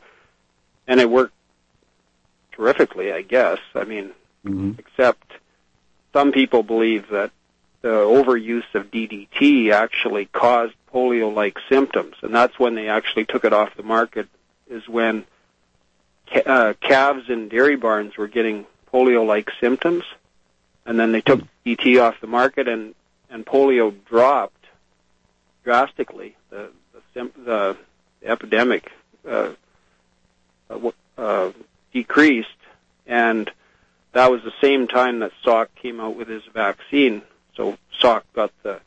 and 0.87 1.01
it 1.01 1.11
worked 1.11 1.35
terrifically, 2.53 3.13
I 3.13 3.23
guess. 3.23 3.59
I 3.75 3.85
mean, 3.85 4.13
Mm-hmm. 4.45 4.73
except 4.79 5.33
some 6.13 6.31
people 6.31 6.63
believe 6.63 7.09
that 7.09 7.31
the 7.81 7.89
overuse 7.89 8.75
of 8.75 8.91
DDT 8.91 9.73
actually 9.73 10.27
caused 10.27 10.75
polio-like 10.93 11.57
symptoms, 11.71 12.17
and 12.21 12.35
that's 12.35 12.59
when 12.59 12.75
they 12.75 12.89
actually 12.89 13.25
took 13.25 13.47
it 13.47 13.55
off 13.55 13.75
the 13.75 13.83
market. 13.83 14.29
Is 14.69 14.87
when 14.87 15.25
ca- 16.31 16.43
uh, 16.45 16.73
calves 16.75 17.31
in 17.31 17.49
dairy 17.49 17.77
barns 17.77 18.19
were 18.19 18.29
getting 18.29 18.67
polio-like 18.93 19.51
symptoms, 19.63 20.05
and 20.85 21.01
then 21.01 21.13
they 21.13 21.23
took 21.23 21.41
DDT 21.65 22.03
off 22.03 22.21
the 22.21 22.27
market, 22.27 22.69
and 22.69 22.95
and 23.31 23.47
polio 23.47 23.95
dropped 24.05 24.67
drastically. 25.65 26.37
The 26.51 26.71
the, 27.15 27.31
the 27.45 27.77
epidemic 28.23 28.91
uh, 29.27 29.53
uh, 30.75 30.91
uh, 31.21 31.53
decreased, 31.93 32.49
and 33.07 33.51
that 34.13 34.31
was 34.31 34.43
the 34.43 34.53
same 34.61 34.87
time 34.89 35.21
that 35.21 35.33
Salk 35.45 35.69
came 35.81 36.01
out 36.01 36.17
with 36.17 36.29
his 36.29 36.43
vaccine. 36.53 37.23
So 37.57 37.77
Salk 38.01 38.23
got 38.35 38.51
the 38.63 38.81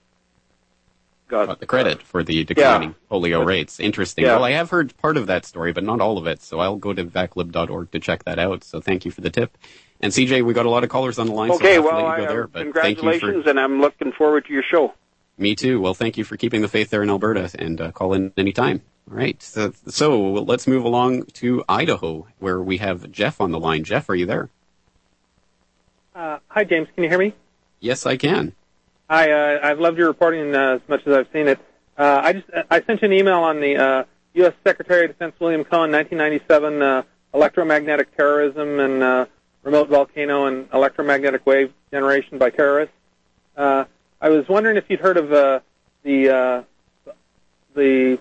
got, 1.28 1.48
got 1.48 1.60
the 1.60 1.66
credit 1.66 2.02
for 2.02 2.24
the 2.24 2.44
declining 2.44 2.96
polio 3.12 3.46
rates. 3.46 3.80
Interesting. 3.80 4.26
Yeah. 4.26 4.36
Well, 4.36 4.44
I 4.46 4.52
have 4.52 4.70
heard 4.70 4.96
part 4.98 5.18
of 5.18 5.28
that 5.28 5.46
story, 5.46 5.74
but 5.74 5.84
not 5.84 6.02
all 6.02 6.18
of 6.18 6.28
it. 6.28 6.42
So 6.42 6.60
I'll 6.60 6.78
go 6.78 6.94
to 6.94 7.06
vaclib.org 7.06 7.92
to 7.92 8.00
check 8.00 8.24
that 8.26 8.40
out. 8.40 8.64
So 8.64 8.82
thank 8.82 9.06
you 9.06 9.12
for 9.12 9.22
the 9.22 9.30
tip. 9.30 9.58
And 10.00 10.14
CJ, 10.14 10.46
we 10.46 10.54
got 10.54 10.66
a 10.66 10.70
lot 10.70 10.84
of 10.84 10.90
callers 10.90 11.18
on 11.18 11.28
the 11.28 11.34
line. 11.34 11.50
so 11.50 11.56
Okay, 11.56 11.76
to 11.76 11.82
well, 11.82 12.06
I, 12.06 12.20
there. 12.22 12.30
uh, 12.30 12.46
you 12.46 12.48
for 12.48 12.60
congratulations, 12.64 13.48
and 13.48 13.60
I'm 13.60 13.82
looking 13.82 14.12
forward 14.12 14.46
to 14.46 14.54
your 14.54 14.64
show. 14.64 14.94
me 15.38 15.56
too. 15.56 15.82
Well, 15.82 15.94
thank 15.96 16.18
you 16.18 16.24
for 16.24 16.38
keeping 16.38 16.62
the 16.62 16.68
faith 16.68 16.90
there 16.92 17.02
in 17.02 17.10
Alberta, 17.10 17.50
and 17.58 17.82
uh, 17.82 17.92
call 17.92 18.14
in 18.14 18.32
anytime. 18.38 18.82
All 19.10 19.18
right. 19.18 19.42
So, 19.42 19.72
so 19.88 20.32
let's 20.34 20.68
move 20.68 20.84
along 20.84 21.24
to 21.34 21.64
Idaho, 21.70 22.28
where 22.40 22.62
we 22.62 22.78
have 22.78 23.12
Jeff 23.12 23.40
on 23.40 23.52
the 23.52 23.60
line. 23.60 23.84
Jeff, 23.84 24.10
are 24.10 24.16
you 24.16 24.26
there? 24.26 24.50
Uh, 26.14 26.40
hi, 26.48 26.64
James. 26.64 26.88
Can 26.94 27.04
you 27.04 27.10
hear 27.10 27.20
me? 27.20 27.34
Yes, 27.80 28.06
I 28.06 28.18
can. 28.18 28.54
Hi. 29.10 29.32
Uh, 29.32 29.60
I've 29.64 29.80
loved 29.80 29.98
your 29.98 30.08
reporting 30.08 30.54
uh, 30.54 30.76
as 30.76 30.82
much 30.90 31.02
as 31.06 31.14
I've 31.14 31.28
seen 31.32 31.48
it. 31.48 31.60
Uh, 31.98 32.22
I 32.24 32.34
just 32.34 32.48
I 32.70 32.82
sent 32.82 33.02
you 33.02 33.08
an 33.08 33.14
email 33.14 33.40
on 33.40 33.60
the 33.60 33.78
uh, 33.78 34.04
U.S. 34.36 34.54
Secretary 34.64 35.06
of 35.06 35.12
Defense 35.12 35.36
William 35.40 35.64
Cohen 35.64 35.92
1997 35.92 36.82
uh, 36.82 37.04
electromagnetic 37.34 38.16
terrorism 38.16 38.80
and 38.80 39.04
uh, 39.04 39.26
remote 39.64 39.90
volcano 39.90 40.46
and 40.46 40.68
electromagnetic 40.74 41.46
wave 41.46 41.74
generation 41.92 42.38
by 42.38 42.50
terrorists. 42.50 42.94
Uh, 43.56 43.86
I 44.22 44.30
was 44.30 44.48
wondering 44.48 44.78
if 44.78 44.86
you'd 44.90 45.00
heard 45.00 45.18
of 45.18 45.32
uh, 45.32 45.60
the 46.04 46.30
uh, 46.30 47.12
the 47.76 48.20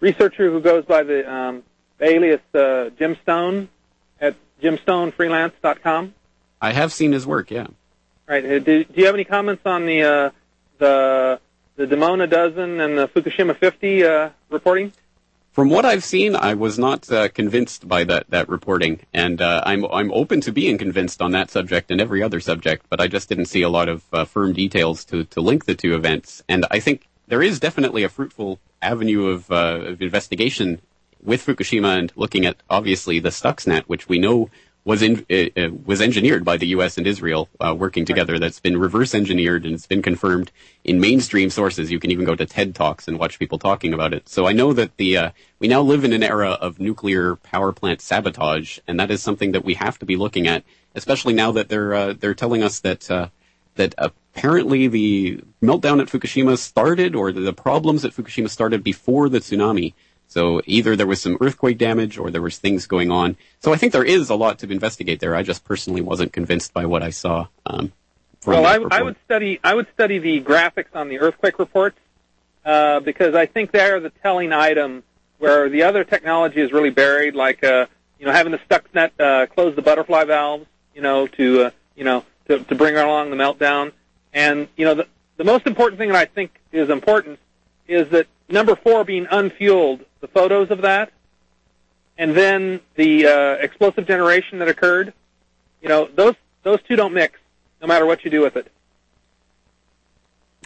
researcher 0.00 0.50
who 0.50 0.60
goes 0.60 0.84
by 0.84 1.02
the 1.02 1.30
um, 1.32 1.62
alias 2.00 2.40
uh, 2.54 2.90
Jim 2.98 3.16
Stone 3.22 3.68
at 4.20 4.36
jimstonefreelance.com. 4.62 6.14
I 6.60 6.72
have 6.72 6.92
seen 6.92 7.12
his 7.12 7.26
work. 7.26 7.50
Yeah. 7.50 7.66
Right. 8.26 8.44
Uh, 8.44 8.58
Do, 8.58 8.84
do 8.84 8.94
you 8.94 9.06
have 9.06 9.14
any 9.14 9.24
comments 9.24 9.62
on 9.64 9.86
the 9.86 10.02
uh, 10.02 10.30
the 10.78 11.40
the 11.76 11.86
Dimona 11.86 12.28
dozen 12.28 12.80
and 12.80 12.98
the 12.98 13.08
Fukushima 13.08 13.56
50 13.56 14.04
uh, 14.04 14.30
reporting? 14.50 14.92
From 15.52 15.70
what 15.70 15.86
I've 15.86 16.04
seen, 16.04 16.36
I 16.36 16.52
was 16.52 16.78
not 16.78 17.10
uh, 17.10 17.28
convinced 17.30 17.88
by 17.88 18.04
that, 18.04 18.28
that 18.28 18.46
reporting, 18.50 19.00
and 19.14 19.40
uh, 19.40 19.62
I'm 19.64 19.86
I'm 19.86 20.12
open 20.12 20.42
to 20.42 20.52
being 20.52 20.76
convinced 20.76 21.22
on 21.22 21.32
that 21.32 21.50
subject 21.50 21.90
and 21.90 21.98
every 21.98 22.22
other 22.22 22.40
subject, 22.40 22.84
but 22.90 23.00
I 23.00 23.06
just 23.06 23.30
didn't 23.30 23.46
see 23.46 23.62
a 23.62 23.70
lot 23.70 23.88
of 23.88 24.04
uh, 24.12 24.26
firm 24.26 24.52
details 24.52 25.06
to, 25.06 25.24
to 25.24 25.40
link 25.40 25.64
the 25.64 25.74
two 25.74 25.94
events. 25.94 26.42
And 26.46 26.66
I 26.70 26.80
think 26.80 27.05
there 27.28 27.42
is 27.42 27.60
definitely 27.60 28.02
a 28.02 28.08
fruitful 28.08 28.60
avenue 28.82 29.26
of, 29.26 29.50
uh, 29.50 29.80
of 29.86 30.02
investigation 30.02 30.80
with 31.22 31.44
Fukushima 31.44 31.98
and 31.98 32.12
looking 32.16 32.46
at 32.46 32.56
obviously 32.70 33.18
the 33.18 33.30
Stuxnet, 33.30 33.84
which 33.84 34.08
we 34.08 34.18
know 34.18 34.50
was 34.84 35.02
in, 35.02 35.26
uh, 35.28 35.60
uh, 35.60 35.70
was 35.84 36.00
engineered 36.00 36.44
by 36.44 36.56
the 36.56 36.68
U.S. 36.68 36.96
and 36.96 37.06
Israel 37.08 37.48
uh, 37.58 37.74
working 37.74 38.04
together. 38.04 38.38
That's 38.38 38.60
been 38.60 38.78
reverse 38.78 39.16
engineered 39.16 39.64
and 39.64 39.74
it's 39.74 39.88
been 39.88 40.00
confirmed 40.00 40.52
in 40.84 41.00
mainstream 41.00 41.50
sources. 41.50 41.90
You 41.90 41.98
can 41.98 42.12
even 42.12 42.24
go 42.24 42.36
to 42.36 42.46
TED 42.46 42.76
talks 42.76 43.08
and 43.08 43.18
watch 43.18 43.40
people 43.40 43.58
talking 43.58 43.92
about 43.92 44.14
it. 44.14 44.28
So 44.28 44.46
I 44.46 44.52
know 44.52 44.72
that 44.74 44.96
the 44.96 45.16
uh, 45.16 45.30
we 45.58 45.66
now 45.66 45.82
live 45.82 46.04
in 46.04 46.12
an 46.12 46.22
era 46.22 46.52
of 46.52 46.78
nuclear 46.78 47.34
power 47.34 47.72
plant 47.72 48.00
sabotage, 48.00 48.78
and 48.86 49.00
that 49.00 49.10
is 49.10 49.20
something 49.20 49.50
that 49.52 49.64
we 49.64 49.74
have 49.74 49.98
to 49.98 50.06
be 50.06 50.14
looking 50.14 50.46
at, 50.46 50.62
especially 50.94 51.34
now 51.34 51.50
that 51.50 51.68
they're 51.68 51.92
uh, 51.92 52.12
they're 52.12 52.34
telling 52.34 52.62
us 52.62 52.80
that. 52.80 53.10
Uh, 53.10 53.28
that 53.74 53.94
apparently 54.36 54.86
the 54.86 55.40
meltdown 55.62 56.00
at 56.00 56.08
Fukushima 56.08 56.58
started, 56.58 57.14
or 57.14 57.32
the 57.32 57.52
problems 57.52 58.04
at 58.04 58.12
Fukushima 58.12 58.50
started 58.50 58.84
before 58.84 59.28
the 59.28 59.38
tsunami. 59.38 59.94
So 60.28 60.60
either 60.66 60.94
there 60.94 61.06
was 61.06 61.22
some 61.22 61.38
earthquake 61.40 61.78
damage 61.78 62.18
or 62.18 62.30
there 62.30 62.42
was 62.42 62.58
things 62.58 62.86
going 62.86 63.10
on. 63.10 63.36
So 63.60 63.72
I 63.72 63.76
think 63.76 63.92
there 63.92 64.04
is 64.04 64.28
a 64.28 64.34
lot 64.34 64.58
to 64.58 64.70
investigate 64.70 65.20
there. 65.20 65.34
I 65.34 65.42
just 65.42 65.64
personally 65.64 66.02
wasn't 66.02 66.32
convinced 66.32 66.74
by 66.74 66.84
what 66.84 67.02
I 67.02 67.10
saw. 67.10 67.46
Um, 67.64 67.92
Well, 68.44 68.66
I 68.66 69.02
would 69.02 69.16
study 69.24 69.58
I 69.64 69.74
would 69.74 69.86
study 69.94 70.18
the 70.18 70.42
graphics 70.42 70.94
on 70.94 71.08
the 71.08 71.20
earthquake 71.20 71.58
reports 71.58 71.98
uh, 72.64 73.00
because 73.00 73.34
I 73.34 73.46
think 73.46 73.70
they're 73.72 74.00
the 74.00 74.10
telling 74.10 74.52
item 74.52 75.02
where 75.38 75.68
the 75.68 75.84
other 75.84 76.04
technology 76.04 76.60
is 76.60 76.72
really 76.72 76.90
buried, 76.90 77.34
like 77.34 77.64
uh, 77.64 77.86
you 78.18 78.26
know 78.26 78.32
having 78.32 78.52
the 78.52 78.58
Stuxnet 78.58 79.12
uh, 79.18 79.46
close 79.46 79.74
the 79.74 79.82
butterfly 79.82 80.24
valves, 80.24 80.66
you 80.94 81.00
know 81.00 81.26
to 81.38 81.46
uh, 81.66 81.70
you 81.96 82.04
know 82.04 82.24
to, 82.48 82.58
to 82.58 82.74
bring 82.74 82.96
along 82.96 83.30
the 83.30 83.36
meltdown. 83.36 83.92
And 84.36 84.68
you 84.76 84.84
know 84.84 84.94
the, 84.94 85.06
the 85.38 85.44
most 85.44 85.66
important 85.66 85.98
thing 85.98 86.10
that 86.10 86.18
I 86.18 86.26
think 86.26 86.52
is 86.70 86.90
important 86.90 87.40
is 87.88 88.10
that 88.10 88.26
number 88.50 88.76
four 88.76 89.02
being 89.02 89.24
unfueled, 89.24 90.04
the 90.20 90.28
photos 90.28 90.70
of 90.70 90.82
that, 90.82 91.10
and 92.18 92.36
then 92.36 92.80
the 92.96 93.26
uh, 93.26 93.52
explosive 93.54 94.06
generation 94.06 94.58
that 94.58 94.68
occurred. 94.68 95.14
You 95.80 95.88
know 95.88 96.08
those 96.14 96.34
those 96.64 96.82
two 96.82 96.96
don't 96.96 97.14
mix, 97.14 97.40
no 97.80 97.88
matter 97.88 98.04
what 98.04 98.26
you 98.26 98.30
do 98.30 98.42
with 98.42 98.56
it. 98.56 98.70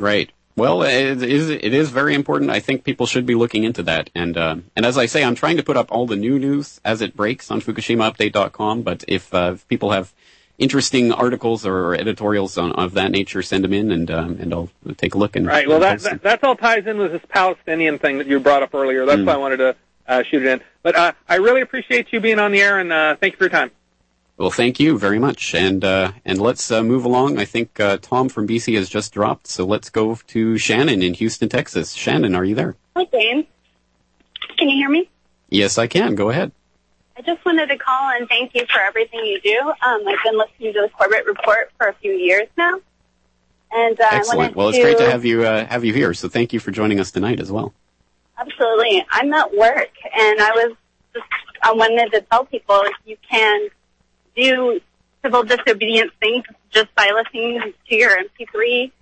Right. 0.00 0.32
Well, 0.56 0.82
it 0.82 1.22
is, 1.22 1.48
it 1.48 1.72
is 1.72 1.90
very 1.90 2.14
important. 2.14 2.50
I 2.50 2.60
think 2.60 2.84
people 2.84 3.06
should 3.06 3.24
be 3.24 3.34
looking 3.34 3.64
into 3.64 3.82
that. 3.84 4.10
And, 4.14 4.36
uh, 4.36 4.56
and 4.74 4.84
as 4.84 4.98
I 4.98 5.06
say, 5.06 5.22
I'm 5.24 5.34
trying 5.34 5.56
to 5.58 5.62
put 5.62 5.76
up 5.76 5.92
all 5.92 6.06
the 6.06 6.16
new 6.16 6.38
news 6.38 6.80
as 6.84 7.00
it 7.00 7.16
breaks 7.16 7.50
on 7.50 7.60
FukushimaUpdate.com. 7.60 8.82
But 8.82 9.04
if, 9.08 9.32
uh, 9.32 9.52
if 9.54 9.68
people 9.68 9.92
have 9.92 10.12
interesting 10.60 11.10
articles 11.10 11.66
or 11.66 11.94
editorials 11.94 12.56
on, 12.56 12.70
of 12.72 12.92
that 12.94 13.10
nature, 13.10 13.42
send 13.42 13.64
them 13.64 13.72
in 13.72 13.90
and, 13.90 14.10
um, 14.10 14.36
and 14.40 14.52
I'll 14.54 14.68
take 14.96 15.14
a 15.14 15.18
look. 15.18 15.34
And, 15.34 15.46
Right. 15.46 15.66
Well, 15.68 15.80
that, 15.80 16.00
that 16.02 16.22
that's 16.22 16.44
all 16.44 16.54
ties 16.54 16.86
in 16.86 16.98
with 16.98 17.10
this 17.12 17.22
Palestinian 17.28 17.98
thing 17.98 18.18
that 18.18 18.26
you 18.28 18.38
brought 18.38 18.62
up 18.62 18.74
earlier. 18.74 19.04
That's 19.06 19.20
Mm. 19.22 19.26
why 19.26 19.32
I 19.34 19.36
wanted 19.38 19.56
to 19.56 19.76
uh, 20.06 20.22
shoot 20.22 20.42
it 20.44 20.48
in. 20.48 20.60
But 20.82 20.94
uh, 20.96 21.12
I 21.28 21.36
really 21.36 21.62
appreciate 21.62 22.12
you 22.12 22.20
being 22.20 22.38
on 22.38 22.52
the 22.52 22.60
air, 22.60 22.78
and 22.78 22.92
uh, 22.92 23.16
thank 23.16 23.32
you 23.34 23.38
for 23.38 23.44
your 23.44 23.50
time. 23.50 23.70
Well, 24.36 24.50
thank 24.50 24.80
you 24.80 24.98
very 24.98 25.18
much. 25.18 25.54
And, 25.54 25.84
uh, 25.84 26.12
and 26.24 26.40
let's 26.40 26.70
uh, 26.70 26.82
move 26.82 27.04
along. 27.04 27.38
I 27.38 27.44
think 27.44 27.78
uh, 27.80 27.98
Tom 27.98 28.28
from 28.30 28.46
BC 28.48 28.74
has 28.76 28.88
just 28.88 29.12
dropped. 29.12 29.46
So 29.48 29.66
let's 29.66 29.90
go 29.90 30.14
to 30.28 30.56
Shannon 30.58 31.02
in 31.02 31.12
Houston, 31.14 31.48
Texas. 31.50 31.92
Shannon, 31.92 32.34
are 32.34 32.44
you 32.44 32.54
there? 32.54 32.76
Hi, 32.96 33.04
James. 33.12 33.44
Can 34.58 34.68
you 34.68 34.76
hear 34.78 34.88
me? 34.88 35.10
Yes, 35.50 35.76
I 35.78 35.86
can. 35.86 36.14
Go 36.14 36.30
ahead. 36.30 36.52
I 37.20 37.22
just 37.22 37.44
wanted 37.44 37.66
to 37.66 37.76
call 37.76 38.12
and 38.16 38.26
thank 38.30 38.54
you 38.54 38.64
for 38.64 38.80
everything 38.80 39.20
you 39.26 39.38
do. 39.42 39.60
Um, 39.60 40.08
I've 40.08 40.24
been 40.24 40.38
listening 40.38 40.72
to 40.72 40.80
the 40.80 40.88
Corbett 40.88 41.26
Report 41.26 41.70
for 41.76 41.88
a 41.88 41.92
few 41.92 42.12
years 42.12 42.48
now. 42.56 42.80
And 43.70 44.00
uh, 44.00 44.06
Excellent. 44.10 44.56
Well, 44.56 44.70
it's 44.70 44.78
great 44.78 44.96
to 44.96 45.10
have 45.10 45.26
you 45.26 45.44
uh, 45.44 45.66
have 45.66 45.84
you 45.84 45.92
here. 45.92 46.14
So 46.14 46.30
thank 46.30 46.54
you 46.54 46.60
for 46.60 46.70
joining 46.70 46.98
us 46.98 47.10
tonight 47.10 47.38
as 47.38 47.52
well. 47.52 47.74
Absolutely. 48.38 49.04
I'm 49.10 49.30
at 49.34 49.54
work, 49.54 49.90
and 50.16 50.40
I 50.40 50.50
was 50.52 50.76
just, 51.12 51.26
I 51.62 51.74
wanted 51.74 52.10
to 52.12 52.22
tell 52.22 52.46
people 52.46 52.82
you 53.04 53.18
can 53.30 53.68
do 54.34 54.80
civil 55.22 55.42
disobedience 55.42 56.12
things 56.20 56.44
just 56.70 56.88
by 56.94 57.10
listening 57.14 57.74
to 57.86 57.94
your 57.94 58.16
MP3 58.16 58.92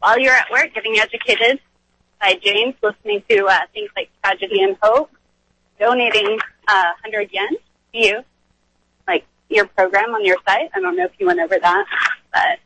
while 0.00 0.18
you're 0.18 0.34
at 0.34 0.50
work, 0.50 0.74
getting 0.74 0.98
educated 0.98 1.60
by 2.20 2.34
James, 2.42 2.74
listening 2.82 3.22
to 3.30 3.46
uh, 3.46 3.60
things 3.72 3.90
like 3.94 4.10
Tragedy 4.24 4.60
and 4.60 4.76
Hope, 4.82 5.12
donating 5.78 6.40
uh, 6.70 6.92
100 7.02 7.30
yen 7.32 7.48
to 7.50 7.98
you, 7.98 8.24
like 9.06 9.24
your 9.48 9.66
program 9.66 10.14
on 10.14 10.24
your 10.24 10.36
site. 10.46 10.70
I 10.74 10.80
don't 10.80 10.96
know 10.96 11.04
if 11.04 11.12
you 11.18 11.26
went 11.26 11.40
over 11.40 11.58
that, 11.58 11.86
but 12.32 12.58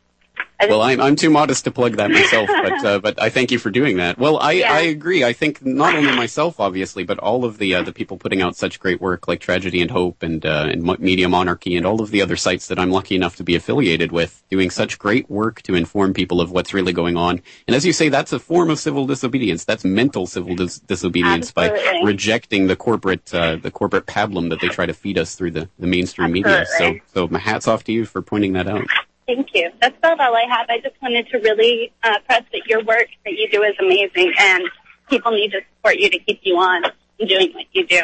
Well, 0.69 0.83
I'm 0.83 1.01
I'm 1.01 1.17
too 1.17 1.31
modest 1.31 1.65
to 1.65 1.71
plug 1.71 1.97
that 1.97 2.11
myself, 2.11 2.49
but 2.49 2.85
uh, 2.85 2.99
but 2.99 3.21
I 3.21 3.29
thank 3.29 3.51
you 3.51 3.59
for 3.59 3.71
doing 3.71 3.99
that. 3.99 4.19
Well, 4.19 4.39
I, 4.39 4.53
Yeah. 4.53 4.73
I 4.73 4.81
agree. 4.81 5.25
I 5.25 5.33
think 5.33 5.65
not 5.65 5.95
only 5.95 6.15
myself, 6.17 6.59
obviously, 6.61 7.05
but 7.05 7.19
all 7.19 7.45
of 7.45 7.59
the 7.59 7.75
uh, 7.75 7.83
the 7.83 7.93
people 7.93 8.17
putting 8.17 8.41
out 8.41 8.57
such 8.57 8.81
great 8.81 9.01
work 9.01 9.29
like 9.29 9.41
Tragedy 9.41 9.83
and 9.83 9.91
Hope 9.91 10.23
and 10.23 10.45
uh, 10.47 10.69
and 10.71 10.99
Media 11.01 11.29
Monarchy 11.29 11.77
and 11.77 11.85
all 11.85 12.01
of 12.01 12.11
the 12.11 12.23
other 12.23 12.37
sites 12.37 12.69
that 12.69 12.79
I'm 12.79 12.91
lucky 12.91 13.15
enough 13.15 13.37
to 13.37 13.45
be 13.45 13.55
affiliated 13.57 14.11
with, 14.13 14.43
doing 14.49 14.71
such 14.71 14.99
great 14.99 15.29
work 15.29 15.61
to 15.63 15.75
inform 15.75 16.15
people 16.15 16.41
of 16.41 16.51
what's 16.51 16.73
really 16.73 16.93
going 16.93 17.17
on. 17.17 17.43
And 17.67 17.77
as 17.77 17.85
you 17.85 17.93
say, 17.93 18.09
that's 18.09 18.33
a 18.33 18.39
form 18.39 18.71
of 18.71 18.79
civil 18.79 19.07
disobedience. 19.07 19.65
That's 19.65 19.85
mental 19.85 20.27
civil 20.27 20.55
dis- 20.55 20.79
disobedience 20.79 21.53
by 21.53 21.71
rejecting 22.05 22.69
the 22.69 22.77
corporate 22.77 23.35
uh, 23.35 23.57
the 23.57 23.71
corporate 23.71 24.07
pablum 24.07 24.49
that 24.51 24.61
they 24.61 24.69
try 24.69 24.87
to 24.87 24.95
feed 24.95 25.19
us 25.19 25.35
through 25.35 25.51
the, 25.51 25.69
the 25.79 25.87
mainstream 25.87 26.33
media. 26.33 26.65
So 26.79 26.95
so 27.13 27.29
my 27.29 27.39
hats 27.39 27.69
off 27.69 27.85
to 27.85 27.93
you 27.93 28.07
for 28.07 28.23
pointing 28.23 28.55
that 28.55 28.67
out. 28.69 28.87
Thank 29.27 29.55
you. 29.55 29.71
That's 29.81 29.97
about 29.99 30.21
all 30.21 30.37
I 30.37 30.45
have. 30.51 30.67
I 30.69 30.81
just 30.81 31.01
wanted 31.01 31.29
to 31.29 31.39
really 31.39 31.93
uh, 32.03 32.19
press 32.27 32.43
that 32.53 32.67
your 32.67 32.85
work 32.85 33.07
that 33.25 33.33
you 33.33 33.49
do 33.51 33.63
is 33.63 33.75
amazing, 33.81 34.33
and 34.39 34.65
people 35.09 35.33
need 35.33 35.51
to 35.53 35.61
support 35.77 35.97
you 35.97 36.11
to 36.11 36.19
keep 36.19 36.41
you 36.43 36.57
on 36.57 36.83
doing 37.27 37.53
what 37.55 37.67
you 37.73 37.87
do. 37.87 38.03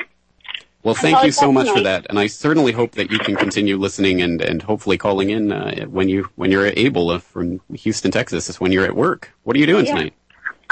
Well, 0.82 0.94
thank 0.94 1.22
you 1.22 1.30
so 1.30 1.52
much 1.52 1.68
for 1.68 1.82
that, 1.82 2.06
and 2.08 2.18
I 2.18 2.26
certainly 2.26 2.72
hope 2.72 2.92
that 2.92 3.10
you 3.10 3.18
can 3.18 3.36
continue 3.36 3.76
listening 3.76 4.22
and, 4.22 4.40
and 4.40 4.62
hopefully 4.62 4.96
calling 4.96 5.28
in 5.28 5.52
uh, 5.52 5.84
when 5.84 6.08
you 6.08 6.30
when 6.36 6.50
you're 6.50 6.68
able 6.68 7.10
uh, 7.10 7.18
from 7.18 7.60
Houston, 7.74 8.10
Texas. 8.10 8.48
Is 8.48 8.58
when 8.58 8.72
you're 8.72 8.86
at 8.86 8.96
work. 8.96 9.30
What 9.42 9.56
are 9.56 9.58
you 9.58 9.66
doing 9.66 9.84
Yeah. 9.84 9.96
tonight? 9.96 10.14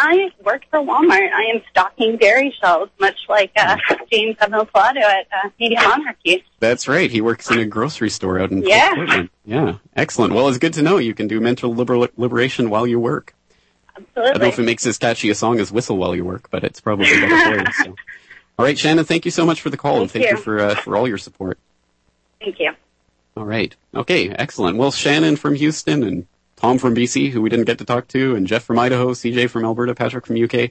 I 0.01 0.30
work 0.44 0.62
for 0.70 0.78
Walmart. 0.78 1.32
I 1.32 1.51
am 1.55 1.61
stocking 1.70 2.16
dairy 2.18 2.55
shelves, 2.61 2.90
much 3.01 3.16
like 3.28 3.51
uh, 3.57 3.76
James 4.12 4.36
Evan 4.40 4.61
Pilato 4.66 5.01
at 5.03 5.26
uh, 5.32 5.49
Media 5.59 5.80
Monarchy. 5.82 6.44
That's 6.61 6.86
right. 6.86 7.11
He 7.11 7.20
works 7.20 7.51
in 7.51 7.59
a 7.59 7.66
grocery 7.66 8.09
store 8.09 8.38
out 8.38 8.53
in 8.53 8.62
Yeah. 8.62 8.94
Portland. 8.94 9.30
Yeah, 9.44 9.74
excellent. 9.96 10.34
Well, 10.34 10.49
it's 10.49 10.59
good 10.59 10.74
to 10.74 10.82
know 10.82 10.99
you 10.99 11.14
can 11.14 11.26
do 11.26 11.40
mental 11.40 11.74
liber- 11.74 12.09
liberation 12.16 12.70
while 12.70 12.86
you 12.86 13.01
work. 13.01 13.34
Absolutely. 13.96 14.22
I 14.22 14.32
don't 14.34 14.42
know 14.42 14.49
if 14.49 14.59
it 14.61 14.62
makes 14.62 14.86
as 14.86 14.99
catchy 14.99 15.30
a 15.30 15.34
song 15.34 15.59
as 15.59 15.72
"Whistle 15.72 15.96
While 15.96 16.14
You 16.14 16.24
Work," 16.24 16.49
but 16.51 16.62
it's 16.62 16.80
probably 16.80 17.07
better 17.20 17.36
for 17.51 17.59
you. 17.59 17.72
So. 17.84 17.94
All 18.57 18.64
right, 18.64 18.78
Shannon. 18.78 19.05
Thank 19.05 19.24
you 19.24 19.32
so 19.32 19.44
much 19.44 19.61
for 19.61 19.70
the 19.70 19.76
call, 19.76 20.01
and 20.03 20.11
Thank 20.11 20.24
thank 20.26 20.32
you 20.32 20.38
you. 20.38 20.42
for 20.44 20.61
uh, 20.61 20.74
for 20.76 20.96
all 20.96 21.09
your 21.09 21.18
support. 21.18 21.59
Thank 22.40 22.61
you. 22.61 22.70
All 23.36 23.44
right. 23.44 23.74
Okay, 23.94 24.28
excellent. 24.30 24.76
Well, 24.76 24.92
Shannon 24.92 25.34
from 25.34 25.57
Houston 25.57 26.05
and 26.05 26.26
Tom 26.59 26.78
from 26.78 26.92
BC, 26.92 27.30
who 27.30 27.40
we 27.40 27.48
didn't 27.48 27.66
get 27.66 27.78
to 27.78 27.84
talk 27.84 28.09
to, 28.09 28.34
and 28.34 28.44
Jeff 28.44 28.64
from 28.64 28.80
Idaho, 28.80 29.12
CJ 29.12 29.48
from 29.48 29.64
Alberta, 29.64 29.94
Patrick 29.94 30.26
from 30.26 30.42
UK. 30.42 30.70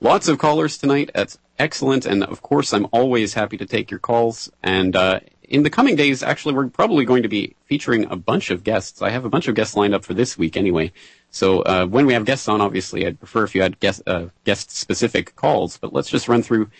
Lots 0.00 0.28
of 0.28 0.38
callers 0.38 0.78
tonight. 0.78 1.10
That's 1.14 1.36
excellent. 1.58 2.06
And 2.06 2.24
of 2.24 2.40
course, 2.40 2.72
I'm 2.72 2.86
always 2.90 3.34
happy 3.34 3.58
to 3.58 3.66
take 3.66 3.90
your 3.90 4.00
calls. 4.00 4.50
And 4.62 4.96
uh, 4.96 5.20
in 5.42 5.62
the 5.62 5.68
coming 5.68 5.94
days, 5.94 6.22
actually, 6.22 6.54
we're 6.54 6.68
probably 6.68 7.04
going 7.04 7.22
to 7.22 7.28
be 7.28 7.54
featuring 7.66 8.06
a 8.10 8.16
bunch 8.16 8.50
of 8.50 8.64
guests. 8.64 9.02
I 9.02 9.10
have 9.10 9.26
a 9.26 9.28
bunch 9.28 9.46
of 9.46 9.54
guests 9.54 9.76
lined 9.76 9.94
up 9.94 10.06
for 10.06 10.14
this 10.14 10.38
week 10.38 10.56
anyway. 10.56 10.90
So 11.30 11.60
uh, 11.60 11.84
when 11.84 12.06
we 12.06 12.14
have 12.14 12.24
guests 12.24 12.48
on, 12.48 12.62
obviously, 12.62 13.06
I'd 13.06 13.18
prefer 13.18 13.44
if 13.44 13.54
you 13.54 13.60
had 13.60 13.78
guest 13.78 14.02
uh, 14.06 14.28
guest 14.44 14.70
specific 14.70 15.36
calls. 15.36 15.76
But 15.76 15.92
let's 15.92 16.08
just 16.08 16.28
run 16.28 16.42
through 16.42 16.70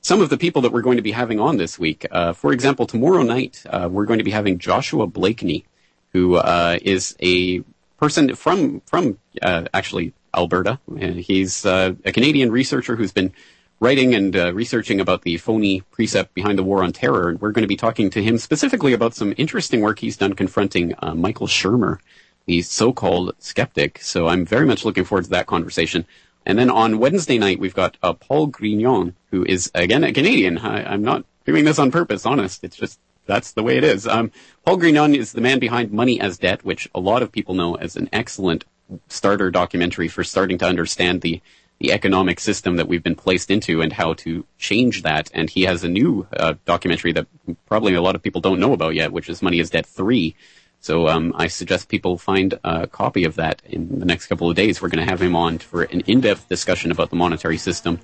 some 0.00 0.22
of 0.22 0.30
the 0.30 0.38
people 0.38 0.62
that 0.62 0.72
we're 0.72 0.80
going 0.80 0.96
to 0.96 1.02
be 1.02 1.12
having 1.12 1.38
on 1.38 1.58
this 1.58 1.78
week. 1.78 2.06
Uh, 2.10 2.32
for 2.32 2.52
example, 2.52 2.86
tomorrow 2.86 3.22
night 3.22 3.62
uh, 3.68 3.90
we're 3.90 4.06
going 4.06 4.20
to 4.20 4.24
be 4.24 4.30
having 4.30 4.58
Joshua 4.58 5.06
Blakeney, 5.06 5.66
who 6.14 6.36
uh, 6.36 6.78
is 6.80 7.14
a 7.22 7.62
person 7.98 8.34
from 8.34 8.80
from 8.86 9.18
uh, 9.42 9.64
actually 9.72 10.12
Alberta. 10.34 10.78
He's 10.98 11.64
uh, 11.64 11.94
a 12.04 12.12
Canadian 12.12 12.50
researcher 12.50 12.96
who's 12.96 13.12
been 13.12 13.32
writing 13.80 14.14
and 14.14 14.34
uh, 14.34 14.52
researching 14.54 15.00
about 15.00 15.22
the 15.22 15.36
phony 15.36 15.82
precept 15.90 16.34
behind 16.34 16.58
the 16.58 16.62
war 16.62 16.82
on 16.82 16.92
terror. 16.92 17.28
And 17.28 17.40
we're 17.40 17.52
going 17.52 17.62
to 17.62 17.68
be 17.68 17.76
talking 17.76 18.10
to 18.10 18.22
him 18.22 18.38
specifically 18.38 18.92
about 18.92 19.14
some 19.14 19.34
interesting 19.36 19.80
work 19.80 19.98
he's 19.98 20.16
done 20.16 20.34
confronting 20.34 20.94
uh, 20.98 21.14
Michael 21.14 21.46
Shermer, 21.46 21.98
the 22.46 22.62
so-called 22.62 23.34
skeptic. 23.38 23.98
So 24.00 24.28
I'm 24.28 24.46
very 24.46 24.66
much 24.66 24.84
looking 24.84 25.04
forward 25.04 25.24
to 25.24 25.30
that 25.30 25.46
conversation. 25.46 26.06
And 26.46 26.58
then 26.58 26.70
on 26.70 26.98
Wednesday 26.98 27.38
night, 27.38 27.58
we've 27.58 27.74
got 27.74 27.96
uh, 28.02 28.12
Paul 28.12 28.48
Grignon, 28.48 29.14
who 29.30 29.44
is, 29.44 29.70
again, 29.74 30.04
a 30.04 30.12
Canadian. 30.12 30.58
I, 30.58 30.92
I'm 30.92 31.02
not 31.02 31.24
doing 31.44 31.64
this 31.64 31.78
on 31.78 31.90
purpose, 31.90 32.24
honest. 32.24 32.62
It's 32.62 32.76
just 32.76 33.00
that's 33.26 33.52
the 33.52 33.62
way 33.62 33.76
it 33.76 33.84
is. 33.84 34.06
Um, 34.06 34.30
Paul 34.64 34.78
Grignon 34.78 35.16
is 35.16 35.32
the 35.32 35.40
man 35.40 35.58
behind 35.58 35.92
Money 35.92 36.20
as 36.20 36.38
Debt, 36.38 36.64
which 36.64 36.88
a 36.94 37.00
lot 37.00 37.22
of 37.22 37.32
people 37.32 37.54
know 37.54 37.74
as 37.74 37.96
an 37.96 38.08
excellent 38.12 38.64
starter 39.08 39.50
documentary 39.50 40.08
for 40.08 40.24
starting 40.24 40.58
to 40.58 40.66
understand 40.66 41.22
the 41.22 41.40
the 41.78 41.92
economic 41.92 42.40
system 42.40 42.76
that 42.76 42.88
we've 42.88 43.02
been 43.02 43.14
placed 43.14 43.50
into 43.50 43.82
and 43.82 43.92
how 43.92 44.14
to 44.14 44.46
change 44.56 45.02
that. 45.02 45.30
And 45.34 45.50
he 45.50 45.64
has 45.64 45.84
a 45.84 45.88
new 45.88 46.26
uh, 46.34 46.54
documentary 46.64 47.12
that 47.12 47.26
probably 47.66 47.94
a 47.94 48.00
lot 48.00 48.14
of 48.14 48.22
people 48.22 48.40
don't 48.40 48.60
know 48.60 48.72
about 48.72 48.94
yet, 48.94 49.12
which 49.12 49.28
is 49.28 49.42
Money 49.42 49.60
is 49.60 49.68
Debt 49.70 49.84
3. 49.84 50.34
So 50.80 51.08
um, 51.08 51.34
I 51.36 51.48
suggest 51.48 51.88
people 51.88 52.16
find 52.16 52.58
a 52.64 52.86
copy 52.86 53.24
of 53.24 53.34
that 53.36 53.60
in 53.66 53.98
the 53.98 54.06
next 54.06 54.26
couple 54.26 54.48
of 54.48 54.56
days. 54.56 54.80
We're 54.80 54.88
going 54.88 55.04
to 55.04 55.10
have 55.10 55.20
him 55.20 55.36
on 55.36 55.58
for 55.58 55.82
an 55.82 56.00
in-depth 56.00 56.48
discussion 56.48 56.90
about 56.90 57.10
the 57.10 57.16
monetary 57.16 57.58
system. 57.58 58.00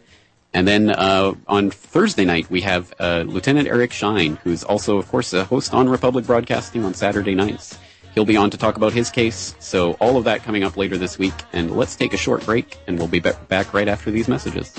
And 0.54 0.68
then 0.68 0.90
uh, 0.90 1.32
on 1.48 1.70
Thursday 1.70 2.24
night, 2.24 2.50
we 2.50 2.60
have 2.60 2.92
uh, 2.98 3.24
Lieutenant 3.26 3.68
Eric 3.68 3.92
Shine, 3.92 4.36
who's 4.44 4.62
also, 4.62 4.98
of 4.98 5.08
course, 5.08 5.32
a 5.32 5.44
host 5.44 5.72
on 5.72 5.88
Republic 5.88 6.26
Broadcasting 6.26 6.84
on 6.84 6.92
Saturday 6.92 7.34
nights. 7.34 7.78
He'll 8.14 8.26
be 8.26 8.36
on 8.36 8.50
to 8.50 8.58
talk 8.58 8.76
about 8.76 8.92
his 8.92 9.08
case. 9.08 9.54
So 9.58 9.92
all 9.94 10.18
of 10.18 10.24
that 10.24 10.42
coming 10.42 10.62
up 10.62 10.76
later 10.76 10.98
this 10.98 11.18
week. 11.18 11.32
And 11.54 11.74
let's 11.74 11.96
take 11.96 12.12
a 12.12 12.18
short 12.18 12.44
break, 12.44 12.76
and 12.86 12.98
we'll 12.98 13.08
be 13.08 13.20
back 13.20 13.72
right 13.72 13.88
after 13.88 14.10
these 14.10 14.28
messages. 14.28 14.74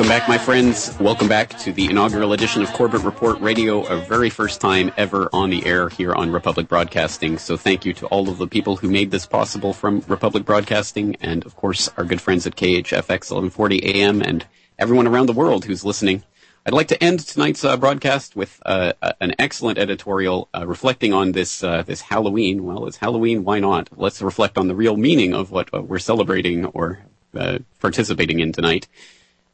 Welcome 0.00 0.16
back, 0.16 0.28
my 0.30 0.38
friends. 0.38 0.98
Welcome 0.98 1.28
back 1.28 1.50
to 1.58 1.72
the 1.72 1.84
inaugural 1.84 2.32
edition 2.32 2.62
of 2.62 2.72
Corbett 2.72 3.02
Report 3.02 3.38
Radio, 3.42 3.82
a 3.82 4.00
very 4.00 4.30
first 4.30 4.58
time 4.58 4.90
ever 4.96 5.28
on 5.30 5.50
the 5.50 5.66
air 5.66 5.90
here 5.90 6.14
on 6.14 6.32
Republic 6.32 6.68
Broadcasting. 6.68 7.36
So 7.36 7.58
thank 7.58 7.84
you 7.84 7.92
to 7.92 8.06
all 8.06 8.30
of 8.30 8.38
the 8.38 8.46
people 8.46 8.76
who 8.76 8.88
made 8.88 9.10
this 9.10 9.26
possible 9.26 9.74
from 9.74 10.02
Republic 10.08 10.46
Broadcasting 10.46 11.16
and, 11.20 11.44
of 11.44 11.54
course, 11.54 11.90
our 11.98 12.04
good 12.04 12.22
friends 12.22 12.46
at 12.46 12.56
KHFX 12.56 13.30
1140 13.30 14.00
AM 14.00 14.22
and 14.22 14.46
everyone 14.78 15.06
around 15.06 15.26
the 15.26 15.34
world 15.34 15.66
who's 15.66 15.84
listening. 15.84 16.22
I'd 16.64 16.72
like 16.72 16.88
to 16.88 17.04
end 17.04 17.20
tonight's 17.20 17.62
uh, 17.62 17.76
broadcast 17.76 18.34
with 18.34 18.58
uh, 18.64 18.94
an 19.20 19.34
excellent 19.38 19.76
editorial 19.76 20.48
uh, 20.54 20.66
reflecting 20.66 21.12
on 21.12 21.32
this 21.32 21.62
uh, 21.62 21.82
this 21.82 22.00
Halloween. 22.00 22.64
Well, 22.64 22.86
it's 22.86 22.96
Halloween. 22.96 23.44
Why 23.44 23.60
not? 23.60 23.90
Let's 23.94 24.22
reflect 24.22 24.56
on 24.56 24.66
the 24.66 24.74
real 24.74 24.96
meaning 24.96 25.34
of 25.34 25.50
what 25.50 25.68
uh, 25.74 25.82
we're 25.82 25.98
celebrating 25.98 26.64
or 26.64 27.00
uh, 27.36 27.58
participating 27.80 28.40
in 28.40 28.52
tonight. 28.52 28.88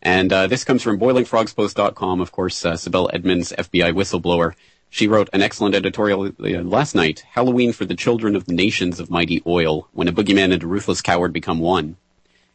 And 0.07 0.33
uh, 0.33 0.47
this 0.47 0.63
comes 0.63 0.85
from 0.85 1.01
boilingfrogspost.com, 1.01 2.21
of 2.21 2.31
course, 2.31 2.65
uh, 2.65 2.75
Sibel 2.75 3.11
Edmonds, 3.13 3.53
FBI 3.59 3.93
whistleblower. 3.93 4.55
She 4.89 5.09
wrote 5.09 5.29
an 5.33 5.43
excellent 5.43 5.75
editorial 5.75 6.27
uh, 6.27 6.63
last 6.63 6.95
night, 6.95 7.25
Halloween 7.33 7.73
for 7.73 7.85
the 7.85 7.97
Children 7.97 8.37
of 8.37 8.45
the 8.45 8.55
Nations 8.55 9.01
of 9.01 9.11
Mighty 9.11 9.43
Oil, 9.49 9.89
when 9.95 10.07
a 10.07 10.13
boogeyman 10.13 10.53
and 10.53 10.63
a 10.63 10.67
ruthless 10.69 11.03
coward 11.03 11.33
become 11.33 11.59
one. 11.59 11.97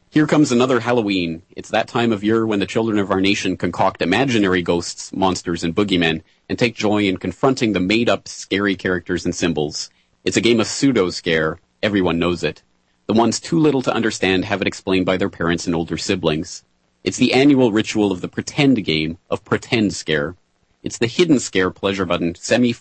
Here 0.09 0.27
comes 0.27 0.53
another 0.53 0.79
Halloween. 0.79 1.41
It's 1.53 1.71
that 1.71 1.89
time 1.89 2.13
of 2.13 2.23
year 2.23 2.47
when 2.47 2.59
the 2.59 2.65
children 2.65 2.97
of 2.99 3.11
our 3.11 3.19
nation 3.19 3.57
concoct 3.57 4.01
imaginary 4.01 4.61
ghosts, 4.61 5.11
monsters, 5.11 5.65
and 5.65 5.75
boogeymen, 5.75 6.21
and 6.47 6.57
take 6.57 6.73
joy 6.73 7.03
in 7.03 7.17
confronting 7.17 7.73
the 7.73 7.81
made-up, 7.81 8.29
scary 8.29 8.77
characters 8.77 9.25
and 9.25 9.35
symbols. 9.35 9.89
It's 10.23 10.37
a 10.37 10.41
game 10.41 10.61
of 10.61 10.67
pseudo-scare. 10.67 11.59
Everyone 11.83 12.17
knows 12.17 12.45
it. 12.45 12.63
The 13.07 13.13
ones 13.13 13.41
too 13.41 13.59
little 13.59 13.81
to 13.81 13.93
understand 13.93 14.45
have 14.45 14.61
it 14.61 14.67
explained 14.67 15.05
by 15.05 15.17
their 15.17 15.29
parents 15.29 15.65
and 15.65 15.75
older 15.75 15.97
siblings. 15.97 16.63
It's 17.03 17.17
the 17.17 17.33
annual 17.33 17.71
ritual 17.71 18.11
of 18.11 18.21
the 18.21 18.27
pretend 18.27 18.85
game 18.85 19.17
of 19.27 19.43
pretend 19.43 19.95
scare. 19.95 20.35
It's 20.83 20.99
the 20.99 21.07
hidden 21.07 21.39
scare 21.39 21.71
pleasure 21.71 22.05
button 22.05 22.35
semi 22.35 22.73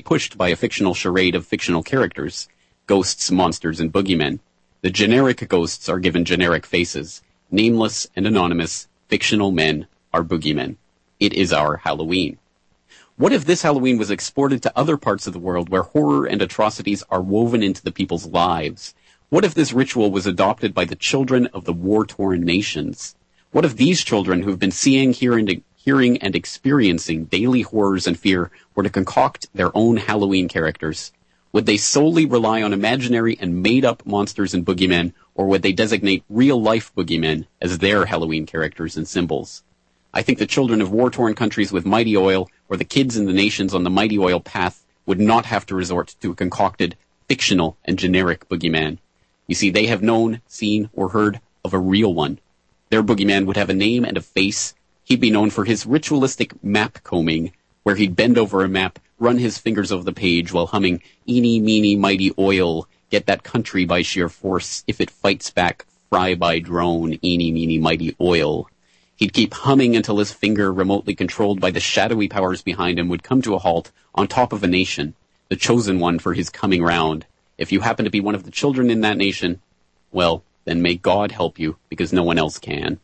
pushed 0.00 0.38
by 0.38 0.48
a 0.48 0.56
fictional 0.56 0.94
charade 0.94 1.34
of 1.34 1.46
fictional 1.46 1.82
characters, 1.82 2.48
ghosts, 2.86 3.30
monsters, 3.30 3.78
and 3.78 3.92
boogeymen. 3.92 4.38
The 4.80 4.88
generic 4.88 5.46
ghosts 5.46 5.90
are 5.90 5.98
given 5.98 6.24
generic 6.24 6.64
faces. 6.64 7.20
Nameless 7.50 8.06
and 8.16 8.26
anonymous 8.26 8.88
fictional 9.08 9.50
men 9.50 9.86
are 10.10 10.24
boogeymen. 10.24 10.76
It 11.18 11.34
is 11.34 11.52
our 11.52 11.76
Halloween. 11.76 12.38
What 13.16 13.34
if 13.34 13.44
this 13.44 13.60
Halloween 13.60 13.98
was 13.98 14.10
exported 14.10 14.62
to 14.62 14.72
other 14.74 14.96
parts 14.96 15.26
of 15.26 15.34
the 15.34 15.38
world 15.38 15.68
where 15.68 15.82
horror 15.82 16.24
and 16.24 16.40
atrocities 16.40 17.02
are 17.10 17.20
woven 17.20 17.62
into 17.62 17.82
the 17.82 17.92
people's 17.92 18.24
lives? 18.24 18.94
What 19.28 19.44
if 19.44 19.52
this 19.52 19.74
ritual 19.74 20.10
was 20.10 20.26
adopted 20.26 20.72
by 20.72 20.86
the 20.86 20.96
children 20.96 21.46
of 21.48 21.66
the 21.66 21.74
war-torn 21.74 22.40
nations? 22.40 23.16
What 23.52 23.64
if 23.64 23.76
these 23.76 24.04
children 24.04 24.44
who've 24.44 24.60
been 24.60 24.70
seeing, 24.70 25.12
hearing, 25.12 26.18
and 26.18 26.36
experiencing 26.36 27.24
daily 27.24 27.62
horrors 27.62 28.06
and 28.06 28.16
fear 28.16 28.52
were 28.76 28.84
to 28.84 28.90
concoct 28.90 29.48
their 29.52 29.76
own 29.76 29.96
Halloween 29.96 30.46
characters? 30.46 31.10
Would 31.52 31.66
they 31.66 31.76
solely 31.76 32.26
rely 32.26 32.62
on 32.62 32.72
imaginary 32.72 33.36
and 33.40 33.60
made 33.60 33.84
up 33.84 34.06
monsters 34.06 34.54
and 34.54 34.64
boogeymen, 34.64 35.14
or 35.34 35.48
would 35.48 35.62
they 35.62 35.72
designate 35.72 36.22
real 36.30 36.62
life 36.62 36.92
boogeymen 36.94 37.46
as 37.60 37.78
their 37.78 38.06
Halloween 38.06 38.46
characters 38.46 38.96
and 38.96 39.08
symbols? 39.08 39.64
I 40.14 40.22
think 40.22 40.38
the 40.38 40.46
children 40.46 40.80
of 40.80 40.92
war 40.92 41.10
torn 41.10 41.34
countries 41.34 41.72
with 41.72 41.84
mighty 41.84 42.16
oil, 42.16 42.48
or 42.68 42.76
the 42.76 42.84
kids 42.84 43.16
in 43.16 43.26
the 43.26 43.32
nations 43.32 43.74
on 43.74 43.82
the 43.82 43.90
mighty 43.90 44.16
oil 44.16 44.38
path, 44.38 44.86
would 45.06 45.18
not 45.18 45.46
have 45.46 45.66
to 45.66 45.74
resort 45.74 46.14
to 46.20 46.30
a 46.30 46.36
concocted, 46.36 46.96
fictional, 47.26 47.76
and 47.84 47.98
generic 47.98 48.48
boogeyman. 48.48 48.98
You 49.48 49.56
see, 49.56 49.70
they 49.70 49.86
have 49.86 50.04
known, 50.04 50.40
seen, 50.46 50.88
or 50.92 51.08
heard 51.08 51.40
of 51.64 51.74
a 51.74 51.80
real 51.80 52.14
one. 52.14 52.38
Their 52.90 53.04
boogeyman 53.04 53.46
would 53.46 53.56
have 53.56 53.70
a 53.70 53.74
name 53.74 54.04
and 54.04 54.16
a 54.16 54.20
face. 54.20 54.74
He'd 55.04 55.20
be 55.20 55.30
known 55.30 55.50
for 55.50 55.64
his 55.64 55.86
ritualistic 55.86 56.62
map 56.62 57.04
combing, 57.04 57.52
where 57.84 57.94
he'd 57.94 58.16
bend 58.16 58.36
over 58.36 58.64
a 58.64 58.68
map, 58.68 58.98
run 59.20 59.38
his 59.38 59.58
fingers 59.58 59.92
over 59.92 60.02
the 60.02 60.12
page 60.12 60.52
while 60.52 60.66
humming 60.66 61.00
Eeny, 61.28 61.60
meeny, 61.60 61.94
mighty 61.94 62.32
oil, 62.36 62.88
get 63.08 63.26
that 63.26 63.44
country 63.44 63.84
by 63.84 64.02
sheer 64.02 64.28
force, 64.28 64.82
if 64.88 65.00
it 65.00 65.08
fights 65.08 65.50
back, 65.50 65.86
fry 66.08 66.34
by 66.34 66.58
drone, 66.58 67.16
eeny, 67.24 67.52
meeny, 67.52 67.78
mighty 67.78 68.16
oil. 68.20 68.68
He'd 69.14 69.34
keep 69.34 69.54
humming 69.54 69.94
until 69.94 70.18
his 70.18 70.32
finger, 70.32 70.72
remotely 70.72 71.14
controlled 71.14 71.60
by 71.60 71.70
the 71.70 71.78
shadowy 71.78 72.26
powers 72.26 72.60
behind 72.60 72.98
him, 72.98 73.08
would 73.08 73.22
come 73.22 73.40
to 73.42 73.54
a 73.54 73.58
halt 73.58 73.92
on 74.16 74.26
top 74.26 74.52
of 74.52 74.64
a 74.64 74.66
nation, 74.66 75.14
the 75.48 75.54
chosen 75.54 76.00
one 76.00 76.18
for 76.18 76.34
his 76.34 76.50
coming 76.50 76.82
round. 76.82 77.24
If 77.56 77.70
you 77.70 77.82
happen 77.82 78.04
to 78.04 78.10
be 78.10 78.20
one 78.20 78.34
of 78.34 78.42
the 78.42 78.50
children 78.50 78.90
in 78.90 79.02
that 79.02 79.16
nation, 79.16 79.60
well, 80.10 80.42
then 80.64 80.82
may 80.82 80.94
God 80.94 81.32
help 81.32 81.58
you, 81.58 81.76
because 81.88 82.12
no 82.12 82.22
one 82.22 82.38
else 82.38 82.58
can. 82.58 82.98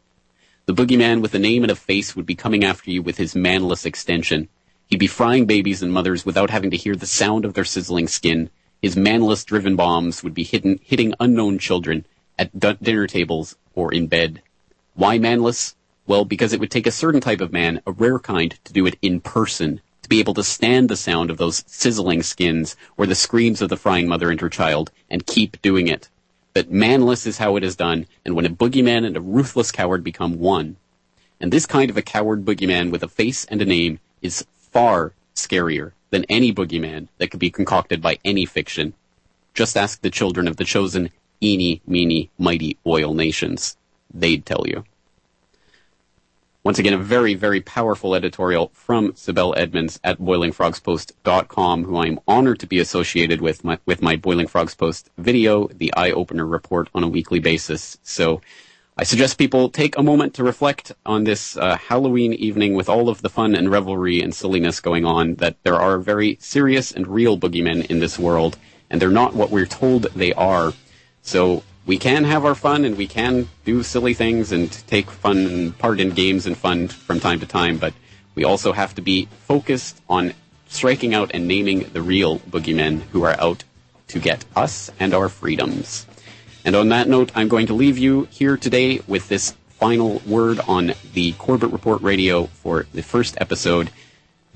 The 0.67 0.75
boogeyman 0.75 1.23
with 1.23 1.35
a 1.35 1.39
name 1.39 1.63
and 1.63 1.71
a 1.71 1.77
face 1.77 2.17
would 2.17 2.27
be 2.27 2.35
coming 2.35 2.65
after 2.65 2.91
you 2.91 3.01
with 3.01 3.19
his 3.19 3.35
manless 3.35 3.87
extension. 3.87 4.49
He'd 4.89 4.99
be 4.99 5.07
frying 5.07 5.47
babies 5.47 5.83
and 5.83 5.93
mothers 5.93 6.27
without 6.27 6.51
having 6.51 6.71
to 6.73 6.77
hear 6.77 6.97
the 6.97 7.07
sound 7.07 7.45
of 7.45 7.55
their 7.55 7.65
sizzling 7.65 8.09
skin. 8.09 8.51
His 8.83 8.97
manless 8.97 9.45
driven 9.45 9.77
bombs 9.77 10.23
would 10.23 10.35
be 10.35 10.43
hidden, 10.43 10.81
hitting 10.83 11.15
unknown 11.21 11.59
children 11.59 12.05
at 12.39 12.59
d- 12.59 12.77
dinner 12.83 13.07
tables 13.07 13.57
or 13.75 13.93
in 13.95 14.09
bed. 14.09 14.43
Why 14.95 15.19
manless? 15.19 15.75
Well, 16.07 16.25
because 16.25 16.53
it 16.53 16.61
would 16.61 16.71
take 16.71 16.87
a 16.87 16.93
certain 16.93 17.21
type 17.21 17.41
of 17.41 17.53
man, 17.53 17.81
a 17.87 17.93
rare 17.93 18.19
kind, 18.19 18.59
to 18.65 18.73
do 18.73 18.87
it 18.87 18.97
in 19.03 19.21
person, 19.21 19.81
to 20.03 20.09
be 20.09 20.19
able 20.19 20.35
to 20.35 20.45
stand 20.45 20.89
the 20.89 20.97
sound 20.97 21.31
of 21.31 21.37
those 21.37 21.65
sizzling 21.67 22.23
skins 22.23 22.77
or 22.97 23.07
the 23.07 23.15
screams 23.15 23.63
of 23.63 23.69
the 23.69 23.77
frying 23.77 24.09
mother 24.09 24.31
and 24.31 24.41
her 24.41 24.51
child 24.51 24.91
and 25.09 25.27
keep 25.27 25.61
doing 25.63 25.87
it 25.89 26.09
that 26.57 26.73
manless 26.73 27.27
is 27.27 27.37
how 27.37 27.57
it 27.57 27.63
is 27.63 27.77
done, 27.77 28.07
and 28.25 28.35
when 28.35 28.47
a 28.47 28.49
boogeyman 28.49 29.05
and 29.05 29.15
a 29.15 29.21
ruthless 29.21 29.71
coward 29.71 30.03
become 30.03 30.39
one. 30.39 30.77
And 31.39 31.53
this 31.53 31.67
kind 31.67 31.91
of 31.91 31.99
a 31.99 32.03
coward 32.03 32.47
boogeyman 32.47 32.91
with 32.91 33.03
a 33.03 33.09
face 33.09 33.45
and 33.45 33.61
a 33.61 33.67
name 33.67 34.01
is 34.23 34.47
far 34.55 35.13
scarier 35.35 35.93
than 36.09 36.25
any 36.31 36.55
boogeyman 36.55 37.09
that 37.19 37.31
could 37.31 37.41
be 37.41 37.51
concocted 37.51 38.01
by 38.01 38.19
any 38.25 38.47
fiction. 38.47 38.95
Just 39.53 39.77
ask 39.77 40.01
the 40.01 40.09
children 40.09 40.49
of 40.49 40.57
the 40.57 40.65
chosen 40.65 41.11
eeny, 41.43 41.83
meeny, 41.87 42.31
mighty 42.39 42.79
oil 42.87 43.13
nations. 43.13 43.77
They'd 44.15 44.47
tell 44.47 44.65
you. 44.67 44.85
Once 46.67 46.81
again, 46.81 46.95
a 46.95 46.99
very, 46.99 47.35
very 47.35 47.61
powerful 47.61 48.13
editorial 48.13 48.73
from 48.75 49.13
Sibel 49.13 49.55
Edmonds 49.57 50.01
at 50.03 50.19
boilingfrogspost.com, 50.19 51.85
who 51.85 51.97
I'm 51.97 52.19
honored 52.27 52.59
to 52.59 52.67
be 52.67 52.81
associated 52.81 53.41
with 53.41 53.63
my, 53.63 53.79
with 53.87 54.03
my 54.03 54.17
Boiling 54.17 54.49
Frogs 54.49 54.75
Post 54.75 55.09
video, 55.17 55.69
the 55.69 55.95
Eye 55.95 56.11
Opener 56.11 56.45
report 56.45 56.89
on 56.93 57.05
a 57.05 57.09
weekly 57.09 57.39
basis. 57.39 57.99
So 58.03 58.41
I 58.97 59.05
suggest 59.05 59.39
people 59.39 59.69
take 59.69 59.97
a 59.97 60.03
moment 60.03 60.35
to 60.35 60.43
reflect 60.43 60.91
on 61.07 61.23
this 61.23 61.57
uh, 61.57 61.77
Halloween 61.77 62.33
evening 62.35 62.75
with 62.75 62.89
all 62.89 63.09
of 63.09 63.23
the 63.23 63.31
fun 63.31 63.55
and 63.55 63.71
revelry 63.71 64.21
and 64.21 64.35
silliness 64.35 64.81
going 64.81 65.05
on, 65.05 65.37
that 65.37 65.63
there 65.63 65.77
are 65.77 65.99
very 65.99 66.37
serious 66.41 66.91
and 66.91 67.07
real 67.07 67.39
boogeymen 67.39 67.87
in 67.87 68.01
this 68.01 68.19
world, 68.19 68.59
and 68.91 69.01
they're 69.01 69.11
not 69.11 69.37
what 69.37 69.51
we're 69.51 69.67
told 69.67 70.09
they 70.17 70.33
are. 70.33 70.73
So 71.23 71.63
we 71.87 71.99
can 71.99 72.25
have 72.25 72.45
our 72.45 72.57
fun 72.57 72.85
and 72.85 72.97
we 72.97 73.07
can 73.07 73.49
do 73.65 73.83
silly 73.83 74.13
things 74.13 74.51
and 74.51 74.71
take 74.89 75.09
fun 75.09 75.39
and 75.39 75.79
part 75.79 76.01
in 76.01 76.11
games 76.11 76.45
and 76.45 76.57
fun 76.59 76.89
from 76.89 77.21
time 77.21 77.39
to 77.41 77.47
time, 77.47 77.79
but 77.79 77.95
we 78.35 78.45
also 78.45 78.73
have 78.73 78.95
to 78.97 79.03
be 79.03 79.29
focused 79.47 80.01
on 80.09 80.35
striking 80.67 81.15
out 81.15 81.31
and 81.33 81.47
naming 81.47 81.89
the 81.93 82.03
real 82.03 82.41
boogeymen 82.41 83.01
who 83.13 83.23
are 83.23 83.41
out 83.41 83.63
to 84.09 84.19
get 84.19 84.45
us 84.57 84.91
and 84.99 85.15
our 85.15 85.29
freedoms. 85.29 86.07
And 86.65 86.75
on 86.75 86.89
that 86.89 87.09
note, 87.09 87.31
I'm 87.37 87.49
going 87.49 87.69
to 87.69 87.75
leave 87.75 87.97
you 87.97 88.25
here 88.31 88.57
today 88.57 89.01
with 89.07 89.29
this 89.29 89.55
final 89.79 90.21
word 90.27 90.59
on 90.67 90.93
the 91.15 91.33
Corbett 91.33 91.71
Report 91.71 92.03
Radio 92.03 92.47
for 92.47 92.87
the 92.93 93.03
first 93.03 93.37
episode, 93.41 93.91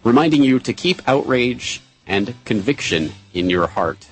reminding 0.03 0.43
you 0.43 0.59
to 0.59 0.72
keep 0.72 1.09
outrage 1.09 1.81
and 2.09 2.35
conviction 2.45 3.12
in 3.33 3.49
your 3.49 3.68
heart. 3.68 4.09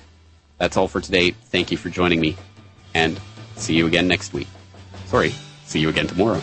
That's 0.57 0.77
all 0.77 0.87
for 0.87 1.01
today. 1.01 1.31
Thank 1.31 1.71
you 1.71 1.77
for 1.77 1.89
joining 1.89 2.21
me 2.21 2.37
and 2.93 3.19
see 3.55 3.73
you 3.73 3.87
again 3.87 4.07
next 4.07 4.33
week. 4.33 4.47
Sorry, 5.05 5.33
see 5.65 5.79
you 5.79 5.89
again 5.89 6.07
tomorrow. 6.07 6.41